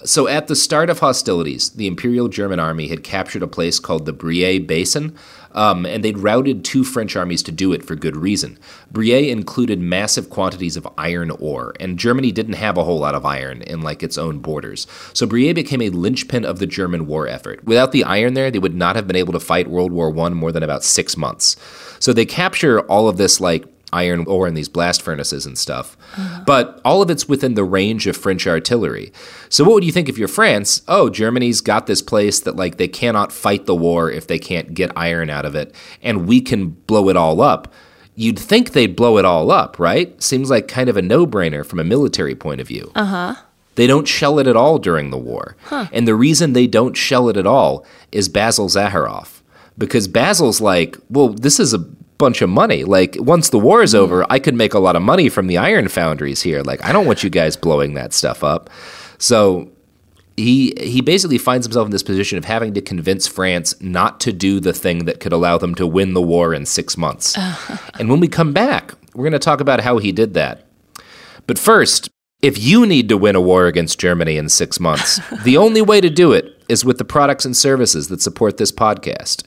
So 0.04 0.28
at 0.28 0.48
the 0.48 0.56
start 0.56 0.90
of 0.90 1.00
hostilities, 1.00 1.72
the 1.72 1.88
Imperial 1.88 2.28
German 2.28 2.60
army 2.60 2.88
had 2.88 3.04
captured 3.04 3.42
a 3.42 3.48
place 3.48 3.80
called 3.80 4.06
the 4.06 4.14
Briey 4.14 4.60
Basin, 4.60 5.16
um, 5.54 5.88
and 5.88 6.04
they'd 6.04 6.20
routed 6.20 6.64
two 6.64 6.84
French 6.84 7.16
armies 7.16 7.42
to 7.44 7.52
do 7.52 7.74
it 7.74 7.84
for 7.84 7.96
good 7.96 8.16
reason. 8.16 8.60
Briey 8.92 9.32
included 9.32 9.80
massive 9.80 10.30
quantities 10.30 10.78
of 10.78 10.88
iron 10.98 11.32
ore, 11.32 11.74
and 11.80 11.98
Germany 11.98 12.32
didn't 12.32 12.54
have 12.54 12.78
a 12.78 12.84
whole 12.84 13.00
lot 13.00 13.16
of 13.16 13.26
iron 13.26 13.64
in 13.64 13.82
like 13.82 14.04
its 14.04 14.20
own 14.20 14.38
borders. 14.38 14.86
So 15.14 15.26
Briey 15.26 15.54
became 15.54 15.82
a 15.82 15.90
linchpin 15.90 16.46
of 16.46 16.60
the 16.60 16.68
German 16.68 17.08
war 17.08 17.28
effort. 17.28 17.64
Without 17.64 17.92
the 17.92 18.04
iron 18.04 18.36
there, 18.36 18.52
they 18.52 18.60
would 18.60 18.76
not 18.76 18.96
have 18.96 19.08
been 19.08 19.16
able 19.16 19.34
to 19.34 19.40
fight 19.40 19.68
World 19.68 19.92
War 19.92 20.16
I 20.20 20.30
more 20.30 20.52
than 20.52 20.64
about 20.64 20.84
six 20.84 21.18
months. 21.18 21.56
So 22.00 22.14
they 22.14 22.26
capture 22.26 22.82
all 22.82 23.10
of 23.10 23.18
this 23.18 23.42
like 23.42 23.66
iron 23.94 24.26
ore 24.28 24.48
in 24.48 24.54
these 24.54 24.70
blast 24.70 25.02
furnaces 25.02 25.46
and 25.46 25.58
stuff. 25.58 25.98
But 26.46 26.82
all 26.84 27.02
of 27.02 27.10
it's 27.10 27.28
within 27.28 27.54
the 27.54 27.64
range 27.64 28.08
of 28.08 28.18
French 28.18 28.46
artillery. 28.48 29.12
So 29.50 29.64
what 29.64 29.74
would 29.74 29.84
you 29.84 29.92
think 29.92 30.10
if 30.10 30.18
you're 30.18 30.28
France? 30.28 30.82
Oh, 30.88 31.10
Germany's 31.10 31.62
got 31.62 31.88
this 31.88 32.02
place 32.02 32.40
that 32.42 32.56
like 32.56 32.78
they 32.78 32.88
cannot 32.88 33.32
fight 33.32 33.66
the 33.66 33.76
war 33.76 34.12
if 34.12 34.28
they 34.28 34.40
can't 34.40 34.74
get 34.74 34.92
iron 34.96 35.30
out 35.30 35.46
of 35.46 35.56
it, 35.56 35.74
and 36.02 36.28
we 36.28 36.42
can 36.42 36.70
blow 36.70 37.10
it 37.10 37.16
all 37.16 37.42
up. 37.42 37.72
You'd 38.16 38.40
think 38.40 38.72
they'd 38.72 38.96
blow 38.96 39.18
it 39.20 39.26
all 39.26 39.52
up, 39.52 39.78
right? 39.78 40.22
Seems 40.22 40.50
like 40.50 40.68
kind 40.68 40.90
of 40.90 40.98
a 40.98 41.02
no-brainer 41.04 41.64
from 41.66 41.80
a 41.80 41.84
military 41.84 42.34
point 42.36 42.60
of 42.62 42.68
view. 42.68 42.92
uh-huh. 42.96 43.36
They 43.76 43.86
don't 43.86 44.08
shell 44.08 44.40
it 44.40 44.48
at 44.48 44.56
all 44.56 44.80
during 44.80 45.12
the 45.12 45.20
war. 45.20 45.56
And 45.70 46.08
the 46.08 46.16
reason 46.16 46.54
they 46.54 46.66
don't 46.66 46.98
shell 46.98 47.30
it 47.30 47.38
at 47.38 47.46
all 47.46 47.86
is 48.12 48.28
Basil 48.28 48.70
Zaharoff. 48.70 49.42
Because 49.78 50.08
Basil's 50.08 50.60
like, 50.60 50.98
well, 51.12 51.30
this 51.30 51.60
is 51.60 51.76
a 51.76 51.86
bunch 52.18 52.42
of 52.42 52.50
money. 52.50 52.84
Like, 52.84 53.16
once 53.20 53.50
the 53.50 53.60
war 53.60 53.82
is 53.82 53.92
hmm. 53.92 54.00
over, 54.00 54.26
I 54.30 54.40
could 54.40 54.56
make 54.56 54.74
a 54.74 54.80
lot 54.80 54.96
of 54.96 55.02
money 55.02 55.30
from 55.30 55.48
the 55.48 55.58
iron 55.58 55.88
foundries 55.88 56.42
here. 56.42 56.62
Like, 56.62 56.84
I 56.84 56.92
don't 56.92 57.06
want 57.06 57.24
you 57.24 57.30
guys 57.30 57.56
blowing 57.56 57.94
that 57.96 58.14
stuff 58.14 58.44
up. 58.44 58.70
So 59.18 59.70
he 60.38 60.74
he 60.80 61.02
basically 61.02 61.40
finds 61.40 61.66
himself 61.66 61.86
in 61.86 61.92
this 61.92 62.04
position 62.04 62.38
of 62.38 62.46
having 62.46 62.76
to 62.76 62.82
convince 62.82 63.28
France 63.28 63.76
not 63.82 64.20
to 64.22 64.32
do 64.32 64.60
the 64.60 64.74
thing 64.74 65.06
that 65.06 65.20
could 65.20 65.34
allow 65.34 65.58
them 65.58 65.74
to 65.76 65.88
win 65.88 66.14
the 66.14 66.22
war 66.22 66.54
in 66.54 66.66
six 66.66 66.96
months. 66.96 67.36
and 68.00 68.10
when 68.10 68.20
we 68.20 68.28
come 68.28 68.54
back, 68.54 68.94
we're 69.16 69.24
going 69.24 69.32
to 69.32 69.40
talk 69.40 69.60
about 69.60 69.82
how 69.82 69.98
he 69.98 70.12
did 70.12 70.36
that. 70.36 70.68
But 71.48 71.58
first, 71.58 72.10
if 72.42 72.58
you 72.60 72.86
need 72.86 73.10
to 73.10 73.18
win 73.18 73.36
a 73.36 73.42
war 73.42 73.66
against 73.66 74.00
Germany 74.00 74.38
in 74.38 74.48
six 74.48 74.80
months, 74.80 75.20
the 75.44 75.58
only 75.58 75.82
way 75.82 76.00
to 76.00 76.10
do 76.10 76.34
it 76.34 76.54
is 76.70 76.86
with 76.86 77.00
the 77.00 77.06
products 77.06 77.46
and 77.46 77.58
services 77.58 78.10
that 78.10 78.22
support 78.22 78.58
this 78.58 78.72
podcast. 78.72 79.47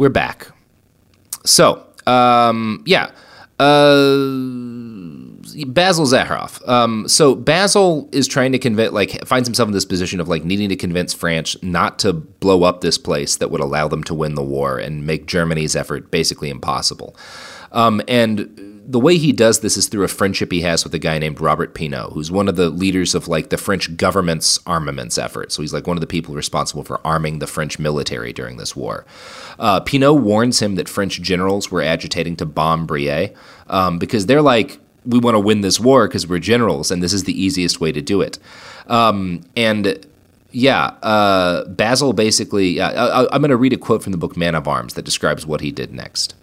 We're 0.00 0.08
back. 0.08 0.48
So, 1.44 1.86
um, 2.06 2.82
yeah. 2.86 3.10
Uh, 3.58 4.16
Basil 5.66 6.06
Zaharoff. 6.06 6.66
Um, 6.66 7.06
so 7.06 7.34
Basil 7.34 8.08
is 8.10 8.26
trying 8.26 8.52
to 8.52 8.58
convince, 8.58 8.94
like, 8.94 9.26
finds 9.26 9.46
himself 9.46 9.66
in 9.66 9.74
this 9.74 9.84
position 9.84 10.18
of 10.18 10.26
like 10.26 10.42
needing 10.42 10.70
to 10.70 10.76
convince 10.76 11.12
France 11.12 11.54
not 11.62 11.98
to 11.98 12.14
blow 12.14 12.62
up 12.62 12.80
this 12.80 12.96
place 12.96 13.36
that 13.36 13.50
would 13.50 13.60
allow 13.60 13.88
them 13.88 14.02
to 14.04 14.14
win 14.14 14.36
the 14.36 14.42
war 14.42 14.78
and 14.78 15.04
make 15.06 15.26
Germany's 15.26 15.76
effort 15.76 16.10
basically 16.10 16.48
impossible. 16.48 17.14
Um, 17.72 18.00
and 18.08 18.79
the 18.90 18.98
way 18.98 19.16
he 19.18 19.30
does 19.30 19.60
this 19.60 19.76
is 19.76 19.86
through 19.86 20.02
a 20.02 20.08
friendship 20.08 20.50
he 20.50 20.62
has 20.62 20.82
with 20.82 20.92
a 20.92 20.98
guy 20.98 21.16
named 21.16 21.40
Robert 21.40 21.74
Pinot, 21.74 22.12
who's 22.12 22.28
one 22.28 22.48
of 22.48 22.56
the 22.56 22.70
leaders 22.70 23.14
of 23.14 23.28
like 23.28 23.50
the 23.50 23.56
French 23.56 23.96
government's 23.96 24.58
armaments 24.66 25.16
effort. 25.16 25.52
So 25.52 25.62
he's 25.62 25.72
like 25.72 25.86
one 25.86 25.96
of 25.96 26.00
the 26.00 26.08
people 26.08 26.34
responsible 26.34 26.82
for 26.82 27.00
arming 27.06 27.38
the 27.38 27.46
French 27.46 27.78
military 27.78 28.32
during 28.32 28.56
this 28.56 28.74
war. 28.74 29.06
Uh, 29.60 29.78
Pinot 29.78 30.16
warns 30.16 30.60
him 30.60 30.74
that 30.74 30.88
French 30.88 31.22
generals 31.22 31.70
were 31.70 31.82
agitating 31.82 32.34
to 32.36 32.46
bomb 32.46 32.84
Briey 32.84 33.32
um, 33.68 34.00
because 34.00 34.26
they're 34.26 34.42
like, 34.42 34.80
we 35.06 35.20
want 35.20 35.36
to 35.36 35.40
win 35.40 35.60
this 35.60 35.78
war 35.78 36.08
because 36.08 36.26
we're 36.26 36.40
generals, 36.40 36.90
and 36.90 37.00
this 37.00 37.12
is 37.12 37.24
the 37.24 37.40
easiest 37.40 37.80
way 37.80 37.92
to 37.92 38.02
do 38.02 38.20
it. 38.20 38.40
Um, 38.88 39.42
and 39.56 40.04
yeah, 40.50 40.96
uh, 41.02 41.64
Basil 41.68 42.12
basically, 42.12 42.80
uh, 42.80 42.90
I, 42.90 43.34
I'm 43.34 43.40
going 43.40 43.50
to 43.50 43.56
read 43.56 43.72
a 43.72 43.78
quote 43.78 44.02
from 44.02 44.10
the 44.10 44.18
book 44.18 44.36
Man 44.36 44.56
of 44.56 44.66
Arms 44.66 44.94
that 44.94 45.04
describes 45.04 45.46
what 45.46 45.60
he 45.60 45.70
did 45.70 45.92
next. 45.92 46.34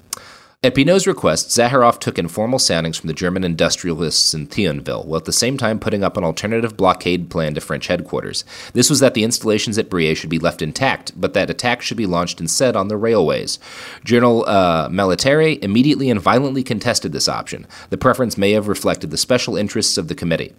At 0.63 0.73
Pinot's 0.73 1.05
request, 1.05 1.49
Zaharoff 1.49 1.99
took 1.99 2.17
informal 2.17 2.57
soundings 2.57 2.97
from 2.97 3.09
the 3.09 3.13
German 3.13 3.43
industrialists 3.43 4.33
in 4.33 4.47
Thionville, 4.47 5.05
while 5.05 5.17
at 5.17 5.25
the 5.25 5.31
same 5.31 5.55
time 5.55 5.79
putting 5.79 6.03
up 6.03 6.17
an 6.17 6.23
alternative 6.23 6.75
blockade 6.75 7.29
plan 7.29 7.53
to 7.53 7.61
French 7.61 7.85
headquarters. 7.85 8.43
This 8.73 8.89
was 8.89 8.99
that 8.99 9.13
the 9.13 9.23
installations 9.23 9.77
at 9.77 9.87
Briey 9.87 10.15
should 10.15 10.31
be 10.31 10.39
left 10.39 10.63
intact, 10.63 11.11
but 11.15 11.35
that 11.35 11.51
attacks 11.51 11.85
should 11.85 11.95
be 11.95 12.07
launched 12.07 12.41
instead 12.41 12.75
on 12.75 12.87
the 12.87 12.97
railways. 12.97 13.59
Journal 14.03 14.45
uh, 14.47 14.89
immediately 14.89 16.09
and 16.09 16.19
violently 16.19 16.63
contested 16.63 17.11
this 17.11 17.29
option. 17.29 17.67
The 17.91 17.97
preference 17.97 18.35
may 18.35 18.53
have 18.53 18.67
reflected 18.67 19.11
the 19.11 19.17
special 19.17 19.57
interests 19.57 19.95
of 19.95 20.07
the 20.07 20.15
committee. 20.15 20.55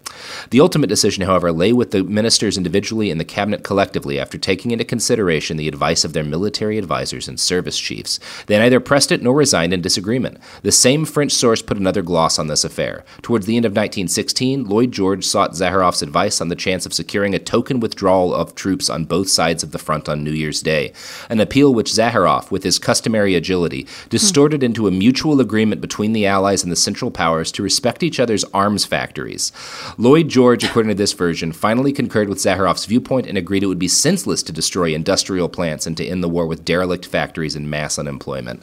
The 0.51 0.61
ultimate 0.61 0.87
decision, 0.87 1.25
however, 1.25 1.51
lay 1.51 1.73
with 1.73 1.91
the 1.91 2.05
ministers 2.05 2.55
individually 2.55 3.11
and 3.11 3.19
the 3.19 3.25
cabinet 3.25 3.65
collectively 3.65 4.17
after 4.17 4.37
taking 4.37 4.71
into 4.71 4.85
consideration 4.85 5.57
the 5.57 5.67
advice 5.67 6.05
of 6.05 6.13
their 6.13 6.23
military 6.23 6.77
advisers 6.77 7.27
and 7.27 7.37
service 7.37 7.77
chiefs. 7.77 8.17
They 8.45 8.57
neither 8.57 8.79
pressed 8.79 9.11
it 9.11 9.21
nor 9.21 9.35
resigned 9.35 9.73
in 9.73 9.88
disagreement. 9.89 10.37
The 10.61 10.71
same 10.71 11.03
French 11.03 11.31
source 11.31 11.63
put 11.63 11.77
another 11.77 12.03
gloss 12.03 12.37
on 12.37 12.45
this 12.45 12.63
affair. 12.63 13.03
Towards 13.23 13.47
the 13.47 13.57
end 13.57 13.65
of 13.65 13.71
1916, 13.71 14.65
Lloyd 14.65 14.91
George 14.91 15.25
sought 15.25 15.53
Zaharoff's 15.53 16.03
advice 16.03 16.39
on 16.39 16.49
the 16.49 16.55
chance 16.55 16.85
of 16.85 16.93
securing 16.93 17.33
a 17.33 17.39
token 17.39 17.79
withdrawal 17.79 18.31
of 18.33 18.53
troops 18.53 18.87
on 18.87 19.05
both 19.05 19.29
sides 19.29 19.63
of 19.63 19.71
the 19.71 19.79
front 19.79 20.07
on 20.07 20.23
New 20.23 20.31
Year's 20.31 20.61
Day, 20.61 20.93
an 21.27 21.39
appeal 21.39 21.73
which 21.73 21.91
Zaharoff, 21.91 22.51
with 22.51 22.61
his 22.63 22.77
customary 22.77 23.33
agility, 23.33 23.87
distorted 24.09 24.61
into 24.61 24.87
a 24.87 24.91
mutual 24.91 25.41
agreement 25.41 25.81
between 25.81 26.13
the 26.13 26.27
Allies 26.27 26.61
and 26.61 26.71
the 26.71 26.75
Central 26.75 27.09
Powers 27.09 27.51
to 27.53 27.63
respect 27.63 28.03
each 28.03 28.19
other's 28.19 28.43
arms 28.53 28.85
factories. 28.85 29.51
Lloyd 29.97 30.29
George, 30.29 30.63
according 30.63 30.89
to 30.89 30.95
this 30.95 31.13
version, 31.13 31.51
finally 31.51 31.91
concurred 31.91 32.29
with 32.29 32.37
Zaharoff's 32.37 32.85
viewpoint 32.85 33.25
and 33.25 33.39
agreed 33.39 33.63
it 33.63 33.67
would 33.67 33.79
be 33.79 33.87
senseless 33.87 34.43
to 34.43 34.53
destroy 34.53 34.93
industrial 34.93 35.49
plants 35.49 35.87
and 35.87 35.97
to 35.97 36.05
end 36.05 36.23
the 36.23 36.29
war 36.29 36.45
with 36.45 36.63
derelict 36.63 37.07
factories 37.07 37.55
and 37.55 37.71
mass 37.71 37.97
unemployment. 37.97 38.61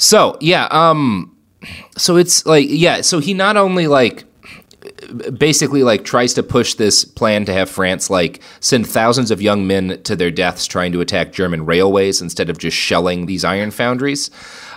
So 0.00 0.38
yeah, 0.40 0.66
um, 0.70 1.36
so 1.98 2.16
it's 2.16 2.46
like 2.46 2.66
yeah, 2.70 3.02
so 3.02 3.18
he 3.18 3.34
not 3.34 3.58
only 3.58 3.86
like 3.86 4.24
basically 5.36 5.82
like 5.82 6.04
tries 6.06 6.32
to 6.34 6.42
push 6.42 6.72
this 6.74 7.04
plan 7.04 7.44
to 7.44 7.52
have 7.52 7.68
France 7.68 8.08
like 8.08 8.40
send 8.60 8.86
thousands 8.86 9.30
of 9.30 9.42
young 9.42 9.66
men 9.66 10.02
to 10.04 10.16
their 10.16 10.30
deaths 10.30 10.66
trying 10.66 10.92
to 10.92 11.02
attack 11.02 11.32
German 11.32 11.66
railways 11.66 12.22
instead 12.22 12.48
of 12.48 12.56
just 12.56 12.78
shelling 12.78 13.26
these 13.26 13.44
iron 13.44 13.70
foundries. 13.70 14.30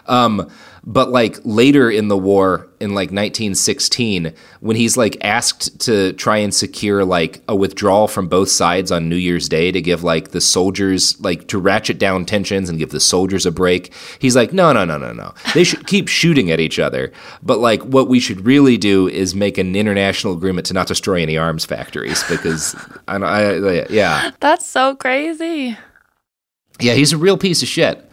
Um, 0.08 0.50
but 0.86 1.10
like 1.10 1.40
later 1.46 1.90
in 1.90 2.10
the 2.10 2.18
war 2.18 2.68
in 2.80 2.90
like 2.90 3.10
1916 3.10 4.34
when 4.60 4.76
he's 4.76 4.98
like 4.98 5.16
asked 5.24 5.80
to 5.80 6.12
try 6.14 6.38
and 6.38 6.54
secure 6.54 7.06
like 7.06 7.42
a 7.48 7.56
withdrawal 7.56 8.08
from 8.08 8.28
both 8.28 8.50
sides 8.50 8.92
on 8.92 9.08
New 9.08 9.16
Year's 9.16 9.48
Day 9.48 9.72
to 9.72 9.82
give 9.82 10.04
like 10.04 10.32
the 10.32 10.42
soldiers 10.42 11.20
like 11.22 11.48
to 11.48 11.58
ratchet 11.58 12.00
down 12.00 12.26
tensions 12.26 12.70
and 12.70 12.80
give 12.80 12.90
the 12.90 13.00
soldiers 13.00 13.46
a 13.46 13.52
break 13.52 13.94
he's 14.20 14.36
like 14.36 14.52
no 14.52 14.74
no 14.74 14.84
no 14.84 14.98
no 14.98 15.14
no. 15.14 15.34
They 15.54 15.64
should 15.64 15.88
keep 15.88 16.10
shooting 16.10 16.52
at 16.52 16.60
each 16.60 16.80
other. 16.80 17.14
But 17.42 17.60
like 17.60 17.82
what 17.84 18.10
we 18.10 18.20
should 18.20 18.46
really 18.46 18.78
do 18.78 19.08
is 19.08 19.34
make 19.34 19.58
an 19.58 19.76
international 19.76 20.34
agreement 20.34 20.68
to 20.68 20.74
not 20.74 20.88
destroy 20.88 21.22
any 21.22 21.38
arms 21.38 21.66
factories 21.66 22.24
because 22.30 22.76
I, 23.08 23.16
I 23.18 23.86
yeah. 23.90 24.32
That's 24.42 24.68
so 24.68 24.96
crazy. 24.96 25.78
yeah 26.82 26.94
he's 26.94 27.14
a 27.14 27.18
real 27.18 27.38
piece 27.38 27.62
of 27.62 27.70
shit 27.70 28.10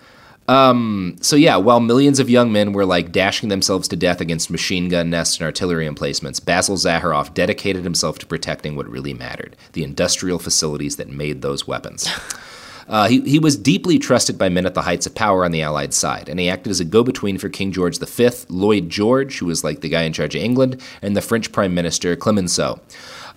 um, 0.50 1.16
so 1.20 1.36
yeah, 1.36 1.56
while 1.56 1.78
millions 1.78 2.18
of 2.18 2.28
young 2.28 2.50
men 2.50 2.72
were 2.72 2.84
like 2.84 3.12
dashing 3.12 3.50
themselves 3.50 3.86
to 3.86 3.96
death 3.96 4.20
against 4.20 4.50
machine 4.50 4.88
gun 4.88 5.08
nests 5.08 5.36
and 5.36 5.44
artillery 5.44 5.86
emplacements, 5.86 6.40
Basil 6.40 6.74
Zaharoff 6.74 7.32
dedicated 7.34 7.84
himself 7.84 8.18
to 8.18 8.26
protecting 8.26 8.74
what 8.74 8.88
really 8.88 9.14
mattered: 9.14 9.56
the 9.74 9.84
industrial 9.84 10.40
facilities 10.40 10.96
that 10.96 11.08
made 11.08 11.40
those 11.40 11.68
weapons. 11.68 12.08
Uh, 12.90 13.06
he, 13.06 13.20
he 13.20 13.38
was 13.38 13.56
deeply 13.56 14.00
trusted 14.00 14.36
by 14.36 14.48
men 14.48 14.66
at 14.66 14.74
the 14.74 14.82
heights 14.82 15.06
of 15.06 15.14
power 15.14 15.44
on 15.44 15.52
the 15.52 15.62
Allied 15.62 15.94
side, 15.94 16.28
and 16.28 16.40
he 16.40 16.50
acted 16.50 16.70
as 16.70 16.80
a 16.80 16.84
go 16.84 17.04
between 17.04 17.38
for 17.38 17.48
King 17.48 17.70
George 17.70 18.00
V, 18.00 18.30
Lloyd 18.48 18.90
George, 18.90 19.38
who 19.38 19.46
was 19.46 19.62
like 19.62 19.80
the 19.80 19.88
guy 19.88 20.02
in 20.02 20.12
charge 20.12 20.34
of 20.34 20.42
England, 20.42 20.82
and 21.00 21.16
the 21.16 21.22
French 21.22 21.52
Prime 21.52 21.72
Minister 21.72 22.16
Clemenceau. 22.16 22.80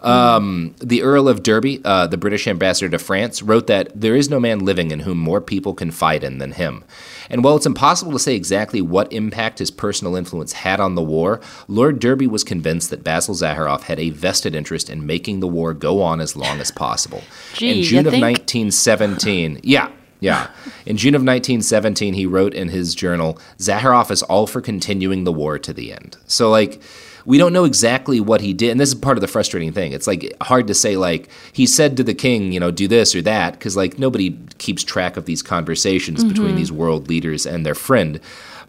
Um, 0.04 0.76
the 0.80 1.02
Earl 1.02 1.30
of 1.30 1.44
Derby, 1.44 1.82
uh, 1.86 2.08
the 2.08 2.18
British 2.18 2.48
ambassador 2.48 2.90
to 2.90 3.00
France, 3.00 3.42
wrote 3.42 3.68
that 3.68 3.90
there 3.96 4.16
is 4.16 4.30
no 4.30 4.40
man 4.40 4.60
living 4.60 4.92
in 4.92 5.02
whom 5.02 5.18
more 5.18 5.40
people 5.40 5.74
confide 5.74 6.24
in 6.24 6.40
than 6.40 6.52
him. 6.52 6.84
And 7.30 7.44
while 7.44 7.56
it's 7.56 7.66
impossible 7.66 8.12
to 8.12 8.20
say 8.20 8.36
exactly 8.36 8.82
what 8.82 9.12
impact 9.14 9.60
his 9.60 9.72
personal 9.72 10.16
influence 10.16 10.54
had 10.54 10.80
on 10.80 10.96
the 10.96 11.02
war, 11.02 11.40
Lord 11.68 12.00
Derby 12.00 12.28
was 12.28 12.44
convinced 12.44 12.90
that 12.90 13.04
Basil 13.04 13.34
Zaharoff 13.34 13.84
had 13.84 14.00
a 14.00 14.10
vested 14.10 14.56
interest 14.56 14.90
in 14.90 15.06
making 15.06 15.40
the 15.40 15.48
war 15.48 15.74
go 15.74 16.02
on 16.02 16.20
as 16.20 16.36
long 16.36 16.60
as 16.60 16.70
possible. 16.70 17.24
Gee, 17.54 17.80
in 17.80 17.84
June 17.84 18.06
of 18.06 18.12
think? 18.12 18.24
1917, 18.24 19.62
yeah, 19.64 19.90
yeah. 20.20 20.50
In 20.86 20.98
June 20.98 21.16
of 21.16 21.22
1917, 21.22 22.14
he 22.14 22.26
wrote 22.26 22.54
in 22.54 22.70
his 22.70 22.96
journal, 22.96 23.40
Zaharoff 23.58 24.12
is 24.12 24.24
all 24.24 24.48
for 24.48 24.62
continuing 24.62 25.24
the 25.24 25.34
war 25.34 25.60
to 25.60 25.74
the 25.74 25.92
end. 25.92 26.18
So, 26.28 26.50
like, 26.50 26.82
we 27.26 27.38
don't 27.38 27.54
know 27.54 27.64
exactly 27.64 28.20
what 28.20 28.42
he 28.42 28.54
did. 28.54 28.72
And 28.72 28.80
this 28.80 28.90
is 28.90 28.96
part 28.96 29.18
of 29.18 29.22
the 29.22 29.28
frustrating 29.28 29.72
thing. 29.72 29.94
It's 29.94 30.08
like 30.08 30.34
hard 30.42 30.68
to 30.68 30.74
say, 30.74 30.98
like, 30.98 31.30
he 31.54 31.66
said 31.66 31.96
to 31.98 32.04
the 32.04 32.14
king, 32.14 32.52
you 32.52 32.60
know, 32.60 32.72
do 32.72 32.88
this 32.88 33.16
or 33.16 33.22
that, 33.22 33.54
because, 33.54 33.78
like, 33.78 33.98
nobody 33.98 34.38
keeps 34.58 34.84
track 34.84 35.18
of 35.18 35.26
these 35.26 35.42
conversations 35.42 36.24
between 36.24 36.56
these 36.56 36.72
world 36.72 37.08
leaders 37.08 37.46
and 37.46 37.66
their 37.66 37.76
friend. 37.76 38.20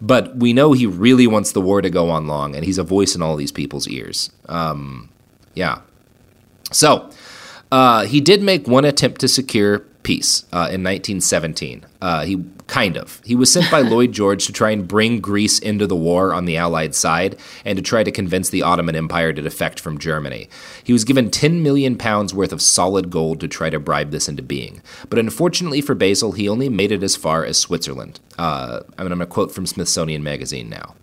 But 0.01 0.37
we 0.37 0.53
know 0.53 0.73
he 0.73 0.85
really 0.85 1.27
wants 1.27 1.53
the 1.53 1.61
war 1.61 1.81
to 1.81 1.89
go 1.89 2.09
on 2.09 2.27
long, 2.27 2.55
and 2.55 2.65
he's 2.65 2.77
a 2.77 2.83
voice 2.83 3.15
in 3.15 3.21
all 3.21 3.35
these 3.35 3.51
people's 3.51 3.87
ears. 3.87 4.29
Um, 4.47 5.09
yeah. 5.53 5.79
So, 6.71 7.09
uh, 7.71 8.05
he 8.05 8.21
did 8.21 8.41
make 8.41 8.67
one 8.67 8.85
attempt 8.85 9.21
to 9.21 9.27
secure 9.27 9.85
peace 10.05 10.43
uh, 10.53 10.69
in 10.71 10.83
1917. 10.83 11.83
Uh, 11.99 12.23
he 12.23 12.45
kind 12.67 12.95
of. 12.95 13.21
He 13.25 13.35
was 13.35 13.51
sent 13.51 13.69
by 13.71 13.79
Lloyd 13.81 14.11
George 14.11 14.45
to 14.45 14.53
try 14.53 14.69
and 14.69 14.87
bring 14.87 15.19
Greece 15.19 15.57
into 15.57 15.87
the 15.87 15.95
war 15.95 16.31
on 16.31 16.45
the 16.45 16.57
Allied 16.57 16.93
side 16.93 17.37
and 17.65 17.75
to 17.75 17.81
try 17.81 18.03
to 18.03 18.11
convince 18.11 18.49
the 18.49 18.61
Ottoman 18.61 18.95
Empire 18.95 19.33
to 19.33 19.41
defect 19.41 19.79
from 19.79 19.97
Germany. 19.97 20.47
He 20.83 20.93
was 20.93 21.03
given 21.03 21.31
10 21.31 21.63
million 21.63 21.97
pounds 21.97 22.33
worth 22.33 22.53
of 22.53 22.61
solid 22.61 23.09
gold 23.09 23.39
to 23.41 23.47
try 23.47 23.71
to 23.71 23.79
bribe 23.79 24.11
this 24.11 24.29
into 24.29 24.43
being. 24.43 24.81
But 25.09 25.19
unfortunately 25.19 25.81
for 25.81 25.95
Basil, 25.95 26.33
he 26.33 26.47
only 26.47 26.69
made 26.69 26.91
it 26.91 27.03
as 27.03 27.15
far 27.15 27.43
as 27.43 27.57
Switzerland. 27.57 28.19
Uh, 28.37 28.81
I 28.97 29.03
mean, 29.03 29.11
I'm 29.11 29.17
going 29.17 29.27
to 29.27 29.33
quote 29.33 29.51
from 29.51 29.65
Smithsonian 29.65 30.23
Magazine 30.23 30.69
now. 30.69 30.95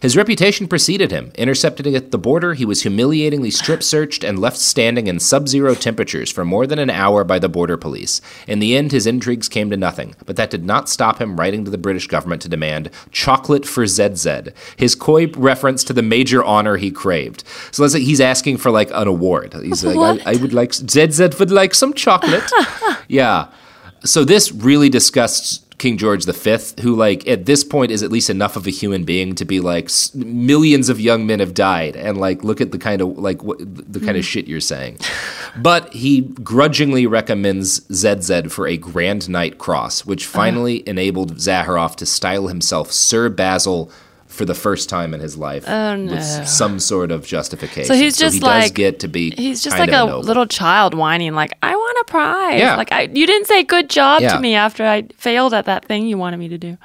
His 0.00 0.16
reputation 0.16 0.68
preceded 0.68 1.10
him. 1.10 1.32
Intercepted 1.34 1.86
at 1.86 2.10
the 2.10 2.18
border, 2.18 2.54
he 2.54 2.64
was 2.64 2.82
humiliatingly 2.82 3.50
strip 3.50 3.82
searched 3.82 4.24
and 4.24 4.38
left 4.38 4.56
standing 4.56 5.06
in 5.06 5.20
sub 5.20 5.48
zero 5.48 5.74
temperatures 5.74 6.30
for 6.30 6.44
more 6.44 6.66
than 6.66 6.78
an 6.78 6.90
hour 6.90 7.24
by 7.24 7.38
the 7.38 7.48
border 7.48 7.76
police. 7.76 8.20
In 8.46 8.58
the 8.58 8.76
end, 8.76 8.92
his 8.92 9.06
intrigues 9.06 9.48
came 9.48 9.70
to 9.70 9.76
nothing, 9.76 10.14
but 10.24 10.36
that 10.36 10.50
did 10.50 10.64
not 10.64 10.88
stop 10.88 11.20
him 11.20 11.36
writing 11.36 11.64
to 11.64 11.70
the 11.70 11.78
British 11.78 12.06
government 12.06 12.42
to 12.42 12.48
demand 12.48 12.90
chocolate 13.10 13.66
for 13.66 13.86
ZZ, 13.86 14.26
his 14.76 14.94
coy 14.94 15.28
reference 15.28 15.84
to 15.84 15.92
the 15.92 16.02
major 16.02 16.44
honor 16.44 16.76
he 16.76 16.90
craved. 16.90 17.44
So 17.70 17.82
let's 17.82 17.94
say 17.94 18.00
he's 18.00 18.20
asking 18.20 18.58
for 18.58 18.70
like 18.70 18.90
an 18.92 19.08
award. 19.08 19.54
He's 19.54 19.84
like, 19.84 19.96
I, 20.26 20.32
I 20.32 20.36
would 20.36 20.52
like, 20.52 20.74
ZZ 20.74 21.38
would 21.38 21.50
like 21.50 21.74
some 21.74 21.94
chocolate. 21.94 22.50
yeah. 23.08 23.48
So 24.04 24.24
this 24.24 24.52
really 24.52 24.88
disgusts 24.88 25.65
King 25.78 25.98
George 25.98 26.24
V, 26.24 26.58
who, 26.82 26.94
like, 26.94 27.26
at 27.28 27.44
this 27.46 27.62
point 27.62 27.90
is 27.90 28.02
at 28.02 28.10
least 28.10 28.30
enough 28.30 28.56
of 28.56 28.66
a 28.66 28.70
human 28.70 29.04
being 29.04 29.34
to 29.34 29.44
be 29.44 29.60
like, 29.60 29.86
s- 29.86 30.14
millions 30.14 30.88
of 30.88 31.00
young 31.00 31.26
men 31.26 31.40
have 31.40 31.54
died, 31.54 31.96
and 31.96 32.18
like, 32.18 32.42
look 32.42 32.60
at 32.60 32.72
the 32.72 32.78
kind 32.78 33.02
of 33.02 33.18
like 33.18 33.42
what, 33.42 33.58
the 33.58 34.00
kind 34.00 34.16
of 34.16 34.24
hmm. 34.24 34.28
shit 34.28 34.48
you're 34.48 34.60
saying. 34.60 34.98
But 35.56 35.92
he 35.92 36.22
grudgingly 36.22 37.06
recommends 37.06 37.82
ZZ 37.94 38.52
for 38.52 38.66
a 38.66 38.76
Grand 38.76 39.28
Knight 39.28 39.58
Cross, 39.58 40.06
which 40.06 40.26
uh-huh. 40.26 40.38
finally 40.38 40.88
enabled 40.88 41.36
Zaharoff 41.36 41.96
to 41.96 42.06
style 42.06 42.48
himself 42.48 42.90
Sir 42.92 43.28
Basil 43.28 43.90
for 44.36 44.44
the 44.44 44.54
first 44.54 44.88
time 44.88 45.14
in 45.14 45.20
his 45.20 45.36
life 45.36 45.64
Oh, 45.66 45.96
no. 45.96 46.12
with 46.12 46.22
some 46.48 46.78
sort 46.78 47.10
of 47.10 47.26
justification. 47.26 47.86
So 47.86 47.94
he's 47.94 48.16
just 48.16 48.34
he 48.36 48.40
like 48.40 48.62
does 48.64 48.70
get 48.72 49.00
to 49.00 49.08
be 49.08 49.30
He's 49.30 49.62
just 49.62 49.78
like 49.78 49.88
a 49.88 49.92
noble. 49.92 50.20
little 50.20 50.46
child 50.46 50.94
whining, 50.94 51.34
like 51.34 51.52
I 51.62 51.74
want 51.74 51.98
a 52.02 52.04
prize. 52.10 52.60
Yeah. 52.60 52.76
Like 52.76 52.92
I, 52.92 53.02
you 53.12 53.26
didn't 53.26 53.46
say 53.46 53.62
good 53.64 53.88
job 53.90 54.20
Yeah. 54.22 54.34
to 54.34 54.40
me 54.40 54.54
after 54.54 54.84
I 54.84 55.02
failed 55.16 55.54
at 55.54 55.64
that 55.64 55.84
thing 55.86 56.06
you 56.06 56.18
wanted 56.18 56.36
me 56.36 56.48
to 56.48 56.58
do. 56.58 56.76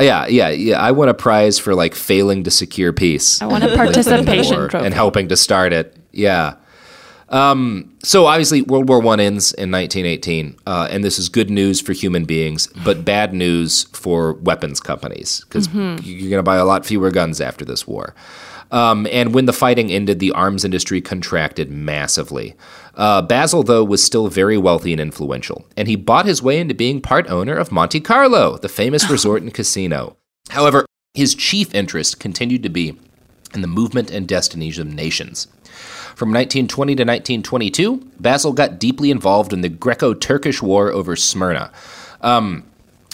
Yeah, 0.00 0.26
yeah, 0.26 0.48
yeah. 0.50 0.78
I 0.80 0.90
want 0.90 1.08
a 1.10 1.14
prize 1.14 1.58
for 1.58 1.74
like 1.74 1.94
failing 1.94 2.44
to 2.44 2.50
secure 2.50 2.92
peace. 2.92 3.40
I 3.40 3.46
want 3.46 3.64
a 3.64 3.74
participation 3.82 4.68
trophy. 4.68 4.84
and 4.84 4.92
helping 4.94 5.28
to 5.28 5.36
start 5.36 5.72
it. 5.72 5.96
Yeah. 6.12 6.56
Um, 7.28 7.92
so 8.04 8.26
obviously, 8.26 8.62
World 8.62 8.88
War 8.88 9.00
One 9.00 9.18
ends 9.18 9.52
in 9.52 9.70
1918, 9.72 10.56
uh, 10.66 10.88
and 10.90 11.02
this 11.02 11.18
is 11.18 11.28
good 11.28 11.50
news 11.50 11.80
for 11.80 11.92
human 11.92 12.24
beings, 12.24 12.68
but 12.84 13.04
bad 13.04 13.34
news 13.34 13.84
for 13.92 14.34
weapons 14.34 14.80
companies 14.80 15.40
because 15.44 15.66
Mm-hmm. 15.68 16.04
you're 16.04 16.30
going 16.30 16.38
to 16.38 16.42
buy 16.44 16.56
a 16.56 16.64
lot 16.64 16.86
fewer 16.86 17.10
guns 17.10 17.40
after 17.40 17.64
this 17.64 17.86
war. 17.86 18.14
Um, 18.70 19.06
and 19.12 19.32
when 19.34 19.46
the 19.46 19.52
fighting 19.52 19.90
ended, 19.92 20.18
the 20.18 20.32
arms 20.32 20.64
industry 20.64 21.00
contracted 21.00 21.70
massively. 21.70 22.54
Uh, 22.94 23.22
Basil, 23.22 23.62
though, 23.62 23.84
was 23.84 24.02
still 24.02 24.28
very 24.28 24.58
wealthy 24.58 24.92
and 24.92 25.00
influential, 25.00 25.66
and 25.76 25.86
he 25.88 25.96
bought 25.96 26.26
his 26.26 26.42
way 26.42 26.58
into 26.60 26.74
being 26.74 27.00
part 27.00 27.28
owner 27.28 27.54
of 27.56 27.70
Monte 27.72 28.00
Carlo, 28.00 28.56
the 28.58 28.68
famous 28.68 29.08
resort 29.10 29.42
and 29.42 29.52
casino. 29.54 30.16
However, 30.50 30.86
his 31.14 31.34
chief 31.34 31.74
interest 31.74 32.20
continued 32.20 32.62
to 32.62 32.68
be 32.68 32.96
in 33.54 33.62
the 33.62 33.66
movement 33.68 34.10
and 34.10 34.26
destinies 34.28 34.78
of 34.78 34.86
nations. 34.86 35.48
From 36.16 36.30
1920 36.30 36.94
to 36.94 37.02
1922, 37.02 38.10
Basil 38.20 38.54
got 38.54 38.78
deeply 38.78 39.10
involved 39.10 39.52
in 39.52 39.60
the 39.60 39.68
Greco 39.68 40.14
Turkish 40.14 40.62
War 40.62 40.90
over 40.90 41.14
Smyrna. 41.14 41.70
Um, 42.22 42.64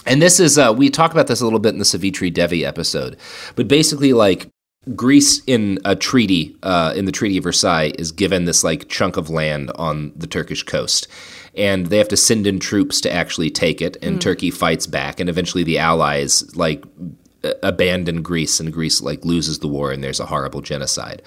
and 0.05 0.21
this 0.21 0.39
is, 0.39 0.57
uh, 0.57 0.73
we 0.73 0.89
talk 0.89 1.11
about 1.11 1.27
this 1.27 1.41
a 1.41 1.43
little 1.43 1.59
bit 1.59 1.73
in 1.73 1.79
the 1.79 1.85
Savitri 1.85 2.29
Devi 2.29 2.65
episode, 2.65 3.17
but 3.57 3.67
basically, 3.67 4.13
like, 4.13 4.47
Greece 4.95 5.41
in 5.47 5.79
a 5.83 5.97
treaty, 5.97 6.55
uh, 6.63 6.93
in 6.95 7.03
the 7.03 7.11
Treaty 7.11 7.37
of 7.37 7.43
Versailles, 7.43 7.91
is 7.99 8.13
given 8.13 8.45
this 8.45 8.63
like 8.63 8.87
chunk 8.87 9.17
of 9.17 9.29
land 9.29 9.69
on 9.75 10.13
the 10.15 10.27
Turkish 10.27 10.63
coast, 10.63 11.09
and 11.55 11.87
they 11.87 11.97
have 11.97 12.07
to 12.07 12.17
send 12.17 12.47
in 12.47 12.57
troops 12.57 13.01
to 13.01 13.11
actually 13.11 13.49
take 13.49 13.81
it. 13.81 13.97
And 14.01 14.21
Turkey 14.21 14.49
fights 14.49 14.87
back, 14.87 15.19
and 15.19 15.29
eventually 15.29 15.63
the 15.65 15.77
Allies 15.77 16.55
like 16.55 16.85
abandon 17.61 18.21
Greece, 18.21 18.59
and 18.59 18.71
Greece 18.71 19.01
like 19.01 19.25
loses 19.25 19.59
the 19.59 19.67
war, 19.67 19.91
and 19.91 20.03
there's 20.03 20.21
a 20.21 20.25
horrible 20.25 20.61
genocide. 20.61 21.21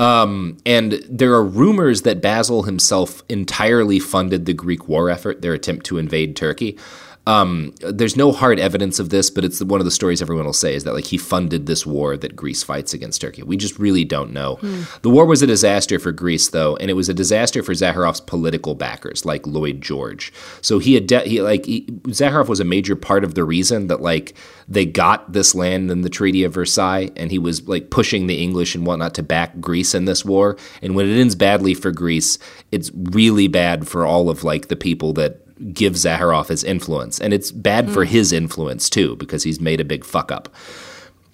Um, 0.00 0.56
and 0.64 0.92
there 1.10 1.34
are 1.34 1.44
rumors 1.44 2.02
that 2.02 2.22
Basil 2.22 2.62
himself 2.62 3.22
entirely 3.28 3.98
funded 3.98 4.46
the 4.46 4.54
Greek 4.54 4.88
war 4.88 5.10
effort, 5.10 5.42
their 5.42 5.52
attempt 5.52 5.84
to 5.86 5.98
invade 5.98 6.36
Turkey. 6.36 6.78
Um, 7.26 7.74
there's 7.80 8.16
no 8.16 8.32
hard 8.32 8.58
evidence 8.58 8.98
of 8.98 9.10
this, 9.10 9.30
but 9.30 9.44
it's 9.44 9.62
one 9.62 9.80
of 9.80 9.84
the 9.84 9.90
stories 9.90 10.22
everyone 10.22 10.46
will 10.46 10.52
say 10.52 10.74
is 10.74 10.84
that 10.84 10.94
like 10.94 11.04
he 11.04 11.18
funded 11.18 11.66
this 11.66 11.84
war 11.84 12.16
that 12.16 12.34
Greece 12.34 12.62
fights 12.62 12.94
against 12.94 13.20
Turkey. 13.20 13.42
We 13.42 13.56
just 13.56 13.78
really 13.78 14.04
don't 14.04 14.32
know. 14.32 14.58
The 15.02 15.10
war 15.10 15.26
was 15.26 15.42
a 15.42 15.46
disaster 15.46 15.98
for 15.98 16.12
Greece, 16.12 16.48
though, 16.48 16.76
and 16.76 16.90
it 16.90 16.94
was 16.94 17.08
a 17.08 17.14
disaster 17.14 17.62
for 17.62 17.72
Zaharoff's 17.72 18.20
political 18.20 18.74
backers, 18.74 19.24
like 19.24 19.46
Lloyd 19.46 19.80
George. 19.80 20.32
So 20.62 20.78
he 20.78 20.94
had 20.94 21.06
de- 21.06 21.28
he 21.28 21.42
like 21.42 21.66
he, 21.66 21.82
Zaharoff 22.08 22.48
was 22.48 22.60
a 22.60 22.64
major 22.64 22.96
part 22.96 23.22
of 23.22 23.34
the 23.34 23.44
reason 23.44 23.88
that 23.88 24.00
like 24.00 24.34
they 24.66 24.86
got 24.86 25.32
this 25.32 25.54
land 25.54 25.90
in 25.90 26.00
the 26.00 26.10
Treaty 26.10 26.42
of 26.42 26.54
Versailles, 26.54 27.10
and 27.16 27.30
he 27.30 27.38
was 27.38 27.68
like 27.68 27.90
pushing 27.90 28.26
the 28.26 28.42
English 28.42 28.74
and 28.74 28.86
whatnot 28.86 29.14
to 29.14 29.22
back 29.22 29.60
Greece 29.60 29.94
in 29.94 30.06
this 30.06 30.24
war. 30.24 30.56
And 30.80 30.94
when 30.94 31.08
it 31.08 31.20
ends 31.20 31.34
badly 31.34 31.74
for 31.74 31.92
Greece, 31.92 32.38
it's 32.72 32.90
really 32.94 33.46
bad 33.46 33.86
for 33.86 34.06
all 34.06 34.30
of 34.30 34.42
like 34.42 34.68
the 34.68 34.76
people 34.76 35.12
that 35.14 35.46
give 35.72 35.94
Zaharoff 35.94 36.48
his 36.48 36.64
influence. 36.64 37.20
And 37.20 37.32
it's 37.32 37.50
bad 37.50 37.90
for 37.90 38.04
his 38.04 38.32
influence 38.32 38.90
too, 38.90 39.16
because 39.16 39.42
he's 39.42 39.60
made 39.60 39.80
a 39.80 39.84
big 39.84 40.04
fuck 40.04 40.32
up. 40.32 40.48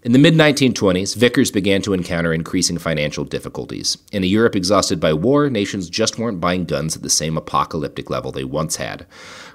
In 0.06 0.12
the 0.12 0.20
mid 0.20 0.34
1920s, 0.34 1.16
Vickers 1.16 1.50
began 1.50 1.82
to 1.82 1.92
encounter 1.92 2.32
increasing 2.32 2.78
financial 2.78 3.24
difficulties. 3.24 3.98
In 4.12 4.22
a 4.22 4.26
Europe 4.28 4.54
exhausted 4.54 5.00
by 5.00 5.12
war, 5.12 5.50
nations 5.50 5.90
just 5.90 6.16
weren't 6.16 6.40
buying 6.40 6.64
guns 6.64 6.94
at 6.94 7.02
the 7.02 7.10
same 7.10 7.36
apocalyptic 7.36 8.08
level 8.08 8.30
they 8.30 8.44
once 8.44 8.76
had. 8.76 9.04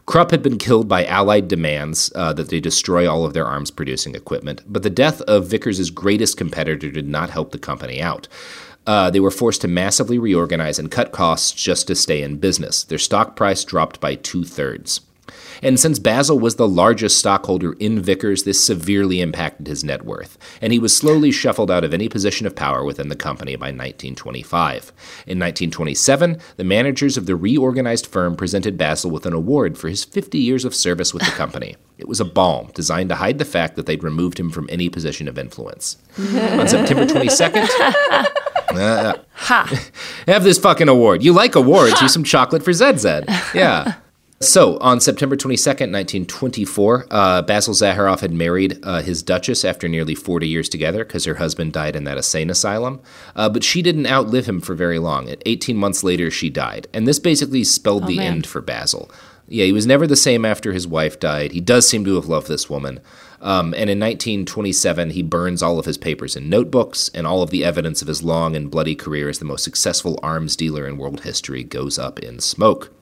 Krupp 0.05 0.31
had 0.31 0.43
been 0.43 0.57
killed 0.57 0.89
by 0.89 1.05
Allied 1.05 1.47
demands 1.47 2.11
uh, 2.15 2.33
that 2.33 2.49
they 2.49 2.59
destroy 2.59 3.09
all 3.09 3.25
of 3.25 3.33
their 3.33 3.45
arms 3.45 3.71
producing 3.71 4.13
equipment, 4.13 4.61
but 4.67 4.83
the 4.83 4.89
death 4.89 5.21
of 5.21 5.47
Vickers' 5.47 5.89
greatest 5.89 6.35
competitor 6.35 6.91
did 6.91 7.07
not 7.07 7.29
help 7.29 7.53
the 7.53 7.57
company 7.57 8.01
out. 8.01 8.27
Uh, 8.87 9.09
they 9.09 9.19
were 9.19 9.31
forced 9.31 9.61
to 9.61 9.67
massively 9.67 10.17
reorganize 10.17 10.79
and 10.79 10.91
cut 10.91 11.11
costs 11.11 11.51
just 11.51 11.87
to 11.87 11.95
stay 11.95 12.23
in 12.23 12.37
business. 12.37 12.83
Their 12.83 12.97
stock 12.97 13.35
price 13.35 13.63
dropped 13.63 13.99
by 13.99 14.15
two 14.15 14.43
thirds. 14.43 15.01
And 15.61 15.79
since 15.79 15.99
Basil 15.99 16.39
was 16.39 16.55
the 16.55 16.67
largest 16.67 17.17
stockholder 17.17 17.73
in 17.73 18.01
Vickers, 18.01 18.43
this 18.43 18.65
severely 18.65 19.21
impacted 19.21 19.67
his 19.67 19.83
net 19.83 20.03
worth, 20.03 20.37
and 20.61 20.73
he 20.73 20.79
was 20.79 20.95
slowly 20.95 21.31
shuffled 21.31 21.69
out 21.69 21.83
of 21.83 21.93
any 21.93 22.09
position 22.09 22.47
of 22.47 22.55
power 22.55 22.83
within 22.83 23.09
the 23.09 23.15
company 23.15 23.55
by 23.55 23.67
1925. 23.67 24.91
In 25.27 25.37
1927, 25.37 26.39
the 26.57 26.63
managers 26.63 27.15
of 27.15 27.27
the 27.27 27.35
reorganized 27.35 28.07
firm 28.07 28.35
presented 28.35 28.77
Basil 28.77 29.11
with 29.11 29.25
an 29.25 29.33
award 29.33 29.77
for 29.77 29.87
his 29.87 30.03
50 30.03 30.39
years 30.39 30.65
of 30.65 30.75
service 30.75 31.13
with 31.13 31.23
the 31.23 31.31
company. 31.31 31.75
It 31.97 32.07
was 32.07 32.19
a 32.19 32.25
balm 32.25 32.71
designed 32.73 33.09
to 33.09 33.15
hide 33.15 33.37
the 33.37 33.45
fact 33.45 33.75
that 33.75 33.85
they'd 33.85 34.03
removed 34.03 34.39
him 34.39 34.49
from 34.49 34.67
any 34.71 34.89
position 34.89 35.27
of 35.27 35.37
influence. 35.37 35.97
On 36.17 36.67
September 36.67 37.05
22nd, 37.05 37.67
uh, 38.77 39.17
have 40.27 40.43
this 40.43 40.57
fucking 40.57 40.89
award. 40.89 41.23
You 41.23 41.33
like 41.33 41.55
awards. 41.55 41.99
Here's 41.99 42.13
some 42.13 42.23
chocolate 42.23 42.63
for 42.63 42.73
ZZ. 42.73 43.05
Yeah. 43.53 43.95
So, 44.39 44.79
on 44.79 44.99
September 44.99 45.35
22nd, 45.35 45.91
1924, 45.93 47.05
uh, 47.11 47.41
Basil 47.43 47.75
Zaharoff 47.75 48.21
had 48.21 48.33
married 48.33 48.79
uh, 48.81 49.03
his 49.03 49.21
Duchess 49.21 49.63
after 49.63 49.87
nearly 49.87 50.15
40 50.15 50.47
years 50.47 50.67
together 50.67 51.05
because 51.05 51.25
her 51.25 51.35
husband 51.35 51.73
died 51.73 51.95
in 51.95 52.05
that 52.05 52.17
insane 52.17 52.49
asylum. 52.49 53.01
Uh, 53.35 53.49
but 53.49 53.63
she 53.63 53.83
didn't 53.83 54.07
outlive 54.07 54.47
him 54.47 54.59
for 54.59 54.73
very 54.73 54.97
long. 54.97 55.29
At 55.29 55.43
18 55.45 55.77
months 55.77 56.03
later, 56.03 56.31
she 56.31 56.49
died. 56.49 56.87
And 56.91 57.07
this 57.07 57.19
basically 57.19 57.63
spelled 57.63 58.07
the 58.07 58.17
man. 58.17 58.33
end 58.33 58.47
for 58.47 58.61
Basil. 58.61 59.11
Yeah, 59.47 59.65
he 59.65 59.73
was 59.73 59.85
never 59.85 60.07
the 60.07 60.15
same 60.15 60.43
after 60.43 60.71
his 60.71 60.87
wife 60.87 61.19
died. 61.19 61.51
He 61.51 61.61
does 61.61 61.87
seem 61.87 62.03
to 62.05 62.15
have 62.15 62.25
loved 62.25 62.47
this 62.47 62.67
woman. 62.67 62.99
Um, 63.41 63.73
and 63.73 63.89
in 63.89 63.99
1927, 63.99 65.09
he 65.11 65.23
burns 65.23 65.63
all 65.63 65.79
of 65.79 65.85
his 65.85 65.97
papers 65.97 66.35
and 66.35 66.49
notebooks, 66.49 67.09
and 67.13 67.25
all 67.25 67.41
of 67.41 67.49
the 67.49 67.65
evidence 67.65 68.01
of 68.01 68.07
his 68.07 68.21
long 68.21 68.55
and 68.55 68.69
bloody 68.69 68.95
career 68.95 69.29
as 69.29 69.39
the 69.39 69.45
most 69.45 69.63
successful 69.63 70.19
arms 70.21 70.55
dealer 70.55 70.87
in 70.87 70.97
world 70.97 71.21
history 71.21 71.63
goes 71.63 71.97
up 71.97 72.19
in 72.19 72.39
smoke. 72.39 72.93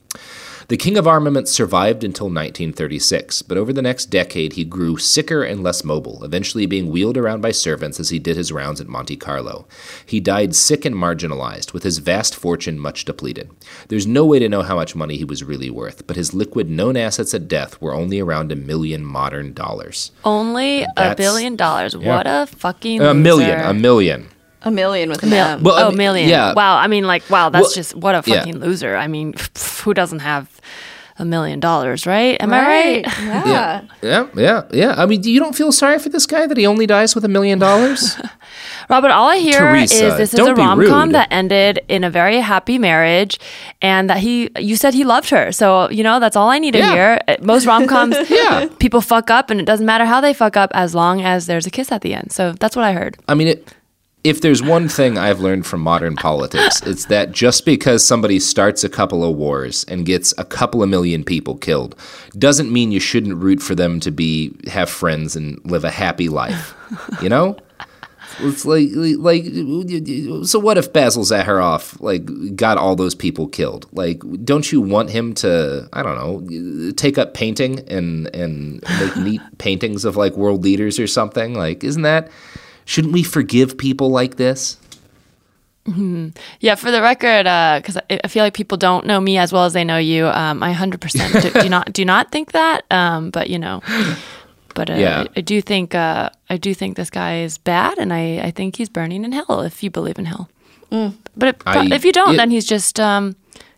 The 0.70 0.78
King 0.78 0.99
of 0.99 1.07
Armaments 1.07 1.49
survived 1.49 2.03
until 2.03 2.28
1936, 2.28 3.41
but 3.41 3.57
over 3.57 3.74
the 3.74 3.82
next 3.82 4.11
decade 4.11 4.53
he 4.53 4.63
grew 4.63 4.97
sicker 4.97 5.41
and 5.41 5.63
less 5.63 5.84
mobile, 5.84 6.24
eventually 6.24 6.67
being 6.67 6.91
wheeled 6.91 7.17
around 7.17 7.41
by 7.41 7.49
servants 7.49 7.99
as 7.99 8.09
he 8.09 8.20
did 8.20 8.38
his 8.38 8.51
rounds 8.51 8.80
at 8.80 8.88
Monte 8.88 9.17
Carlo. 9.17 9.67
He 10.05 10.20
died 10.20 10.55
sick 10.55 10.86
and 10.86 10.95
marginalized, 10.95 11.74
with 11.74 11.82
his 11.82 11.97
vast 11.97 12.36
fortune 12.36 12.78
much 12.78 13.03
depleted. 13.03 13.49
There's 13.88 14.05
no 14.05 14.28
way 14.28 14.38
to 14.38 14.47
know 14.47 14.61
how 14.61 14.76
much 14.76 14.95
money 14.95 15.17
he 15.17 15.26
was 15.26 15.43
really 15.43 15.72
worth, 15.72 16.05
but 16.05 16.15
his 16.15 16.36
liquid 16.36 16.70
known 16.70 16.95
assets 16.95 17.34
at 17.34 17.47
death 17.47 17.82
were 17.82 17.95
only 17.95 18.20
around 18.20 18.51
a 18.51 18.55
million 18.55 19.03
modern 19.03 19.53
dollars. 19.53 20.11
Only 20.24 20.86
a 20.95 21.15
billion 21.15 21.55
dollars. 21.55 21.97
What 21.97 22.28
a 22.28 22.45
fucking 22.45 23.01
A 23.01 23.15
million, 23.15 23.59
a 23.59 23.74
million. 23.74 24.30
A 24.64 24.72
million 24.72 25.10
with 25.10 25.24
a 25.24 25.28
Mil- 25.28 25.45
M. 25.45 25.64
Well, 25.64 25.76
I 25.76 25.84
oh, 25.84 25.89
mean, 25.89 25.97
million. 25.97 26.30
yeah. 26.30 26.53
Wow. 26.53 26.78
I 26.78 26.88
mean, 26.88 27.07
like, 27.07 27.28
wow, 27.30 27.49
that's 27.49 27.64
Well, 27.64 27.72
just 27.74 27.95
what 27.95 28.14
a 28.16 28.24
yeah. 28.30 28.39
fucking 28.39 28.60
loser. 28.60 28.95
I 28.97 29.07
mean, 29.07 29.34
who 29.84 29.93
doesn't 29.93 30.20
have 30.20 30.60
a 31.18 31.26
million 31.26 31.60
dollars, 31.60 32.05
right? 32.05 32.41
Am 32.41 32.53
I 32.53 32.62
right? 32.62 33.05
Yeah. 33.20 33.82
Yeah, 34.01 34.28
yeah, 34.36 34.64
yeah. 34.72 34.95
I 34.97 35.05
mean, 35.05 35.24
you 35.24 35.39
don't 35.39 35.55
feel 35.55 35.72
sorry 35.72 35.99
for 35.99 36.10
this 36.10 36.26
guy 36.26 36.47
that 36.47 36.55
he 36.57 36.66
only 36.66 36.88
dies 36.88 37.14
with 37.16 37.26
a 37.26 37.28
million 37.28 37.60
dollars? 37.60 38.18
Robert, 38.89 39.12
all 39.12 39.28
I 39.30 39.38
hear 39.38 39.60
Teresa, 39.60 40.07
is 40.07 40.18
this 40.18 40.34
is 40.34 40.39
a 40.39 40.55
rom 40.55 40.84
com 40.88 41.12
that 41.12 41.28
ended 41.32 41.80
in 41.89 42.03
a 42.03 42.10
very 42.10 42.38
happy 42.38 42.78
marriage, 42.80 43.39
and 43.82 44.10
that 44.10 44.18
he, 44.18 44.49
you 44.57 44.76
said 44.76 44.93
he 44.93 45.03
loved 45.03 45.30
her. 45.30 45.51
So 45.51 45.89
you 45.91 46.03
know 46.03 46.20
that's 46.20 46.36
all 46.36 46.49
I 46.49 46.57
need 46.57 46.72
to 46.72 46.80
Yeah. 46.80 46.93
hear. 46.93 47.22
Uh, 47.28 47.36
Most 47.41 47.66
rom 47.68 47.86
coms, 47.88 48.16
Yeah. 48.30 48.68
people 48.80 49.01
fuck 49.01 49.30
up, 49.30 49.49
and 49.51 49.60
it 49.60 49.66
doesn't 49.66 49.86
matter 49.86 50.05
how 50.05 50.22
they 50.22 50.34
fuck 50.34 50.57
up 50.57 50.72
as 50.74 50.95
long 50.95 51.22
as 51.22 51.45
there's 51.45 51.68
a 51.68 51.70
kiss 51.70 51.91
at 51.91 52.01
the 52.01 52.14
end. 52.16 52.32
So 52.32 52.53
that's 52.53 52.76
what 52.76 52.84
I 52.86 52.93
heard. 52.93 53.18
I 53.28 53.36
mean, 53.36 53.49
it, 53.49 53.74
if 54.24 54.41
there's 54.41 54.61
one 54.61 54.89
thing 54.89 55.17
I've 55.17 55.39
learned 55.39 55.65
from 55.65 55.82
modern 55.82 56.15
politics, 56.15 56.82
it's 56.82 57.05
that 57.05 57.32
just 57.32 57.65
because 57.65 58.05
somebody 58.05 58.39
starts 58.39 58.84
a 58.84 58.89
couple 58.89 59.24
of 59.24 59.36
wars 59.36 59.86
and 59.86 60.05
gets 60.05 60.34
a 60.38 60.43
couple 60.43 60.84
of 60.84 60.89
million 60.89 61.24
people 61.24 61.55
killed, 61.55 61.95
doesn't 62.38 62.72
mean 62.72 62.91
you 62.91 62.99
shouldn't 62.99 63.38
root 63.38 63.61
for 63.61 63.76
them 63.76 63.99
to 64.01 64.11
be 64.11 64.53
have 64.67 64.89
friends 64.89 65.36
and 65.36 65.59
live 65.63 65.86
a 65.86 65.91
happy 65.91 66.28
life. 66.28 66.76
You 67.22 67.30
know. 67.30 67.57
It's 68.41 68.63
like, 68.63 68.89
like, 68.93 69.43
so 70.45 70.59
what 70.59 70.78
if 70.78 70.93
Basil 70.93 71.24
Zaharoff 71.24 71.99
like 71.99 72.55
got 72.55 72.78
all 72.78 72.95
those 72.95 73.15
people 73.15 73.47
killed? 73.47 73.88
Like, 73.91 74.22
don't 74.45 74.72
you 74.72 74.82
want 74.82 75.09
him 75.09 75.34
to, 75.36 75.89
I 75.91 76.03
don't 76.03 76.15
know, 76.15 76.91
take 76.91 77.17
up 77.17 77.34
painting 77.34 77.80
and 77.89 78.34
and 78.34 78.82
make 78.99 79.15
neat 79.17 79.41
paintings 79.57 80.05
of 80.05 80.15
like 80.15 80.34
world 80.34 80.63
leaders 80.63 80.99
or 80.99 81.07
something? 81.07 81.53
Like, 81.53 81.84
isn't 81.84 82.03
that? 82.03 82.30
Shouldn't 82.90 83.14
we 83.14 83.22
forgive 83.22 83.78
people 83.78 84.10
like 84.10 84.38
this? 84.38 84.78
Yeah, 86.60 86.74
for 86.76 86.90
the 86.92 87.02
record, 87.02 87.44
because 87.82 87.98
I 87.98 88.20
I 88.24 88.28
feel 88.28 88.44
like 88.44 88.54
people 88.56 88.78
don't 88.80 89.06
know 89.06 89.20
me 89.20 89.38
as 89.38 89.52
well 89.54 89.66
as 89.66 89.74
they 89.74 89.84
know 89.84 89.98
you. 89.98 90.26
Um, 90.28 90.62
I 90.64 90.74
100% 90.74 91.42
do, 91.54 91.62
do 91.62 91.70
not 91.70 91.94
do 91.94 92.04
not 92.06 92.32
think 92.32 92.52
that. 92.54 92.84
Um, 92.92 93.30
but 93.30 93.50
you 93.50 93.60
know, 93.60 93.82
but 94.76 94.90
uh, 94.90 94.94
Yeah. 94.96 95.26
I, 95.36 95.40
I 95.40 95.42
do 95.42 95.62
think 95.62 95.94
uh, 95.94 96.30
I 96.50 96.58
do 96.58 96.74
think 96.74 96.96
this 96.98 97.10
guy 97.12 97.42
is 97.42 97.58
bad, 97.60 97.98
and 98.00 98.12
I, 98.12 98.40
I 98.48 98.52
think 98.52 98.76
he's 98.78 98.90
burning 98.90 99.24
in 99.24 99.32
hell 99.32 99.62
if 99.62 99.84
you 99.84 99.90
believe 99.92 100.18
in 100.20 100.26
hell. 100.26 100.50
But 101.38 101.48
if, 101.50 101.56
I- 101.68 101.94
if 101.96 102.04
you 102.06 102.12
don't, 102.12 102.34
it- 102.34 102.38
then 102.38 102.50
he's 102.52 102.66
just 102.66 103.00
um, 103.00 103.36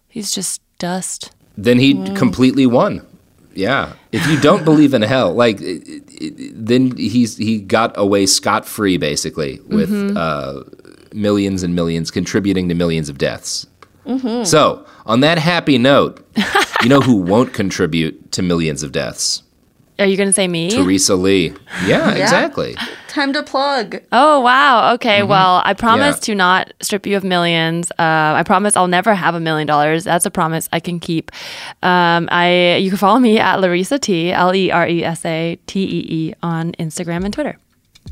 he's 0.07 0.31
just 0.31 0.61
dust. 0.79 1.31
Then 1.57 1.79
he 1.79 1.93
completely 2.15 2.65
won. 2.65 3.01
Yeah. 3.53 3.93
If 4.11 4.25
you 4.27 4.39
don't 4.39 4.63
believe 4.65 4.93
in 4.93 5.01
hell, 5.01 5.33
like, 5.33 5.59
it, 5.61 5.83
it, 6.07 6.53
then 6.53 6.95
he's 6.97 7.37
he 7.37 7.59
got 7.59 7.93
away 7.97 8.25
scot 8.25 8.65
free 8.65 8.97
basically 8.97 9.59
with 9.67 9.91
uh, 10.17 10.63
millions 11.13 11.63
and 11.63 11.75
millions 11.75 12.11
contributing 12.11 12.69
to 12.69 12.75
millions 12.75 13.09
of 13.09 13.17
deaths. 13.17 13.67
So, 14.43 14.85
on 15.05 15.19
that 15.21 15.37
happy 15.37 15.77
note, 15.77 16.25
you 16.81 16.89
know 16.89 17.01
who 17.01 17.15
won't 17.15 17.53
contribute 17.53 18.31
to 18.33 18.41
millions 18.41 18.83
of 18.83 18.91
deaths? 18.91 19.43
Are 19.99 20.05
you 20.05 20.17
going 20.17 20.29
to 20.29 20.33
say 20.33 20.47
me? 20.47 20.71
Teresa 20.71 21.15
Lee. 21.15 21.53
Yeah, 21.85 22.11
exactly. 22.11 22.75
Time 23.11 23.33
to 23.33 23.43
plug. 23.43 23.97
Oh 24.13 24.39
wow. 24.39 24.93
Okay. 24.93 25.21
Well, 25.21 25.61
I 25.65 25.73
promise 25.73 26.15
Mm-hmm. 26.15 26.31
Yeah. 26.31 26.33
to 26.33 26.35
not 26.35 26.73
strip 26.81 27.05
you 27.05 27.17
of 27.17 27.25
millions. 27.25 27.91
Uh, 27.91 28.39
I 28.39 28.43
promise 28.45 28.77
I'll 28.77 28.87
never 28.87 29.13
have 29.13 29.35
a 29.35 29.39
million 29.41 29.67
dollars. 29.67 30.05
That's 30.05 30.25
a 30.25 30.31
promise 30.31 30.69
I 30.71 30.79
can 30.79 30.97
keep. 31.01 31.29
Um, 31.83 32.29
I 32.31 32.77
you 32.77 32.89
can 32.89 32.97
follow 32.97 33.19
me 33.19 33.37
at 33.37 33.59
Larissa 33.59 33.99
T 33.99 34.31
L 34.31 34.55
E 34.55 34.71
R 34.71 34.87
E 34.87 35.03
S 35.03 35.25
A 35.25 35.59
T 35.67 35.83
E 35.83 36.05
E 36.29 36.33
on 36.41 36.71
Instagram 36.79 37.25
and 37.25 37.33
Twitter. 37.33 37.57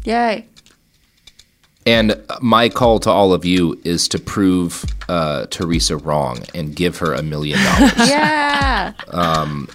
Yay. 0.04 0.46
And 1.86 2.22
my 2.42 2.68
call 2.68 3.00
to 3.00 3.10
all 3.10 3.32
of 3.32 3.46
you 3.46 3.80
is 3.86 4.10
to 4.10 4.20
prove 4.20 4.84
uh, 5.08 5.46
Teresa 5.50 5.96
wrong 5.96 6.40
and 6.54 6.76
give 6.76 6.98
her 6.98 7.14
a 7.14 7.24
million 7.24 7.58
dollars. 7.64 7.94
Yeah. 8.10 8.94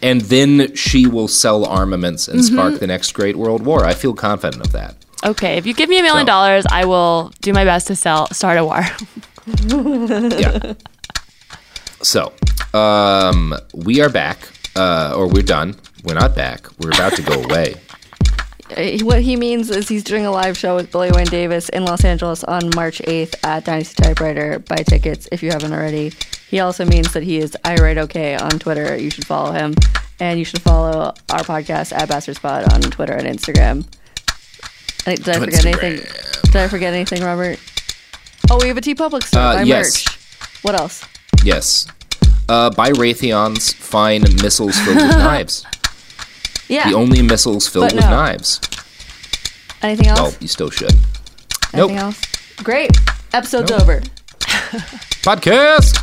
and 0.02 0.20
then 0.20 0.74
she 0.76 1.06
will 1.06 1.28
sell 1.28 1.64
armaments 1.64 2.28
and 2.28 2.44
spark 2.44 2.78
the 2.78 2.86
next 2.86 3.12
great 3.12 3.36
world 3.36 3.62
war. 3.64 3.84
I 3.84 3.94
feel 3.94 4.12
confident 4.14 4.64
of 4.64 4.72
that. 4.72 4.96
Okay. 5.24 5.56
If 5.56 5.66
you 5.66 5.74
give 5.74 5.88
me 5.88 5.98
a 5.98 6.02
million 6.02 6.26
So- 6.26 6.32
dollars, 6.32 6.64
I 6.70 6.84
will 6.84 7.32
do 7.40 7.52
my 7.52 7.64
best 7.64 7.86
to 7.88 7.96
sell 7.96 8.28
start 8.32 8.58
a 8.58 8.64
war. 8.64 8.82
Yeah. 9.46 10.72
so, 12.02 12.32
um, 12.72 13.54
we 13.74 14.00
are 14.00 14.08
back, 14.08 14.38
uh, 14.74 15.12
or 15.14 15.28
we're 15.28 15.42
done. 15.42 15.76
We're 16.02 16.14
not 16.14 16.34
back. 16.34 16.66
We're 16.80 16.90
about 16.90 17.12
to 17.16 17.22
go 17.22 17.42
away. 17.42 17.74
Uh, 18.74 18.96
What 19.04 19.20
he 19.20 19.36
means 19.36 19.68
is 19.70 19.88
he's 19.90 20.02
doing 20.02 20.24
a 20.24 20.30
live 20.30 20.56
show 20.56 20.74
with 20.74 20.90
Billy 20.90 21.10
Wayne 21.12 21.26
Davis 21.26 21.68
in 21.68 21.84
Los 21.84 22.02
Angeles 22.02 22.42
on 22.44 22.70
March 22.74 23.00
8th 23.02 23.34
at 23.44 23.66
Dynasty 23.66 24.02
Typewriter. 24.02 24.58
Buy 24.60 24.76
tickets 24.76 25.28
if 25.30 25.42
you 25.42 25.50
haven't 25.50 25.74
already. 25.74 26.12
He 26.48 26.60
also 26.60 26.86
means 26.86 27.12
that 27.12 27.22
he 27.22 27.36
is 27.36 27.54
I 27.62 27.74
Write 27.76 27.98
Okay 27.98 28.34
on 28.36 28.58
Twitter. 28.58 28.96
You 28.96 29.10
should 29.10 29.26
follow 29.26 29.52
him. 29.52 29.74
And 30.18 30.38
you 30.38 30.46
should 30.46 30.62
follow 30.62 31.12
our 31.30 31.40
podcast 31.40 31.92
at 31.92 32.08
Bastard 32.08 32.36
Spot 32.36 32.72
on 32.72 32.80
Twitter 32.80 33.12
and 33.12 33.28
Instagram. 33.28 33.84
I- 35.06 35.14
Did 35.16 35.28
I 35.28 35.38
forget 35.38 35.60
Instagram. 35.64 35.82
anything? 35.84 36.06
Did 36.44 36.56
I 36.56 36.68
forget 36.68 36.94
anything, 36.94 37.22
Robert? 37.22 37.58
Oh, 38.50 38.58
we 38.60 38.68
have 38.68 38.76
a 38.76 38.80
TeePublic 38.80 39.22
store. 39.24 39.40
Uh, 39.40 39.54
Buy 39.56 39.62
yes. 39.62 40.04
merch. 40.06 40.18
What 40.62 40.74
else? 40.74 41.04
Yes. 41.44 41.86
Uh, 42.48 42.70
buy 42.70 42.90
Raytheon's 42.90 43.72
fine 43.72 44.22
missiles 44.42 44.78
filled 44.80 44.96
with 44.96 45.08
knives. 45.18 45.64
Yeah. 46.68 46.88
The 46.90 46.96
only 46.96 47.22
missiles 47.22 47.66
filled 47.68 47.92
with 47.94 48.02
knives. 48.04 48.60
Anything 49.82 50.06
else? 50.08 50.18
Well, 50.20 50.34
you 50.40 50.48
still 50.48 50.70
should. 50.70 50.92
Anything 51.72 51.96
nope. 51.96 52.02
else? 52.04 52.20
Great. 52.62 52.90
Episode's 53.32 53.70
over. 53.72 54.00
Podcast. 55.24 56.02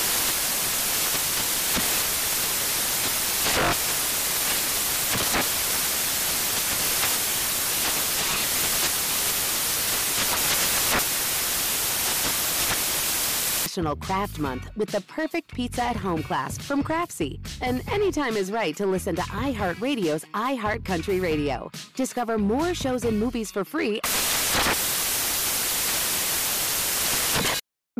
National 13.71 13.95
Craft 13.95 14.37
Month 14.37 14.69
with 14.75 14.89
the 14.89 14.99
perfect 14.99 15.53
pizza 15.53 15.81
at 15.81 15.95
home 15.95 16.21
class 16.23 16.57
from 16.57 16.83
Craftsy. 16.83 17.39
And 17.61 17.81
anytime 17.89 18.35
is 18.35 18.51
right 18.51 18.75
to 18.75 18.85
listen 18.85 19.15
to 19.15 19.21
iHeartRadio's 19.21 20.25
iHeartCountry 20.33 21.21
Radio. 21.21 21.71
Discover 21.95 22.37
more 22.37 22.73
shows 22.73 23.05
and 23.05 23.17
movies 23.17 23.49
for 23.49 23.63
free 23.63 24.01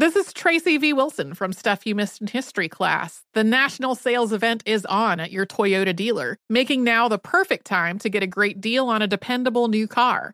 This 0.01 0.15
is 0.15 0.33
Tracy 0.33 0.77
V. 0.77 0.93
Wilson 0.93 1.35
from 1.35 1.53
Stuff 1.53 1.85
You 1.85 1.93
Missed 1.95 2.21
in 2.21 2.27
History 2.27 2.67
class. 2.67 3.21
The 3.33 3.43
national 3.43 3.93
sales 3.93 4.33
event 4.33 4.63
is 4.65 4.83
on 4.87 5.19
at 5.19 5.31
your 5.31 5.45
Toyota 5.45 5.95
dealer, 5.95 6.37
making 6.49 6.83
now 6.83 7.07
the 7.07 7.19
perfect 7.19 7.65
time 7.65 7.99
to 7.99 8.09
get 8.09 8.23
a 8.23 8.27
great 8.27 8.59
deal 8.59 8.87
on 8.87 9.01
a 9.01 9.07
dependable 9.07 9.67
new 9.67 9.87
car. 9.87 10.33